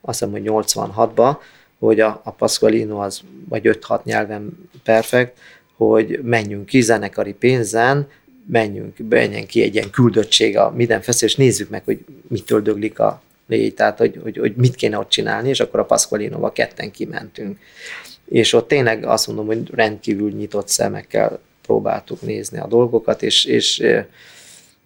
azt 0.00 0.18
hiszem, 0.18 0.30
hogy 0.30 0.42
86-ba, 0.44 1.36
hogy 1.78 2.00
a, 2.00 2.20
a 2.24 2.30
Pasqualino 2.30 2.98
az 2.98 3.20
vagy 3.48 3.62
5-6 3.64 4.02
nyelven 4.02 4.70
perfekt, 4.84 5.38
hogy 5.76 6.20
menjünk 6.22 6.66
ki 6.66 6.80
zenekari 6.80 7.32
pénzen, 7.32 8.08
menjünk, 8.46 8.96
menjen 9.08 9.46
ki 9.46 9.62
egy 9.62 9.74
ilyen 9.74 9.90
küldöttség 9.90 10.56
a 10.56 10.70
minden 10.70 11.00
feszül, 11.00 11.28
és 11.28 11.36
nézzük 11.36 11.68
meg, 11.68 11.84
hogy 11.84 12.04
mitől 12.28 12.62
döglik 12.62 12.98
a 12.98 13.22
légy, 13.48 13.74
tehát 13.74 13.98
hogy, 13.98 14.20
hogy, 14.22 14.36
hogy 14.38 14.54
mit 14.56 14.74
kéne 14.74 14.98
ott 14.98 15.08
csinálni, 15.08 15.48
és 15.48 15.60
akkor 15.60 15.80
a 15.80 15.84
Pasqualinova 15.84 16.52
ketten 16.52 16.90
kimentünk. 16.90 17.58
És 18.28 18.52
ott 18.52 18.68
tényleg 18.68 19.04
azt 19.04 19.26
mondom, 19.26 19.46
hogy 19.46 19.70
rendkívül 19.74 20.30
nyitott 20.30 20.68
szemekkel 20.68 21.40
próbáltuk 21.62 22.22
nézni 22.22 22.58
a 22.58 22.66
dolgokat, 22.66 23.22
és, 23.22 23.44
és, 23.44 23.82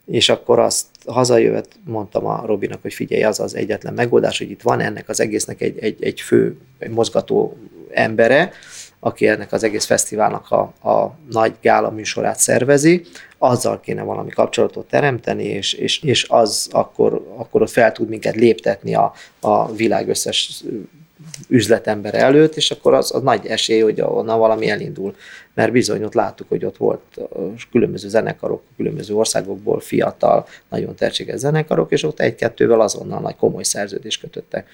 és 0.05 0.29
akkor 0.29 0.59
azt 0.59 0.85
hazajövet, 1.05 1.67
mondtam 1.85 2.25
a 2.25 2.43
Robinak, 2.45 2.81
hogy 2.81 2.93
figyelj, 2.93 3.23
az 3.23 3.39
az 3.39 3.55
egyetlen 3.55 3.93
megoldás, 3.93 4.37
hogy 4.37 4.49
itt 4.49 4.61
van 4.61 4.79
ennek 4.79 5.09
az 5.09 5.19
egésznek 5.19 5.61
egy, 5.61 5.77
egy, 5.79 6.03
egy 6.03 6.21
fő, 6.21 6.57
egy 6.79 6.91
mozgató 6.91 7.57
embere, 7.91 8.51
aki 8.99 9.27
ennek 9.27 9.51
az 9.51 9.63
egész 9.63 9.85
fesztiválnak 9.85 10.51
a, 10.51 10.89
a 10.89 11.15
nagy 11.31 11.53
gála 11.61 11.89
műsorát 11.89 12.39
szervezi, 12.39 13.05
azzal 13.37 13.79
kéne 13.79 14.01
valami 14.01 14.29
kapcsolatot 14.29 14.87
teremteni, 14.87 15.43
és, 15.43 15.73
és, 15.73 16.01
és 16.01 16.25
az 16.29 16.67
akkor, 16.71 17.33
akkor 17.35 17.61
ott 17.61 17.69
fel 17.69 17.91
tud 17.91 18.09
minket 18.09 18.35
léptetni 18.35 18.95
a, 18.95 19.13
a 19.39 19.73
világ 19.73 20.09
összes 20.09 20.63
üzletember 21.49 22.15
előtt, 22.15 22.55
és 22.55 22.71
akkor 22.71 22.93
az, 22.93 23.15
az 23.15 23.21
nagy 23.21 23.45
esély, 23.45 23.79
hogy 23.79 24.01
onnan 24.01 24.39
valami 24.39 24.69
elindul. 24.69 25.15
Mert 25.53 25.71
bizony 25.71 26.03
ott 26.03 26.13
láttuk, 26.13 26.49
hogy 26.49 26.65
ott 26.65 26.77
volt 26.77 27.19
különböző 27.71 28.09
zenekarok, 28.09 28.63
különböző 28.77 29.15
országokból 29.15 29.79
fiatal, 29.79 30.47
nagyon 30.69 30.95
tehetséges 30.95 31.39
zenekarok, 31.39 31.91
és 31.91 32.03
ott 32.03 32.19
egy-kettővel 32.19 32.81
azonnal 32.81 33.19
nagy 33.19 33.35
komoly 33.35 33.63
szerződést 33.63 34.19
kötöttek. 34.19 34.67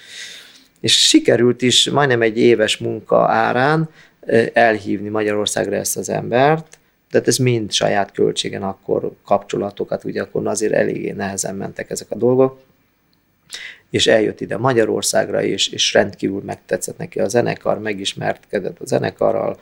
És 0.79 1.07
sikerült 1.07 1.61
is 1.61 1.89
majdnem 1.89 2.21
egy 2.21 2.37
éves 2.37 2.77
munka 2.77 3.27
árán 3.27 3.89
elhívni 4.53 5.09
Magyarországra 5.09 5.75
ezt 5.75 5.97
az 5.97 6.09
embert, 6.09 6.77
tehát 7.11 7.27
ez 7.27 7.37
mind 7.37 7.71
saját 7.71 8.11
költségen 8.11 8.63
akkor 8.63 9.11
kapcsolatokat, 9.25 10.03
ugye 10.03 10.21
akkor 10.21 10.47
azért 10.47 10.73
eléggé 10.73 11.11
nehezen 11.11 11.55
mentek 11.55 11.89
ezek 11.89 12.07
a 12.11 12.15
dolgok, 12.15 12.59
és 13.89 14.07
eljött 14.07 14.41
ide 14.41 14.57
Magyarországra, 14.57 15.43
és, 15.43 15.67
és 15.67 15.93
rendkívül 15.93 16.41
megtetszett 16.45 16.97
neki 16.97 17.19
a 17.19 17.27
zenekar, 17.27 17.79
megismerkedett 17.79 18.79
a 18.79 18.85
zenekarral, 18.85 19.59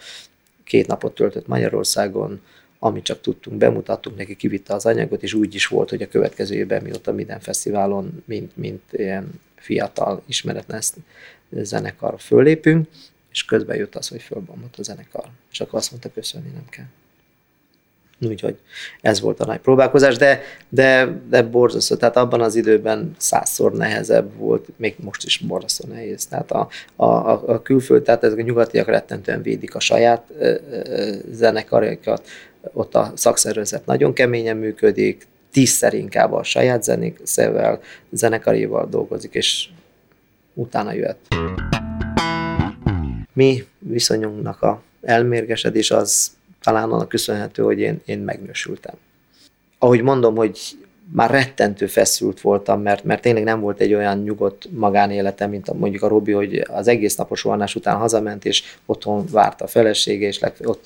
két 0.63 0.87
napot 0.87 1.15
töltött 1.15 1.47
Magyarországon, 1.47 2.41
amit 2.79 3.03
csak 3.03 3.21
tudtunk, 3.21 3.57
bemutattunk 3.57 4.17
neki, 4.17 4.35
kivitte 4.35 4.73
az 4.73 4.85
anyagot, 4.85 5.23
és 5.23 5.33
úgy 5.33 5.55
is 5.55 5.67
volt, 5.67 5.89
hogy 5.89 6.01
a 6.01 6.07
következő 6.07 6.55
évben 6.55 6.83
mi 6.83 6.91
ott 6.91 7.07
a 7.07 7.11
minden 7.11 7.39
fesztiválon, 7.39 8.23
mint, 8.25 8.57
mint 8.57 8.81
ilyen 8.91 9.41
fiatal, 9.55 10.21
ismeretlen 10.25 10.81
zenekar 11.49 12.19
fölépünk, 12.19 12.87
és 13.31 13.45
közben 13.45 13.77
jött 13.77 13.95
az, 13.95 14.07
hogy 14.07 14.21
fölbomlott 14.21 14.77
a 14.77 14.83
zenekar. 14.83 15.25
És 15.51 15.59
akkor 15.59 15.79
azt 15.79 15.91
mondta, 15.91 16.11
köszönni 16.11 16.49
nem 16.53 16.65
kell. 16.69 16.85
Úgyhogy 18.21 18.57
ez 19.01 19.19
volt 19.21 19.39
a 19.39 19.45
nagy 19.45 19.59
próbálkozás, 19.59 20.17
de, 20.17 20.41
de, 20.69 21.21
de 21.29 21.41
borzasztó, 21.43 21.95
tehát 21.95 22.17
abban 22.17 22.41
az 22.41 22.55
időben 22.55 23.15
százszor 23.17 23.73
nehezebb 23.73 24.35
volt, 24.37 24.67
még 24.75 24.95
most 24.99 25.25
is 25.25 25.37
borzasztó 25.37 25.85
nehéz. 25.89 26.25
Tehát 26.25 26.51
a, 26.51 26.67
a, 26.95 27.05
a 27.53 27.61
külföld, 27.61 28.03
tehát 28.03 28.23
ezek 28.23 28.37
a 28.37 28.41
nyugatiak 28.41 28.87
rettentően 28.87 29.41
védik 29.41 29.75
a 29.75 29.79
saját 29.79 30.33
zenekarjaikat, 31.31 32.27
ott 32.73 32.95
a 32.95 33.11
szakszervezet 33.15 33.85
nagyon 33.85 34.13
keményen 34.13 34.57
működik, 34.57 35.27
tízszer 35.51 35.93
inkább 35.93 36.33
a 36.33 36.43
saját 36.43 36.83
zenékszervel, 36.83 37.79
zenekarival 38.11 38.87
dolgozik, 38.89 39.33
és 39.33 39.69
utána 40.53 40.93
jöhet. 40.93 41.17
Mi 43.33 43.63
viszonyunknak 43.79 44.61
a 44.61 44.81
elmérgesedés 45.01 45.91
az 45.91 46.31
talán 46.67 46.91
annak 46.91 47.09
köszönhető, 47.09 47.63
hogy 47.63 47.79
én, 47.79 48.01
én 48.05 48.19
megnősültem. 48.19 48.93
Ahogy 49.77 50.01
mondom, 50.01 50.35
hogy 50.35 50.59
már 51.13 51.29
rettentő 51.29 51.87
feszült 51.87 52.41
voltam, 52.41 52.81
mert, 52.81 53.03
mert 53.03 53.21
tényleg 53.21 53.43
nem 53.43 53.59
volt 53.59 53.79
egy 53.79 53.93
olyan 53.93 54.17
nyugodt 54.17 54.67
magánéletem, 54.71 55.49
mint 55.49 55.69
a, 55.69 55.73
mondjuk 55.73 56.03
a 56.03 56.07
Robi, 56.07 56.31
hogy 56.31 56.65
az 56.67 56.87
egész 56.87 57.15
napos 57.15 57.43
rohanás 57.43 57.75
után 57.75 57.97
hazament, 57.97 58.45
és 58.45 58.63
otthon 58.85 59.25
várta 59.31 59.63
a 59.63 59.67
felesége, 59.67 60.27
és 60.27 60.39
ott 60.63 60.85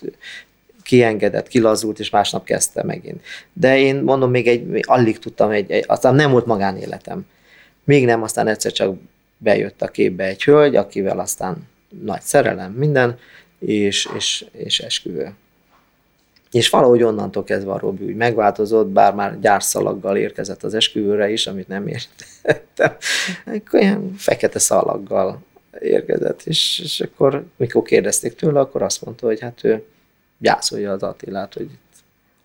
kiengedett, 0.84 1.48
kilazult, 1.48 2.00
és 2.00 2.10
másnap 2.10 2.44
kezdte 2.44 2.84
megint. 2.84 3.22
De 3.54 3.80
én 3.80 3.96
mondom, 3.96 4.30
még 4.30 4.48
egy, 4.48 4.80
alig 4.82 5.20
tudtam, 5.20 5.50
egy, 5.50 5.72
egy, 5.72 5.84
aztán 5.88 6.16
nem 6.16 6.32
volt 6.32 6.46
magánéletem. 6.46 7.26
Még 7.84 8.06
nem, 8.06 8.24
aztán 8.24 8.48
egyszer 8.48 8.72
csak 8.72 8.96
bejött 9.38 9.82
a 9.82 9.88
képbe 9.88 10.24
egy 10.24 10.44
hölgy, 10.44 10.76
akivel 10.76 11.20
aztán 11.20 11.68
nagy 12.04 12.22
szerelem, 12.22 12.72
minden, 12.72 13.18
és, 13.60 14.10
és, 14.16 14.46
és 14.52 14.80
esküvő. 14.80 15.34
És 16.52 16.70
valahogy 16.70 17.04
onnantól 17.04 17.44
kezdve 17.44 17.72
a 17.72 17.80
Robi 17.80 18.06
úgy 18.06 18.16
megváltozott, 18.16 18.88
bár 18.88 19.14
már 19.14 19.40
gyárszalaggal 19.40 20.18
érkezett 20.18 20.64
az 20.64 20.74
esküvőre 20.74 21.30
is, 21.30 21.48
amit 21.48 21.68
nem 21.68 21.88
értettem. 21.88 22.96
Akkor 23.46 23.80
ilyen 23.80 24.14
fekete 24.18 24.60
szalaggal 24.60 25.42
érkezett, 25.80 26.42
és, 26.44 26.80
és 26.84 27.00
akkor, 27.00 27.46
mikor 27.56 27.82
kérdezték 27.82 28.36
tőle, 28.36 28.60
akkor 28.60 28.82
azt 28.82 29.06
mondta, 29.06 29.26
hogy 29.26 29.40
hát 29.40 29.64
ő 29.64 29.84
gyászolja 30.38 30.92
az 30.92 31.04
Attilát, 31.04 31.54
hogy 31.54 31.70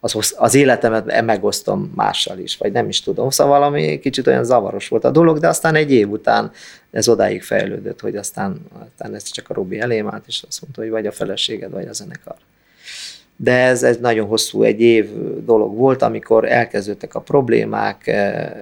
az, 0.01 0.35
az 0.37 0.55
életemet 0.55 1.25
megosztom 1.25 1.93
mással 1.95 2.39
is, 2.39 2.57
vagy 2.57 2.73
nem 2.73 2.89
is 2.89 3.01
tudom. 3.01 3.31
Szóval 3.31 3.59
valami 3.59 3.99
kicsit 3.99 4.27
olyan 4.27 4.45
zavaros 4.45 4.89
volt 4.89 5.05
a 5.05 5.11
dolog, 5.11 5.39
de 5.39 5.49
aztán 5.49 5.75
egy 5.75 5.93
év 5.93 6.11
után 6.11 6.53
ez 6.91 7.09
odáig 7.09 7.43
fejlődött, 7.43 8.01
hogy 8.01 8.17
aztán, 8.17 8.61
aztán 8.73 9.15
ez 9.15 9.23
csak 9.23 9.51
a 9.51 9.55
Robi 9.55 9.79
elém 9.79 10.09
állt, 10.09 10.25
és 10.27 10.45
azt 10.49 10.61
mondta, 10.61 10.81
hogy 10.81 10.91
vagy 10.91 11.07
a 11.07 11.13
feleséged, 11.13 11.71
vagy 11.71 11.87
a 11.87 11.93
zenekar. 11.93 12.37
De 13.37 13.53
ez, 13.53 13.83
ez 13.83 13.97
nagyon 13.97 14.27
hosszú, 14.27 14.63
egy 14.63 14.81
év 14.81 15.11
dolog 15.45 15.77
volt, 15.77 16.03
amikor 16.03 16.51
elkezdődtek 16.51 17.15
a 17.15 17.21
problémák, 17.21 18.07
eh, 18.07 18.53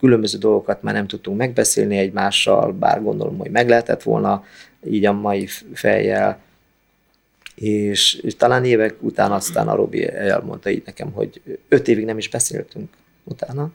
különböző 0.00 0.38
dolgokat 0.38 0.82
már 0.82 0.94
nem 0.94 1.06
tudtunk 1.06 1.36
megbeszélni 1.36 1.96
egymással, 1.96 2.72
bár 2.72 3.02
gondolom, 3.02 3.38
hogy 3.38 3.50
meg 3.50 3.68
lehetett 3.68 4.02
volna 4.02 4.44
így 4.84 5.04
a 5.04 5.12
mai 5.12 5.46
fejjel, 5.72 6.38
és, 7.54 8.14
és 8.14 8.36
talán 8.36 8.64
évek 8.64 8.94
után 9.00 9.32
aztán 9.32 9.68
a 9.68 9.74
Robi 9.74 10.08
elmondta 10.08 10.70
így 10.70 10.82
nekem, 10.86 11.12
hogy 11.12 11.40
öt 11.68 11.88
évig 11.88 12.04
nem 12.04 12.18
is 12.18 12.28
beszéltünk 12.28 12.88
utána, 13.24 13.70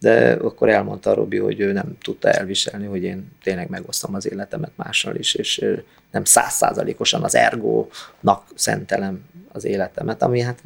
de 0.00 0.32
akkor 0.32 0.68
elmondta 0.68 1.10
a 1.10 1.14
Robi, 1.14 1.38
hogy 1.38 1.60
ő 1.60 1.72
nem 1.72 1.98
tudta 2.02 2.30
elviselni, 2.30 2.86
hogy 2.86 3.02
én 3.02 3.32
tényleg 3.42 3.68
megosztom 3.68 4.14
az 4.14 4.30
életemet 4.30 4.70
mással 4.76 5.16
is, 5.16 5.34
és 5.34 5.64
nem 6.10 6.24
százszázalékosan 6.24 7.24
az 7.24 7.34
ergónak 7.34 8.44
szentelem 8.54 9.24
az 9.52 9.64
életemet, 9.64 10.22
ami 10.22 10.40
hát... 10.40 10.62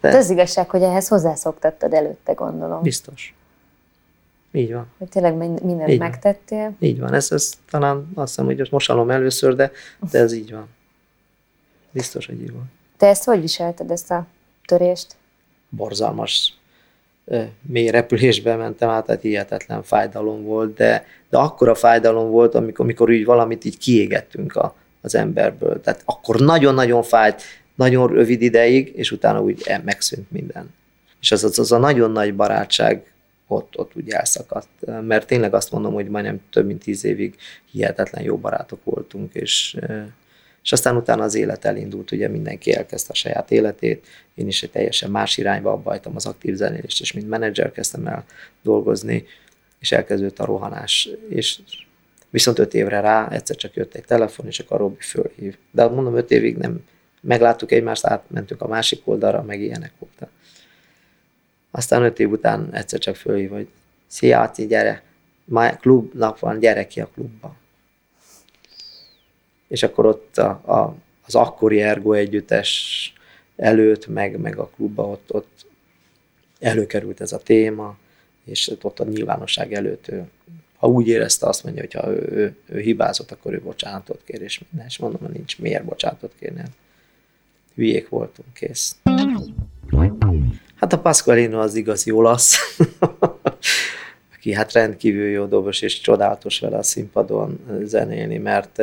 De... 0.00 0.16
az 0.16 0.30
igazság, 0.30 0.70
hogy 0.70 0.82
ehhez 0.82 1.08
hozzászoktattad 1.08 1.92
előtte, 1.92 2.32
gondolom. 2.32 2.82
Biztos. 2.82 3.34
Így 4.52 4.72
van. 4.72 4.86
Hogy 4.98 5.08
tényleg 5.08 5.34
mindent 5.34 5.88
így 5.88 5.98
megtettél. 5.98 6.62
Van. 6.62 6.76
Így 6.78 6.98
van, 6.98 7.14
ez, 7.14 7.32
ez 7.32 7.52
talán 7.70 8.10
azt 8.14 8.28
hiszem, 8.28 8.44
hogy 8.44 8.68
most 8.70 8.86
hallom 8.86 9.10
először, 9.10 9.54
de, 9.54 9.70
de 10.10 10.18
ez 10.18 10.32
így 10.32 10.52
van. 10.52 10.68
Biztos, 11.90 12.26
hogy 12.26 12.40
így 12.40 12.52
van. 12.52 12.70
Te 12.96 13.06
ezt 13.06 13.24
hogy 13.24 13.40
viselted, 13.40 13.90
ezt 13.90 14.10
a 14.10 14.26
törést? 14.64 15.16
Borzalmas 15.68 16.57
mély 17.62 17.90
repülésbe 17.90 18.56
mentem 18.56 18.88
át, 18.88 19.06
tehát 19.06 19.22
hihetetlen 19.22 19.82
fájdalom 19.82 20.42
volt, 20.42 20.74
de, 20.74 21.06
de 21.30 21.38
akkora 21.38 21.74
fájdalom 21.74 22.30
volt, 22.30 22.54
amikor, 22.54 22.84
amikor 22.84 23.10
úgy 23.10 23.24
valamit 23.24 23.64
így 23.64 23.78
kiégettünk 23.78 24.56
a, 24.56 24.76
az 25.00 25.14
emberből. 25.14 25.80
Tehát 25.80 26.02
akkor 26.04 26.40
nagyon-nagyon 26.40 27.02
fájt, 27.02 27.42
nagyon 27.74 28.08
rövid 28.08 28.42
ideig, 28.42 28.92
és 28.96 29.10
utána 29.10 29.42
úgy 29.42 29.62
megszűnt 29.84 30.30
minden. 30.30 30.74
És 31.20 31.32
az, 31.32 31.44
az, 31.44 31.58
az 31.58 31.72
a 31.72 31.78
nagyon 31.78 32.10
nagy 32.10 32.34
barátság 32.34 33.12
ott, 33.46 33.78
ott 33.78 33.92
úgy 33.96 34.10
elszakadt. 34.10 34.68
Mert 35.06 35.26
tényleg 35.26 35.54
azt 35.54 35.72
mondom, 35.72 35.92
hogy 35.92 36.08
majdnem 36.08 36.40
több 36.50 36.66
mint 36.66 36.82
tíz 36.82 37.04
évig 37.04 37.36
hihetetlen 37.70 38.22
jó 38.22 38.36
barátok 38.36 38.84
voltunk, 38.84 39.34
és 39.34 39.76
És 40.62 40.72
aztán 40.72 40.96
utána 40.96 41.22
az 41.22 41.34
élet 41.34 41.64
elindult, 41.64 42.10
ugye 42.10 42.28
mindenki 42.28 42.74
elkezdte 42.74 43.12
a 43.12 43.16
saját 43.16 43.50
életét, 43.50 44.06
én 44.34 44.46
is 44.46 44.62
egy 44.62 44.70
teljesen 44.70 45.10
más 45.10 45.36
irányba 45.36 45.72
abbajtam 45.72 46.16
az 46.16 46.26
aktív 46.26 46.54
zenélést, 46.54 47.00
és 47.00 47.12
mint 47.12 47.28
menedzser 47.28 47.72
kezdtem 47.72 48.06
el 48.06 48.24
dolgozni, 48.62 49.24
és 49.78 49.92
elkezdődött 49.92 50.38
a 50.38 50.44
rohanás. 50.44 51.08
És 51.28 51.58
viszont 52.30 52.58
öt 52.58 52.74
évre 52.74 53.00
rá 53.00 53.28
egyszer 53.30 53.56
csak 53.56 53.74
jött 53.74 53.94
egy 53.94 54.04
telefon, 54.04 54.46
és 54.46 54.58
akkor 54.58 54.78
Robi 54.78 55.00
fölhív. 55.00 55.56
De 55.70 55.88
mondom, 55.88 56.16
öt 56.16 56.30
évig 56.30 56.56
nem 56.56 56.84
megláttuk 57.20 57.72
egymást, 57.72 58.04
átmentünk 58.04 58.62
a 58.62 58.68
másik 58.68 59.00
oldalra, 59.04 59.42
meg 59.42 59.60
ilyenek 59.60 59.92
voltak. 59.98 60.30
Aztán 61.70 62.02
öt 62.02 62.18
év 62.18 62.30
után 62.30 62.68
egyszer 62.72 62.98
csak 62.98 63.16
fölhív, 63.16 63.50
hogy 63.50 63.68
szia, 64.06 64.40
Ati, 64.40 64.66
gyere, 64.66 65.02
ma 65.44 65.76
klubnak 65.76 66.38
van, 66.38 66.58
gyere 66.58 66.86
ki 66.86 67.00
a 67.00 67.10
klubba. 67.14 67.56
És 69.68 69.82
akkor 69.82 70.06
ott 70.06 70.38
a, 70.38 70.48
a, 70.48 70.96
az 71.26 71.34
akkori 71.34 71.80
Ergo 71.80 72.12
együttes 72.12 73.12
előtt, 73.56 74.06
meg, 74.06 74.38
meg 74.38 74.58
a 74.58 74.66
klubba 74.66 75.06
ott, 75.06 75.34
ott 75.34 75.66
előkerült 76.60 77.20
ez 77.20 77.32
a 77.32 77.38
téma, 77.38 77.96
és 78.44 78.70
ott 78.82 79.00
a 79.00 79.04
nyilvánosság 79.04 79.72
előtt 79.72 80.08
ő, 80.08 80.28
ha 80.76 80.86
úgy 80.86 81.08
érezte, 81.08 81.46
azt 81.46 81.64
mondja, 81.64 81.82
hogy 81.82 81.92
ha 81.92 82.10
ő, 82.10 82.28
ő, 82.30 82.56
ő 82.66 82.80
hibázott, 82.80 83.30
akkor 83.30 83.52
ő 83.52 83.60
bocsánatot 83.60 84.22
kér, 84.24 84.42
és 84.42 84.62
minden. 84.70 84.86
És 84.88 84.98
mondom, 84.98 85.20
hogy 85.20 85.30
nincs 85.30 85.58
miért 85.58 85.84
bocsánatot 85.84 86.32
kérni. 86.38 86.62
Hülyék 87.74 88.08
voltunk, 88.08 88.52
kész. 88.52 88.96
Hát 90.74 90.92
a 90.92 90.98
Pasqualino 90.98 91.60
az 91.60 91.74
igazi 91.74 92.10
olasz, 92.10 92.78
aki 94.34 94.52
hát 94.52 94.72
rendkívül 94.72 95.28
jó 95.28 95.44
dobos, 95.44 95.82
és 95.82 96.00
csodálatos 96.00 96.60
vele 96.60 96.76
a 96.76 96.82
színpadon 96.82 97.60
zenélni, 97.84 98.38
mert 98.38 98.82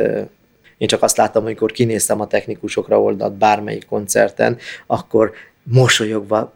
én 0.78 0.88
csak 0.88 1.02
azt 1.02 1.16
láttam, 1.16 1.44
amikor 1.44 1.72
kinéztem 1.72 2.20
a 2.20 2.26
technikusokra 2.26 3.00
oldat 3.00 3.32
bármelyik 3.32 3.86
koncerten, 3.86 4.58
akkor 4.86 5.32
mosolyogva 5.62 6.54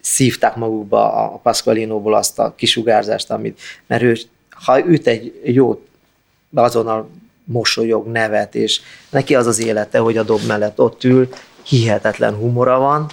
szívták 0.00 0.56
magukba 0.56 1.12
a 1.12 1.28
Pasqualinóból 1.28 2.14
azt 2.14 2.38
a 2.38 2.54
kisugárzást, 2.56 3.30
amit, 3.30 3.60
mert 3.86 4.02
ő, 4.02 4.16
ha 4.50 4.86
üt 4.86 5.06
egy 5.06 5.40
jót, 5.44 5.88
azonnal 6.54 7.08
mosolyog, 7.44 8.06
nevet, 8.06 8.54
és 8.54 8.80
neki 9.10 9.34
az 9.34 9.46
az 9.46 9.58
élete, 9.58 9.98
hogy 9.98 10.16
a 10.16 10.22
dob 10.22 10.40
mellett 10.46 10.80
ott 10.80 11.04
ül, 11.04 11.28
hihetetlen 11.62 12.34
humora 12.34 12.78
van, 12.78 13.06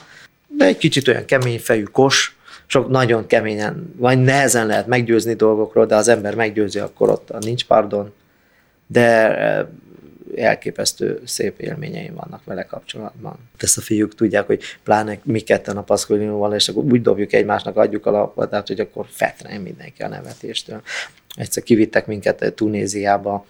de 0.58 0.66
egy 0.66 0.78
kicsit 0.78 1.08
olyan 1.08 1.26
kemény 1.26 1.60
fejű 1.60 1.84
kos, 1.84 2.38
sok 2.66 2.90
nagyon 2.90 3.26
keményen, 3.26 3.94
vagy 3.98 4.22
nehezen 4.22 4.68
lehet 4.68 4.88
meggyőzni 4.88 5.34
dolgokról, 5.34 5.86
de 5.86 5.96
az 5.96 6.08
ember 6.08 6.36
meggyőzi, 6.36 6.80
akkor 6.80 7.10
ott 7.10 7.34
nincs 7.40 7.66
pardon. 7.66 8.14
De 8.88 9.68
elképesztő 10.38 11.22
szép 11.26 11.60
élményeim 11.60 12.14
vannak 12.14 12.44
vele 12.44 12.64
kapcsolatban. 12.64 13.38
Ezt 13.58 13.78
a 13.78 13.82
fiúk 13.82 14.16
tudják, 14.16 14.46
hogy 14.46 14.62
pláne 14.84 15.20
mi 15.24 15.40
ketten 15.40 15.78
a 15.78 15.84
Pasqualinóval, 15.84 16.54
és 16.54 16.68
akkor 16.68 16.84
úgy 16.84 17.02
dobjuk 17.02 17.34
egymásnak, 17.34 17.78
adjuk 17.78 18.06
a 18.06 18.12
lapot, 18.12 18.50
tehát 18.50 18.68
hogy 18.68 18.80
akkor 18.80 19.06
fetren 19.10 19.62
mindenki 19.62 20.04
a 20.04 20.08
nevetéstől. 20.08 20.82
Egyszer 21.36 21.64
kivittek 21.64 22.06
minket 22.06 22.54
Tunéziába, 22.56 23.46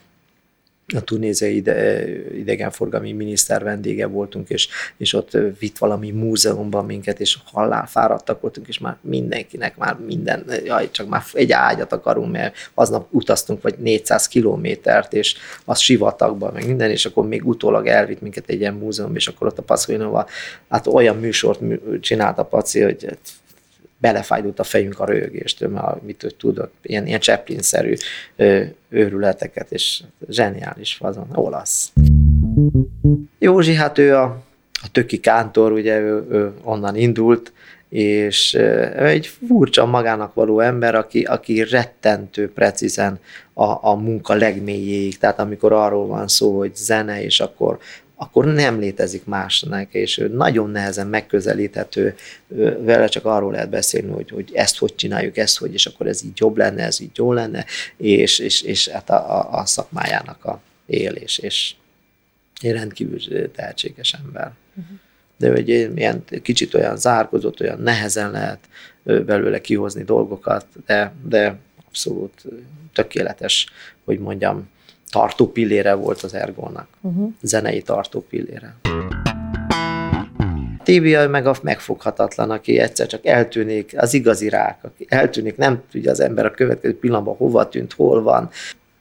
a 0.96 1.02
tunéziai 1.02 1.56
ide, 1.56 2.08
idegenforgalmi 2.36 3.12
miniszter 3.12 3.64
vendége 3.64 4.08
voltunk, 4.08 4.50
és, 4.50 4.68
és 4.98 5.14
ott 5.14 5.38
vitt 5.60 5.78
valami 5.78 6.12
múzeumban 6.12 6.86
minket, 6.86 7.20
és 7.20 7.38
halál 7.46 7.88
fáradtak 7.88 8.42
voltunk, 8.42 8.68
és 8.68 8.80
már 8.80 8.98
mindenkinek 9.02 9.78
már 9.78 9.98
minden, 10.06 10.46
jaj, 10.64 10.92
csak 10.92 11.08
már 11.08 11.24
egy 11.34 11.52
ágyat 11.52 11.94
akarunk, 11.94 12.32
mert 12.32 12.56
aznap 12.74 13.08
utaztunk 13.10 13.62
vagy 13.62 13.76
400 13.78 14.28
kilométert, 14.28 15.14
és 15.14 15.36
az 15.66 15.80
sivatagban, 15.80 16.54
meg 16.54 16.68
minden, 16.68 16.90
és 16.90 17.06
akkor 17.06 17.28
még 17.28 17.48
utólag 17.48 17.88
elvitt 17.88 18.22
minket 18.22 18.50
egy 18.50 18.60
ilyen 18.60 18.74
múzeum, 18.74 19.16
és 19.16 19.28
akkor 19.28 19.48
ott 19.48 19.58
a 19.58 19.62
Paszkoinóval, 19.62 20.28
hát 20.70 20.88
olyan 20.88 21.18
műsort 21.18 21.62
csinált 22.00 22.38
a 22.38 22.44
Paci, 22.44 22.82
hogy 22.82 23.06
hát 23.06 23.20
belefájdult 24.04 24.60
a 24.60 24.64
fejünk 24.64 24.99
a 24.99 25.06
rögéstől, 25.06 25.70
mert 25.70 26.01
mit 26.01 26.36
tudott, 26.38 26.74
ilyen, 26.82 27.08
ilyen 27.08 27.20
Chaplin-szerű 27.20 27.93
őrületeket, 28.89 29.72
és 29.72 30.04
zseniális 30.30 30.93
fazon, 30.93 31.28
olasz. 31.34 31.91
Józsi, 33.39 33.74
hát 33.74 33.97
ő 33.97 34.16
a, 34.16 34.24
a 34.72 34.88
töki 34.91 35.20
kántor, 35.20 35.72
ugye 35.72 35.99
ő, 35.99 36.26
ő 36.30 36.51
onnan 36.64 36.95
indult, 36.95 37.51
és 37.89 38.54
egy 38.97 39.28
furcsa 39.47 39.86
magának 39.86 40.34
való 40.34 40.60
ember, 40.60 40.95
aki, 40.95 41.24
aki 41.24 41.64
rettentő 41.64 42.51
precízen 42.51 43.20
a, 43.54 43.89
a 43.89 43.95
munka 43.95 44.34
legmélyéig, 44.34 45.18
tehát 45.18 45.39
amikor 45.39 45.72
arról 45.74 46.08
van 46.08 46.28
szó, 46.28 46.58
hogy 46.58 46.76
zene, 46.76 47.24
és 47.24 47.39
akkor 47.39 47.78
akkor 48.24 48.45
nem 48.45 48.80
létezik 48.80 49.26
másnak, 49.26 49.93
és 49.93 50.17
ő 50.17 50.28
nagyon 50.28 50.69
nehezen 50.69 51.07
megközelíthető, 51.07 52.15
vele 52.80 53.07
csak 53.07 53.26
arról 53.26 53.51
lehet 53.51 53.69
beszélni, 53.69 54.11
hogy, 54.11 54.30
hogy 54.30 54.51
ezt 54.53 54.78
hogy 54.78 54.95
csináljuk, 54.95 55.38
ezt 55.38 55.57
hogy, 55.57 55.74
és 55.74 55.86
akkor 55.86 56.07
ez 56.07 56.24
így 56.24 56.39
jobb 56.39 56.57
lenne, 56.57 56.84
ez 56.84 56.99
így 56.99 57.17
jó 57.17 57.34
lenne, 57.34 57.65
és, 57.97 58.39
és, 58.39 58.61
és 58.61 58.88
hát 58.88 59.09
a, 59.09 59.39
a, 59.39 59.59
a 59.59 59.65
szakmájának 59.65 60.45
a 60.45 60.61
élés, 60.86 61.38
és 61.38 61.76
egy 62.61 62.71
rendkívül 62.71 63.51
tehetséges 63.51 64.13
ember. 64.13 64.51
Uh-huh. 64.76 64.97
De 65.38 65.51
hogy 65.51 65.69
ilyen 65.69 66.24
kicsit 66.41 66.74
olyan 66.74 66.97
zárkozott, 66.97 67.61
olyan 67.61 67.80
nehezen 67.80 68.32
lehet 68.32 68.59
belőle 69.03 69.61
kihozni 69.61 70.03
dolgokat, 70.03 70.65
de, 70.86 71.13
de 71.28 71.57
abszolút 71.88 72.43
tökéletes, 72.93 73.67
hogy 74.03 74.19
mondjam, 74.19 74.69
tartó 75.14 75.51
pillére 75.51 75.93
volt 75.93 76.22
az 76.22 76.34
Ergónak, 76.34 76.88
uh-huh. 77.01 77.32
zenei 77.41 77.82
tartó 77.82 78.26
pillére. 78.30 78.76
Tibia 80.84 81.30
meg 81.30 81.45
a 81.47 81.55
megfoghatatlan, 81.61 82.51
aki 82.51 82.80
egyszer 82.80 83.07
csak 83.07 83.26
eltűnik, 83.26 83.93
az 83.97 84.14
igazi 84.14 84.49
rák, 84.49 84.84
aki 84.84 85.05
eltűnik, 85.09 85.57
nem 85.57 85.82
tudja 85.91 86.11
az 86.11 86.20
ember 86.20 86.45
a 86.45 86.51
következő 86.51 86.99
pillanatban 86.99 87.36
hova 87.36 87.70
tűnt, 87.70 87.93
hol 87.93 88.22
van, 88.22 88.49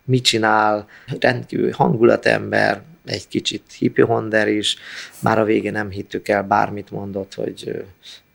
mit 0.04 0.24
csinál, 0.24 0.86
rendkívül 1.20 1.72
hangulatember, 1.72 2.80
egy 3.04 3.28
kicsit 3.28 3.62
hipihonder 3.78 4.48
is, 4.48 4.76
már 5.18 5.38
a 5.38 5.44
végén 5.44 5.72
nem 5.72 5.90
hittük 5.90 6.28
el, 6.28 6.42
bármit 6.42 6.90
mondott, 6.90 7.34
hogy 7.34 7.84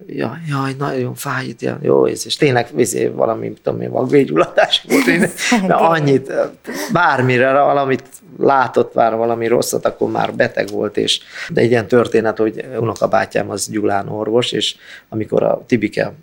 jaj, 0.05 0.37
jaj 0.49 0.73
nagyon 0.77 1.15
fájít, 1.15 1.61
ja, 1.61 1.79
jó, 1.81 2.07
és 2.07 2.35
tényleg 2.35 2.67
vizé, 2.73 3.07
valami, 3.07 3.53
tudom 3.63 3.81
én, 3.81 3.89
magvégyulladás 3.89 4.85
volt, 4.87 5.05
én, 5.05 5.29
annyit, 5.69 6.31
bármire, 6.93 7.51
valamit 7.51 8.03
látott 8.37 8.93
már 8.93 9.15
valami 9.15 9.47
rosszat, 9.47 9.85
akkor 9.85 10.11
már 10.11 10.33
beteg 10.33 10.67
volt, 10.67 10.97
és 10.97 11.19
de 11.49 11.61
egy 11.61 11.69
ilyen 11.69 11.87
történet, 11.87 12.37
hogy 12.37 12.65
unokabátyám 12.79 13.49
az 13.49 13.69
Gyulán 13.69 14.09
orvos, 14.09 14.51
és 14.51 14.75
amikor 15.09 15.43
a 15.43 15.63
Tibike 15.65 16.13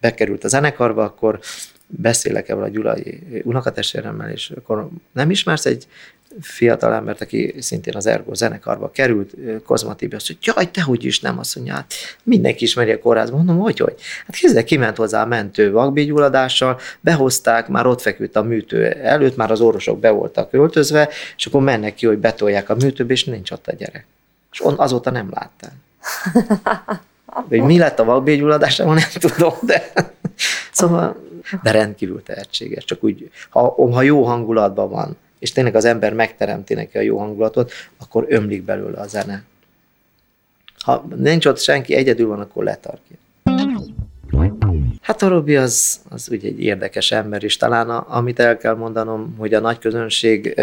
bekerült 0.00 0.44
a 0.44 0.48
zenekarba, 0.48 1.02
akkor 1.02 1.38
beszélek 1.86 2.48
ebből 2.48 2.62
a 2.62 2.68
gyulai 2.68 3.42
unokatestvéremmel, 3.44 4.30
és 4.30 4.52
akkor 4.56 4.88
nem 5.12 5.30
ismersz 5.30 5.66
egy 5.66 5.86
fiatal 6.40 6.92
embert, 6.94 7.20
aki 7.20 7.54
szintén 7.58 7.96
az 7.96 8.06
Ergo 8.06 8.34
zenekarba 8.34 8.90
került, 8.90 9.34
Kozma 9.64 9.94
Tibi, 9.94 10.14
azt 10.14 10.28
mondja, 10.28 10.52
jaj, 10.56 10.70
te 10.70 10.82
hogy 10.82 11.04
is 11.04 11.20
nem, 11.20 11.38
azt 11.38 11.56
mondja, 11.56 11.74
hát 11.74 11.92
mindenki 12.22 12.64
ismeri 12.64 12.92
a 12.92 12.98
kórházban, 12.98 13.44
mondom, 13.44 13.58
hogy, 13.58 13.78
hogy. 13.78 13.94
Hát 14.26 14.36
kézzel 14.36 14.64
kiment 14.64 14.96
hozzá 14.96 15.22
a 15.22 15.26
mentő 15.26 15.70
vakbégyulladással, 15.70 16.80
behozták, 17.00 17.68
már 17.68 17.86
ott 17.86 18.00
feküdt 18.00 18.36
a 18.36 18.42
műtő 18.42 18.84
előtt, 18.84 19.36
már 19.36 19.50
az 19.50 19.60
orvosok 19.60 20.00
be 20.00 20.10
voltak 20.10 20.52
öltözve, 20.52 21.08
és 21.36 21.46
akkor 21.46 21.62
mennek 21.62 21.94
ki, 21.94 22.06
hogy 22.06 22.18
betolják 22.18 22.68
a 22.68 22.74
műtőbe, 22.74 23.12
és 23.12 23.24
nincs 23.24 23.50
ott 23.50 23.66
a 23.66 23.74
gyerek. 23.74 24.06
És 24.52 24.64
on, 24.64 24.74
azóta 24.78 25.10
nem 25.10 25.28
látták. 25.30 25.72
Hogy 27.48 27.62
mi 27.62 27.78
lett 27.78 27.98
a 27.98 28.04
vakbégyulladásával, 28.04 28.94
nem 28.94 29.08
tudom, 29.20 29.52
de 29.62 29.92
szóval, 30.72 31.16
de 31.62 31.70
rendkívül 31.70 32.22
tehetséges. 32.22 32.84
Csak 32.84 33.04
úgy, 33.04 33.30
ha, 33.50 33.74
ha 33.92 34.02
jó 34.02 34.24
hangulatban 34.24 34.90
van, 34.90 35.16
és 35.38 35.52
tényleg 35.52 35.74
az 35.74 35.84
ember 35.84 36.14
megteremti 36.14 36.74
neki 36.74 36.98
a 36.98 37.00
jó 37.00 37.18
hangulatot, 37.18 37.72
akkor 37.98 38.26
ömlik 38.28 38.62
belőle 38.62 39.00
a 39.00 39.06
zene. 39.06 39.44
Ha 40.78 41.06
nincs 41.16 41.46
ott 41.46 41.58
senki, 41.58 41.94
egyedül 41.94 42.28
van, 42.28 42.40
akkor 42.40 42.64
letarkja. 42.64 43.16
Hát 45.00 45.22
a 45.22 45.28
Robi 45.28 45.56
az, 45.56 46.00
az 46.08 46.28
ugye 46.30 46.48
egy 46.48 46.60
érdekes 46.60 47.12
ember 47.12 47.42
is. 47.42 47.56
Talán 47.56 47.90
a, 47.90 48.06
amit 48.08 48.38
el 48.38 48.56
kell 48.56 48.74
mondanom, 48.74 49.34
hogy 49.38 49.54
a 49.54 49.60
nagy 49.60 49.78
közönség 49.78 50.60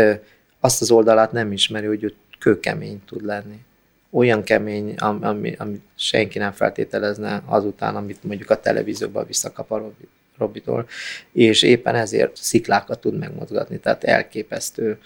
azt 0.59 0.81
az 0.81 0.91
oldalát 0.91 1.31
nem 1.31 1.51
ismeri, 1.51 1.85
hogy 1.85 2.03
ő 2.03 2.13
kőkemény 2.39 3.01
tud 3.05 3.25
lenni. 3.25 3.63
Olyan 4.09 4.43
kemény, 4.43 4.95
ami, 4.97 5.55
ami 5.57 5.81
senki 5.95 6.37
nem 6.37 6.51
feltételezne 6.51 7.41
azután, 7.45 7.95
amit 7.95 8.23
mondjuk 8.23 8.49
a 8.49 8.59
televízióban 8.59 9.25
visszakap 9.27 9.71
a 9.71 9.77
Robi. 9.77 10.07
Robitól, 10.37 10.87
és 11.31 11.61
éppen 11.61 11.95
ezért 11.95 12.35
sziklákat 12.35 12.99
tud 12.99 13.17
megmozgatni, 13.17 13.79
tehát 13.79 14.03
elképesztő 14.03 14.99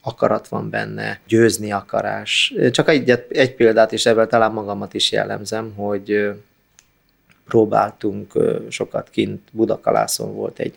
akarat 0.00 0.48
van 0.48 0.70
benne, 0.70 1.20
győzni 1.26 1.72
akarás. 1.72 2.54
Csak 2.70 2.88
egy, 2.88 3.10
egy 3.28 3.54
példát, 3.54 3.92
és 3.92 4.06
ebben 4.06 4.28
talán 4.28 4.52
magamat 4.52 4.94
is 4.94 5.12
jellemzem, 5.12 5.72
hogy 5.74 6.30
próbáltunk 7.46 8.32
sokat 8.68 9.10
kint, 9.10 9.40
Budakalászon 9.52 10.34
volt 10.34 10.58
egy 10.58 10.74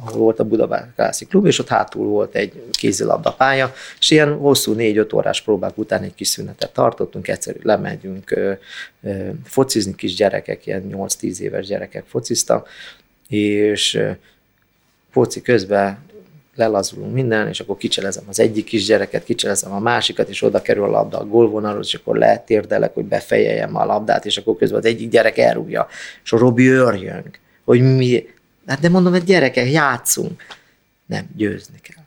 ahol 0.00 0.18
volt 0.18 0.40
a 0.40 0.44
Budapesti 0.44 1.26
Klub, 1.26 1.46
és 1.46 1.58
ott 1.58 1.68
hátul 1.68 2.06
volt 2.06 2.34
egy 2.34 2.62
kézilabda 2.70 3.32
pálya, 3.32 3.72
és 3.98 4.10
ilyen 4.10 4.36
hosszú 4.36 4.72
négy-öt 4.72 5.12
órás 5.12 5.42
próbák 5.42 5.78
után 5.78 6.02
egy 6.02 6.14
kis 6.14 6.28
szünetet 6.28 6.72
tartottunk, 6.72 7.28
egyszerű 7.28 7.58
lemegyünk 7.62 8.30
ö, 8.30 8.52
ö, 9.02 9.28
focizni, 9.44 9.94
kis 9.94 10.14
gyerekek, 10.14 10.66
ilyen 10.66 10.90
8-10 10.92 11.38
éves 11.38 11.66
gyerekek 11.66 12.04
fociztak, 12.06 12.68
és 13.28 14.02
foci 15.10 15.42
közben 15.42 15.98
lelazulunk 16.54 17.12
minden, 17.12 17.48
és 17.48 17.60
akkor 17.60 17.76
kicselezem 17.76 18.24
az 18.28 18.40
egyik 18.40 18.64
kisgyereket, 18.64 19.24
kicselezem 19.24 19.72
a 19.72 19.78
másikat, 19.78 20.28
és 20.28 20.42
oda 20.42 20.62
kerül 20.62 20.84
a 20.84 20.90
labda 20.90 21.18
a 21.18 21.26
gólvonalhoz, 21.26 21.86
és 21.86 21.94
akkor 21.94 22.16
letérdelek, 22.16 22.94
hogy 22.94 23.04
befejeljem 23.04 23.76
a 23.76 23.84
labdát, 23.84 24.26
és 24.26 24.36
akkor 24.36 24.56
közben 24.56 24.78
az 24.78 24.84
egyik 24.84 25.10
gyerek 25.10 25.38
elrúgja, 25.38 25.86
és 26.24 26.32
a 26.32 26.38
Robi 26.38 26.68
örjön, 26.68 27.24
hogy 27.64 27.96
mi, 27.96 28.26
hát 28.66 28.80
de 28.80 28.88
mondom, 28.88 29.12
hogy 29.12 29.24
gyerekek, 29.24 29.70
játszunk. 29.70 30.42
Nem, 31.06 31.26
győzni 31.36 31.80
kell. 31.80 32.04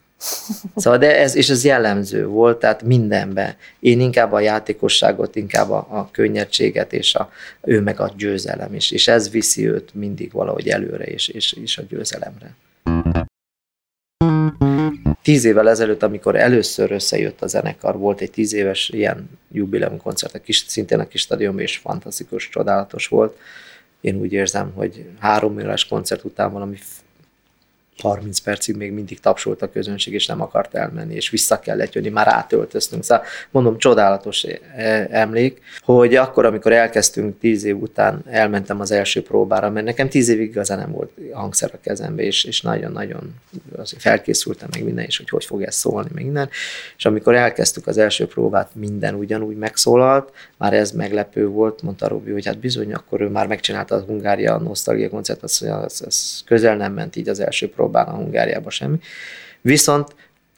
Szóval 0.76 1.00
de 1.00 1.20
ez, 1.20 1.36
és 1.36 1.50
ez 1.50 1.64
jellemző 1.64 2.26
volt, 2.28 2.60
tehát 2.60 2.84
mindenben. 2.84 3.56
Én 3.80 4.00
inkább 4.00 4.32
a 4.32 4.40
játékosságot, 4.40 5.36
inkább 5.36 5.70
a, 5.70 5.88
a 5.90 6.10
könnyedséget, 6.12 6.94
és 6.94 7.16
a, 7.16 7.32
ő 7.62 7.82
meg 7.82 8.00
a 8.00 8.14
győzelem 8.18 8.74
is. 8.74 8.92
És 8.92 9.08
ez 9.08 9.30
viszi 9.30 9.68
őt 9.68 9.94
mindig 9.94 10.32
valahogy 10.32 10.70
előre, 10.70 11.04
és, 11.04 11.28
és, 11.28 11.54
és 11.54 11.78
a 11.78 11.84
győzelemre. 11.90 12.56
Tíz 15.22 15.46
évvel 15.46 15.70
ezelőtt, 15.70 16.04
amikor 16.04 16.36
először 16.36 16.92
összejött 16.92 17.42
a 17.42 17.48
zenekar, 17.48 17.98
volt 17.98 18.22
egy 18.22 18.32
tíz 18.32 18.54
éves 18.54 18.90
ilyen 18.90 19.30
jubileum 19.52 19.98
koncert, 19.98 20.36
a 20.36 20.40
kis, 20.40 20.66
szintén 20.68 21.00
a 21.00 21.08
kis 21.08 21.22
stadionban, 21.22 21.62
és 21.62 21.78
fantasztikus, 21.78 22.50
csodálatos 22.50 23.08
volt. 23.08 23.38
Én 24.02 24.16
úgy 24.16 24.34
érzem, 24.34 24.72
hogy 24.76 25.10
három 25.20 25.56
órás 25.56 25.86
koncert 25.86 26.24
után 26.24 26.52
valami 26.52 26.78
30 28.02 28.40
percig 28.40 28.76
még 28.76 28.92
mindig 28.92 29.20
tapsolt 29.20 29.62
a 29.62 29.70
közönség, 29.70 30.14
és 30.14 30.26
nem 30.26 30.42
akart 30.42 30.76
elmenni, 30.76 31.16
és 31.16 31.30
vissza 31.30 31.60
kellett 31.60 31.94
jönni, 31.94 32.10
már 32.10 32.28
átöltöztünk. 32.28 33.04
Szóval 33.04 33.26
mondom, 33.52 33.78
csodálatos 33.78 34.44
e, 34.44 35.08
emlék, 35.12 35.62
hogy 35.82 36.16
akkor, 36.16 36.46
amikor 36.46 36.72
elkezdtünk 36.72 37.40
tíz 37.40 37.64
év 37.64 37.82
után, 37.82 38.24
elmentem 38.30 38.80
az 38.80 38.92
első 38.92 39.22
próbára, 39.22 39.70
mert 39.70 39.86
nekem 39.86 40.10
tíz 40.10 40.30
évig 40.30 40.50
igazán 40.50 40.78
nem 40.78 40.92
volt 40.92 41.12
hangszer 41.34 41.70
a 41.74 41.80
kezembe, 41.82 42.24
és, 42.24 42.44
és 42.44 42.62
nagyon-nagyon 42.62 43.36
felkészültem 43.98 44.70
meg 44.72 44.84
minden, 44.84 45.06
és 45.06 45.18
hogy 45.18 45.30
hogy 45.30 45.46
fog 45.46 45.62
ez 45.62 45.76
szólni, 45.76 46.10
meg 46.14 46.24
minden. 46.24 46.50
És 46.98 47.06
amikor 47.06 47.36
elkezdtük 47.36 47.88
az 47.88 47.98
első 47.98 48.28
próbát, 48.28 48.70
minden 48.76 49.14
ugyanúgy 49.14 49.58
megszólalt, 49.58 50.32
már 50.58 50.74
ez 50.74 50.92
meglepő 50.92 51.48
volt, 51.48 51.82
mondta 51.82 52.08
Robi, 52.08 52.32
hogy 52.32 52.46
hát 52.46 52.60
bizony, 52.60 52.94
akkor 52.94 53.22
ő 53.22 53.28
már 53.28 53.48
megcsinálta 53.48 53.96
a 53.96 54.04
Hungária 54.08 54.58
Nosztalgia 54.58 55.10
koncertet, 55.10 55.44
az, 55.44 55.62
az, 55.62 56.02
az 56.06 56.42
közel 56.46 56.76
nem 56.76 56.94
ment 56.94 57.16
így 57.16 57.30
az 57.30 57.40
első 57.40 57.70
próbát, 57.70 57.89
próbálna 57.90 58.24
Hungáriába 58.24 58.70
semmi. 58.70 58.98
Viszont 59.62 60.16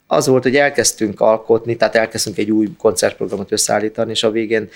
az 0.08 0.28
volt, 0.28 0.44
hogy 0.44 0.56
elkezdtünk 0.56 1.20
alkotni, 1.20 1.76
tehát 1.76 1.96
elkezdtünk 1.96 2.38
egy 2.38 2.52
új 2.52 2.68
koncertprogramot 2.78 3.52
összeállítani, 3.52 4.12
és 4.12 4.24
a 4.24 4.32
végén 4.32 4.70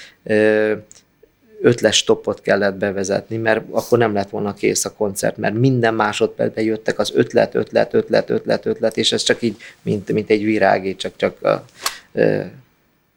ötles 1.61 1.97
stoppot 1.97 2.41
kellett 2.41 2.75
bevezetni, 2.75 3.37
mert 3.37 3.61
akkor 3.71 3.97
nem 3.97 4.13
lett 4.13 4.29
volna 4.29 4.53
kész 4.53 4.85
a 4.85 4.93
koncert, 4.93 5.37
mert 5.37 5.53
minden 5.53 5.93
másodpercben 5.93 6.63
jöttek 6.63 6.99
az 6.99 7.11
ötlet, 7.13 7.55
ötlet, 7.55 7.93
ötlet, 7.93 8.29
ötlet, 8.29 8.65
ötlet, 8.65 8.97
és 8.97 9.11
ez 9.11 9.23
csak 9.23 9.41
így, 9.41 9.55
mint, 9.81 10.11
mint 10.11 10.29
egy 10.29 10.43
virágé, 10.43 10.95
csak, 10.95 11.13
csak 11.15 11.43
a, 11.43 11.65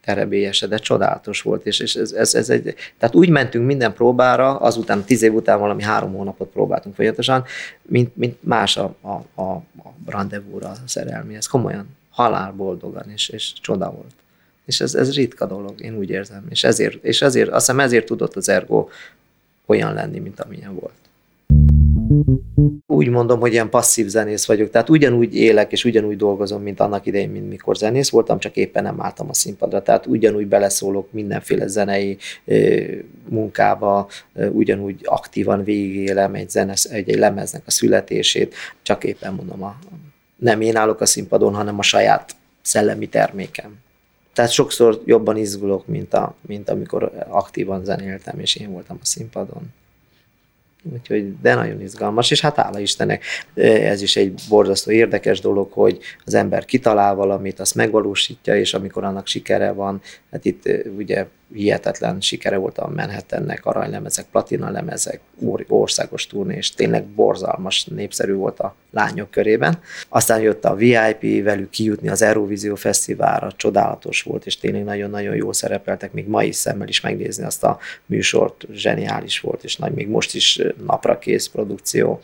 terebélyese, 0.08 0.66
de 0.66 0.78
csodálatos 0.78 1.42
volt, 1.42 1.66
és, 1.66 1.80
és 1.80 1.94
ez, 1.94 2.12
ez, 2.12 2.34
ez 2.34 2.50
egy, 2.50 2.74
tehát 2.98 3.14
úgy 3.14 3.28
mentünk 3.28 3.66
minden 3.66 3.92
próbára, 3.92 4.56
azután 4.56 5.04
tíz 5.04 5.22
év 5.22 5.34
után 5.34 5.58
valami 5.58 5.82
három 5.82 6.12
hónapot 6.12 6.48
próbáltunk 6.48 6.94
folyamatosan, 6.94 7.44
mint, 7.82 8.16
mint 8.16 8.36
más 8.40 8.76
a, 8.76 8.94
a, 9.00 9.42
a, 9.42 9.52
a 9.78 9.94
rendezvúra 10.06 10.68
a 10.68 10.74
szerelmi, 10.86 11.34
ez 11.34 11.46
komolyan 11.46 11.86
halálboldogan, 12.10 13.10
és, 13.10 13.28
és 13.28 13.52
csoda 13.60 13.90
volt. 13.90 14.14
És 14.64 14.80
ez, 14.80 14.94
ez 14.94 15.14
ritka 15.14 15.46
dolog, 15.46 15.80
én 15.80 15.96
úgy 15.96 16.10
érzem, 16.10 16.46
és 16.50 16.64
ezért, 16.64 17.04
és 17.04 17.22
ezért, 17.22 17.48
azt 17.48 17.66
hiszem 17.66 17.80
ezért 17.80 18.06
tudott 18.06 18.36
az 18.36 18.48
Ergo 18.48 18.88
olyan 19.66 19.94
lenni, 19.94 20.18
mint 20.18 20.40
amilyen 20.40 20.74
volt 20.74 21.07
úgy 22.86 23.08
mondom, 23.08 23.40
hogy 23.40 23.52
ilyen 23.52 23.70
passzív 23.70 24.06
zenész 24.06 24.46
vagyok, 24.46 24.70
tehát 24.70 24.88
ugyanúgy 24.88 25.34
élek 25.34 25.72
és 25.72 25.84
ugyanúgy 25.84 26.16
dolgozom, 26.16 26.62
mint 26.62 26.80
annak 26.80 27.06
idején, 27.06 27.30
mint 27.30 27.48
mikor 27.48 27.76
zenész 27.76 28.10
voltam, 28.10 28.38
csak 28.38 28.56
éppen 28.56 28.82
nem 28.82 29.00
álltam 29.00 29.28
a 29.28 29.34
színpadra, 29.34 29.82
tehát 29.82 30.06
ugyanúgy 30.06 30.46
beleszólok 30.46 31.12
mindenféle 31.12 31.66
zenei 31.66 32.16
munkába, 33.28 34.08
ugyanúgy 34.52 35.00
aktívan 35.04 35.64
végigélem 35.64 36.34
egy, 36.34 36.50
zenes, 36.50 36.84
egy, 36.84 37.10
egy 37.10 37.18
lemeznek 37.18 37.62
a 37.66 37.70
születését, 37.70 38.54
csak 38.82 39.04
éppen 39.04 39.34
mondom, 39.34 39.62
a, 39.62 39.78
nem 40.36 40.60
én 40.60 40.76
állok 40.76 41.00
a 41.00 41.06
színpadon, 41.06 41.54
hanem 41.54 41.78
a 41.78 41.82
saját 41.82 42.36
szellemi 42.62 43.08
termékem. 43.08 43.76
Tehát 44.32 44.50
sokszor 44.50 45.02
jobban 45.04 45.36
izgulok, 45.36 45.86
mint, 45.86 46.14
a, 46.14 46.34
mint 46.40 46.70
amikor 46.70 47.12
aktívan 47.28 47.84
zenéltem, 47.84 48.38
és 48.38 48.56
én 48.56 48.70
voltam 48.70 48.98
a 49.02 49.04
színpadon. 49.04 49.72
Úgyhogy, 50.92 51.40
de 51.40 51.54
nagyon 51.54 51.80
izgalmas, 51.80 52.30
és 52.30 52.40
hát 52.40 52.56
hála 52.56 52.78
Istennek, 52.78 53.24
ez 53.54 54.02
is 54.02 54.16
egy 54.16 54.34
borzasztó 54.48 54.90
érdekes 54.90 55.40
dolog, 55.40 55.72
hogy 55.72 55.98
az 56.24 56.34
ember 56.34 56.64
kitalál 56.64 57.14
valamit, 57.14 57.60
azt 57.60 57.74
megvalósítja, 57.74 58.56
és 58.56 58.74
amikor 58.74 59.04
annak 59.04 59.26
sikere 59.26 59.72
van, 59.72 60.00
hát 60.30 60.44
itt 60.44 60.62
ugye 60.96 61.26
hihetetlen 61.54 62.20
sikere 62.20 62.56
volt 62.56 62.78
a 62.78 62.90
Manhattannek, 62.96 63.66
aranylemezek, 63.66 64.26
platina 64.30 64.70
lemezek, 64.70 65.20
országos 65.68 66.26
turné, 66.26 66.56
és 66.56 66.70
tényleg 66.70 67.04
borzalmas, 67.04 67.84
népszerű 67.84 68.32
volt 68.34 68.60
a 68.60 68.74
lányok 68.90 69.30
körében. 69.30 69.78
Aztán 70.08 70.40
jött 70.40 70.64
a 70.64 70.74
VIP, 70.74 71.44
velük 71.44 71.70
kijutni 71.70 72.08
az 72.08 72.22
Eurovízió 72.22 72.74
Fesztiválra, 72.74 73.52
csodálatos 73.56 74.22
volt, 74.22 74.46
és 74.46 74.56
tényleg 74.56 74.84
nagyon-nagyon 74.84 75.34
jól 75.34 75.52
szerepeltek, 75.52 76.12
még 76.12 76.26
mai 76.26 76.52
szemmel 76.52 76.88
is 76.88 77.00
megnézni 77.00 77.44
azt 77.44 77.64
a 77.64 77.78
műsort, 78.06 78.64
zseniális 78.72 79.40
volt, 79.40 79.64
és 79.64 79.76
nagy, 79.76 79.92
még 79.92 80.08
most 80.08 80.34
is 80.34 80.60
napra 80.86 81.18
kész 81.18 81.48
produkció. 81.48 82.20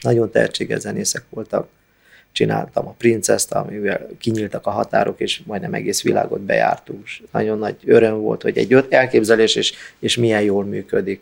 Nagyon 0.00 0.30
tehetséges 0.30 0.80
zenészek 0.80 1.24
voltak 1.30 1.68
csináltam 2.36 2.86
a 2.86 2.94
princeszt, 2.98 3.52
amivel 3.52 4.08
kinyíltak 4.18 4.66
a 4.66 4.70
határok, 4.70 5.20
és 5.20 5.42
majdnem 5.44 5.74
egész 5.74 6.02
világot 6.02 6.40
bejártunk. 6.40 7.06
Nagyon 7.32 7.58
nagy 7.58 7.76
öröm 7.84 8.20
volt, 8.20 8.42
hogy 8.42 8.58
egy 8.58 8.86
elképzelés, 8.88 9.54
és, 9.54 9.72
és 9.98 10.16
milyen 10.16 10.42
jól 10.42 10.64
működik. 10.64 11.20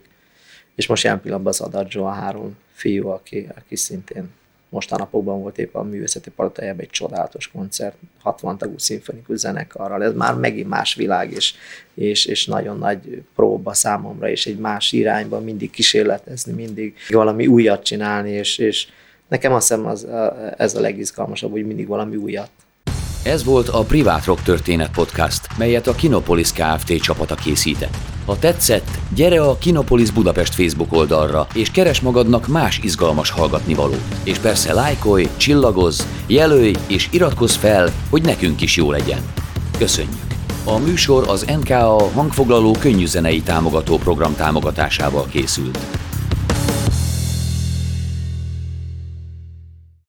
És 0.75 0.87
most 0.87 1.03
jelen 1.03 1.21
pillanatban 1.21 1.53
az 1.53 1.61
Adagio 1.61 2.03
a 2.03 2.09
három 2.09 2.57
fiú, 2.73 3.07
aki, 3.07 3.47
aki 3.55 3.75
szintén 3.75 4.29
mostanapokban 4.69 5.41
volt 5.41 5.57
éppen 5.57 5.81
a 5.81 5.85
művészeti 5.85 6.29
palotájában 6.29 6.79
egy 6.79 6.89
csodálatos 6.89 7.51
koncert, 7.51 7.95
60 8.21 8.57
tagú 8.57 8.77
szimfonikus 8.77 9.37
zenekarral, 9.37 10.03
ez 10.03 10.13
már 10.13 10.33
megint 10.33 10.69
más 10.69 10.95
világ, 10.95 11.31
és, 11.31 11.53
és, 11.93 12.25
és 12.25 12.45
nagyon 12.45 12.77
nagy 12.77 13.23
próba 13.35 13.73
számomra, 13.73 14.29
és 14.29 14.45
egy 14.45 14.57
más 14.57 14.91
irányba 14.91 15.39
mindig 15.39 15.69
kísérletezni, 15.69 16.53
mindig 16.53 16.95
valami 17.09 17.47
újat 17.47 17.83
csinálni, 17.83 18.31
és, 18.31 18.57
és 18.57 18.87
nekem 19.27 19.53
azt 19.53 19.67
hiszem 19.67 19.85
az, 19.85 20.07
ez 20.57 20.75
a 20.75 20.79
legizgalmasabb, 20.79 21.51
hogy 21.51 21.65
mindig 21.65 21.87
valami 21.87 22.15
újat. 22.15 22.49
Ez 23.23 23.43
volt 23.43 23.69
a 23.69 23.83
Privát 23.83 24.25
Rock 24.25 24.43
Történet 24.43 24.91
Podcast, 24.91 25.47
melyet 25.57 25.87
a 25.87 25.95
Kinopolis 25.95 26.51
Kft. 26.51 27.01
csapata 27.01 27.35
készített. 27.35 27.97
Ha 28.25 28.39
tetszett, 28.39 28.87
gyere 29.15 29.41
a 29.41 29.57
Kinopolis 29.57 30.11
Budapest 30.11 30.53
Facebook 30.53 30.93
oldalra, 30.93 31.47
és 31.53 31.71
keres 31.71 32.01
magadnak 32.01 32.47
más 32.47 32.79
izgalmas 32.83 33.29
hallgatnivalót. 33.29 34.01
És 34.23 34.37
persze 34.37 34.73
lájkolj, 34.73 35.27
csillagozz, 35.37 36.01
jelölj 36.27 36.73
és 36.87 37.09
iratkozz 37.11 37.55
fel, 37.55 37.89
hogy 38.09 38.21
nekünk 38.21 38.61
is 38.61 38.75
jó 38.75 38.91
legyen. 38.91 39.19
Köszönjük! 39.77 40.25
A 40.65 40.77
műsor 40.77 41.27
az 41.27 41.45
NKA 41.59 42.09
hangfoglaló 42.13 42.75
könnyűzenei 42.79 43.41
támogató 43.41 43.97
program 43.97 44.35
támogatásával 44.35 45.25
készült. 45.29 45.79